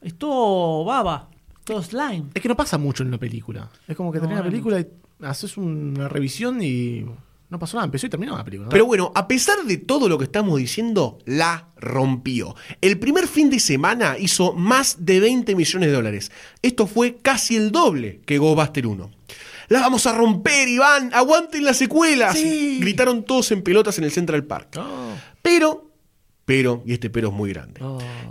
[0.00, 1.28] Es todo baba.
[1.64, 2.26] Todo slime.
[2.34, 3.70] Es que no pasa mucho en la película.
[3.86, 4.86] Es como que No, tenés la película y
[5.22, 7.04] haces una revisión y
[7.50, 7.84] no pasó nada.
[7.86, 8.68] Empezó y terminó la película.
[8.70, 12.54] Pero bueno, a pesar de todo lo que estamos diciendo, la rompió.
[12.80, 16.32] El primer fin de semana hizo más de 20 millones de dólares.
[16.62, 19.10] Esto fue casi el doble que Ghostbuster 1.
[19.68, 21.10] ¡La vamos a romper, Iván!
[21.12, 22.34] ¡Aguanten las secuelas!
[22.34, 24.80] Gritaron todos en pelotas en el Central Park.
[25.42, 25.92] Pero,
[26.44, 27.80] pero, y este pero es muy grande,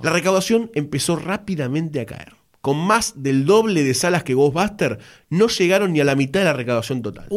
[0.01, 2.33] la recaudación empezó rápidamente a caer.
[2.61, 4.97] Con más del doble de salas que Ghostbuster,
[5.29, 7.27] no llegaron ni a la mitad de la recaudación total.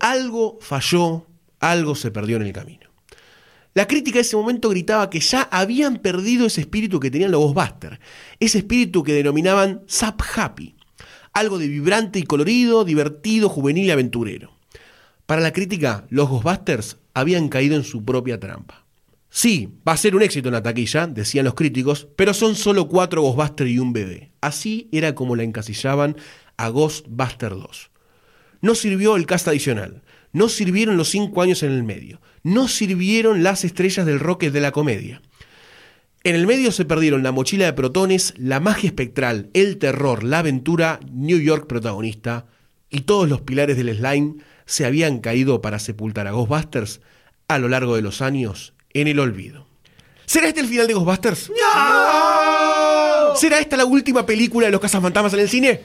[0.00, 1.26] Algo falló,
[1.60, 2.90] algo se perdió en el camino.
[3.74, 7.40] La crítica de ese momento gritaba que ya habían perdido ese espíritu que tenían los
[7.40, 7.98] Ghostbusters,
[8.38, 10.76] ese espíritu que denominaban Zap Happy,
[11.32, 14.52] algo de vibrante y colorido, divertido, juvenil y aventurero.
[15.26, 18.84] Para la crítica, los Ghostbusters habían caído en su propia trampa.
[19.30, 22.86] Sí, va a ser un éxito en la taquilla, decían los críticos, pero son solo
[22.86, 24.32] cuatro Ghostbusters y un bebé.
[24.42, 26.16] Así era como la encasillaban
[26.58, 27.90] a Ghostbuster 2.
[28.60, 30.02] No sirvió el cast adicional,
[30.32, 34.60] no sirvieron los cinco años en el medio, no sirvieron las estrellas del rock de
[34.60, 35.22] la comedia.
[36.24, 40.38] En el medio se perdieron la mochila de protones, la magia espectral, el terror, la
[40.38, 42.46] aventura, New York protagonista,
[42.90, 47.00] y todos los pilares del slime se habían caído para sepultar a Ghostbusters
[47.48, 49.66] a lo largo de los años en el olvido.
[50.24, 51.50] ¿Será este el final de Ghostbusters?
[51.50, 53.34] ¡No!
[53.34, 55.80] ¿Será esta la última película de los cazafantasmas en el cine?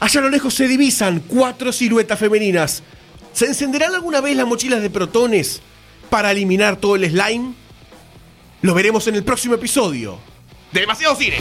[0.00, 2.82] Allá a lo lejos se divisan cuatro siluetas femeninas.
[3.32, 5.60] ¿Se encenderán alguna vez las mochilas de protones
[6.10, 7.61] para eliminar todo el slime?
[8.62, 10.18] Lo veremos en el próximo episodio.
[10.70, 11.38] de Demasiado Cine.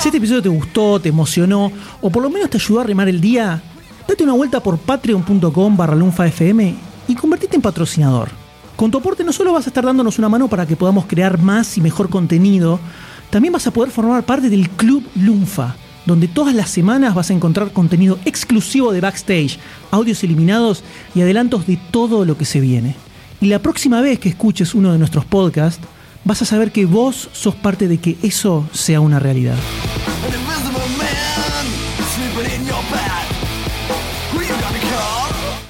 [0.00, 1.70] Si este episodio te gustó, te emocionó
[2.00, 3.62] o por lo menos te ayudó a remar el día,
[4.08, 6.76] date una vuelta por patreon.com barra lunfafm
[7.06, 8.47] y convertite en patrocinador.
[8.78, 11.36] Con tu aporte no solo vas a estar dándonos una mano para que podamos crear
[11.42, 12.78] más y mejor contenido,
[13.28, 15.74] también vas a poder formar parte del Club Lunfa,
[16.06, 19.58] donde todas las semanas vas a encontrar contenido exclusivo de backstage,
[19.90, 22.94] audios eliminados y adelantos de todo lo que se viene.
[23.40, 25.84] Y la próxima vez que escuches uno de nuestros podcasts,
[26.22, 29.56] vas a saber que vos sos parte de que eso sea una realidad.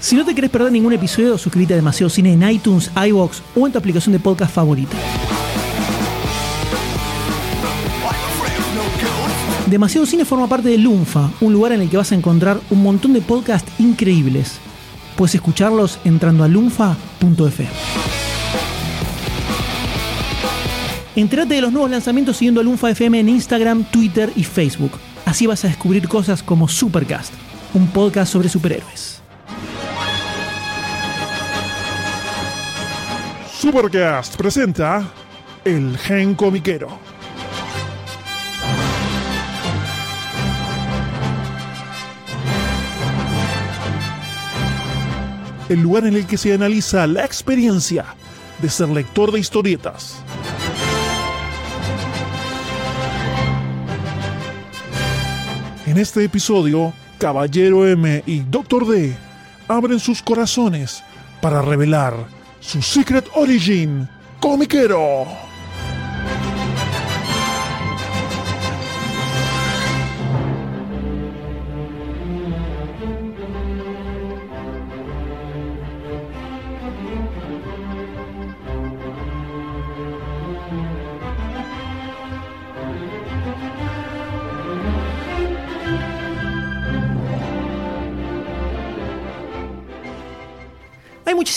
[0.00, 3.66] Si no te querés perder ningún episodio, suscríbete a Demasiado Cine en iTunes, iVoox o
[3.66, 4.96] en tu aplicación de podcast favorita.
[9.66, 12.82] Demasiado Cine forma parte de Lunfa, un lugar en el que vas a encontrar un
[12.82, 14.58] montón de podcasts increíbles.
[15.16, 17.68] Puedes escucharlos entrando a lunfa.fm.
[21.16, 24.92] Entérate de los nuevos lanzamientos siguiendo a Lunfa FM en Instagram, Twitter y Facebook.
[25.26, 27.32] Así vas a descubrir cosas como Supercast,
[27.74, 29.27] un podcast sobre superhéroes.
[33.60, 35.12] Supercast presenta
[35.64, 36.96] El Gen Comiquero.
[45.68, 48.04] El lugar en el que se analiza la experiencia
[48.62, 50.22] de ser lector de historietas.
[55.84, 59.16] En este episodio, Caballero M y Doctor D
[59.66, 61.02] abren sus corazones
[61.40, 64.08] para revelar su Secret Origin
[64.40, 65.47] comiquero.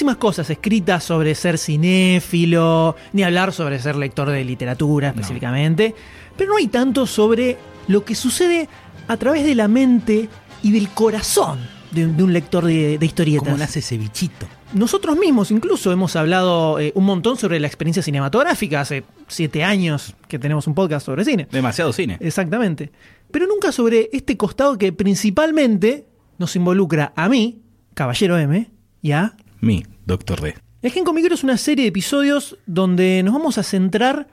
[0.01, 5.93] Muchísimas cosas escritas sobre ser cinéfilo, ni hablar sobre ser lector de literatura específicamente,
[6.35, 7.55] pero no hay tanto sobre
[7.87, 8.67] lo que sucede
[9.07, 10.27] a través de la mente
[10.63, 11.59] y del corazón
[11.91, 13.43] de, de un lector de, de historietas.
[13.43, 14.47] ¿Cómo nace ese bichito?
[14.73, 18.81] Nosotros mismos incluso hemos hablado eh, un montón sobre la experiencia cinematográfica.
[18.81, 21.47] Hace siete años que tenemos un podcast sobre cine.
[21.51, 22.17] Demasiado cine.
[22.21, 22.91] Exactamente.
[23.29, 26.07] Pero nunca sobre este costado que principalmente
[26.39, 27.61] nos involucra a mí,
[27.93, 28.71] Caballero M,
[29.03, 29.35] y a...
[29.59, 30.55] Mi, Doctor D.
[30.81, 34.27] El Gen es una serie de episodios donde nos vamos a centrar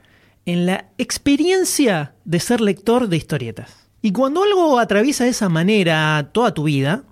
[0.46, 3.88] en la experiencia de ser lector de historietas.
[4.00, 7.02] Y cuando algo atraviesa de esa manera toda tu vida,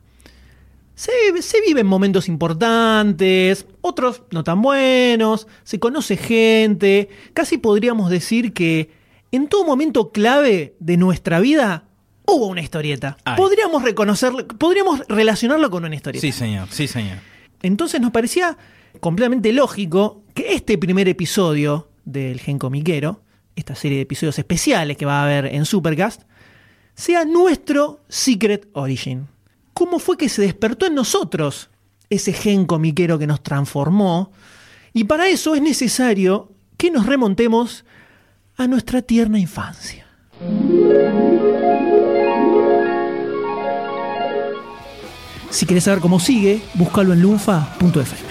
[0.94, 1.12] se,
[1.42, 8.90] se viven momentos importantes, otros no tan buenos, se conoce gente, casi podríamos decir que
[9.32, 11.84] en todo momento clave de nuestra vida
[12.24, 13.18] hubo una historieta.
[13.24, 13.36] Ay.
[13.36, 16.22] Podríamos reconocerlo, podríamos relacionarlo con una historieta.
[16.22, 17.18] Sí, señor, sí, señor.
[17.62, 18.56] Entonces nos parecía
[19.00, 23.22] completamente lógico que este primer episodio del Gen Comiquero,
[23.56, 26.22] esta serie de episodios especiales que va a haber en Supercast,
[26.94, 29.28] sea nuestro Secret Origin.
[29.74, 31.68] ¿Cómo fue que se despertó en nosotros
[32.08, 34.32] ese gen comiquero que nos transformó?
[34.94, 37.84] Y para eso es necesario que nos remontemos
[38.56, 40.06] a nuestra tierna infancia.
[45.50, 48.26] Si quieres saber cómo sigue, búscalo en lunfa.fm.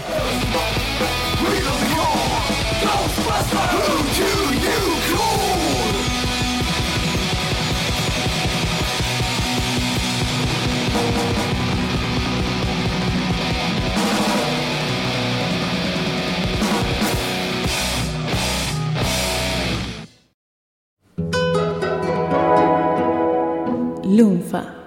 [24.06, 24.85] Lunfa.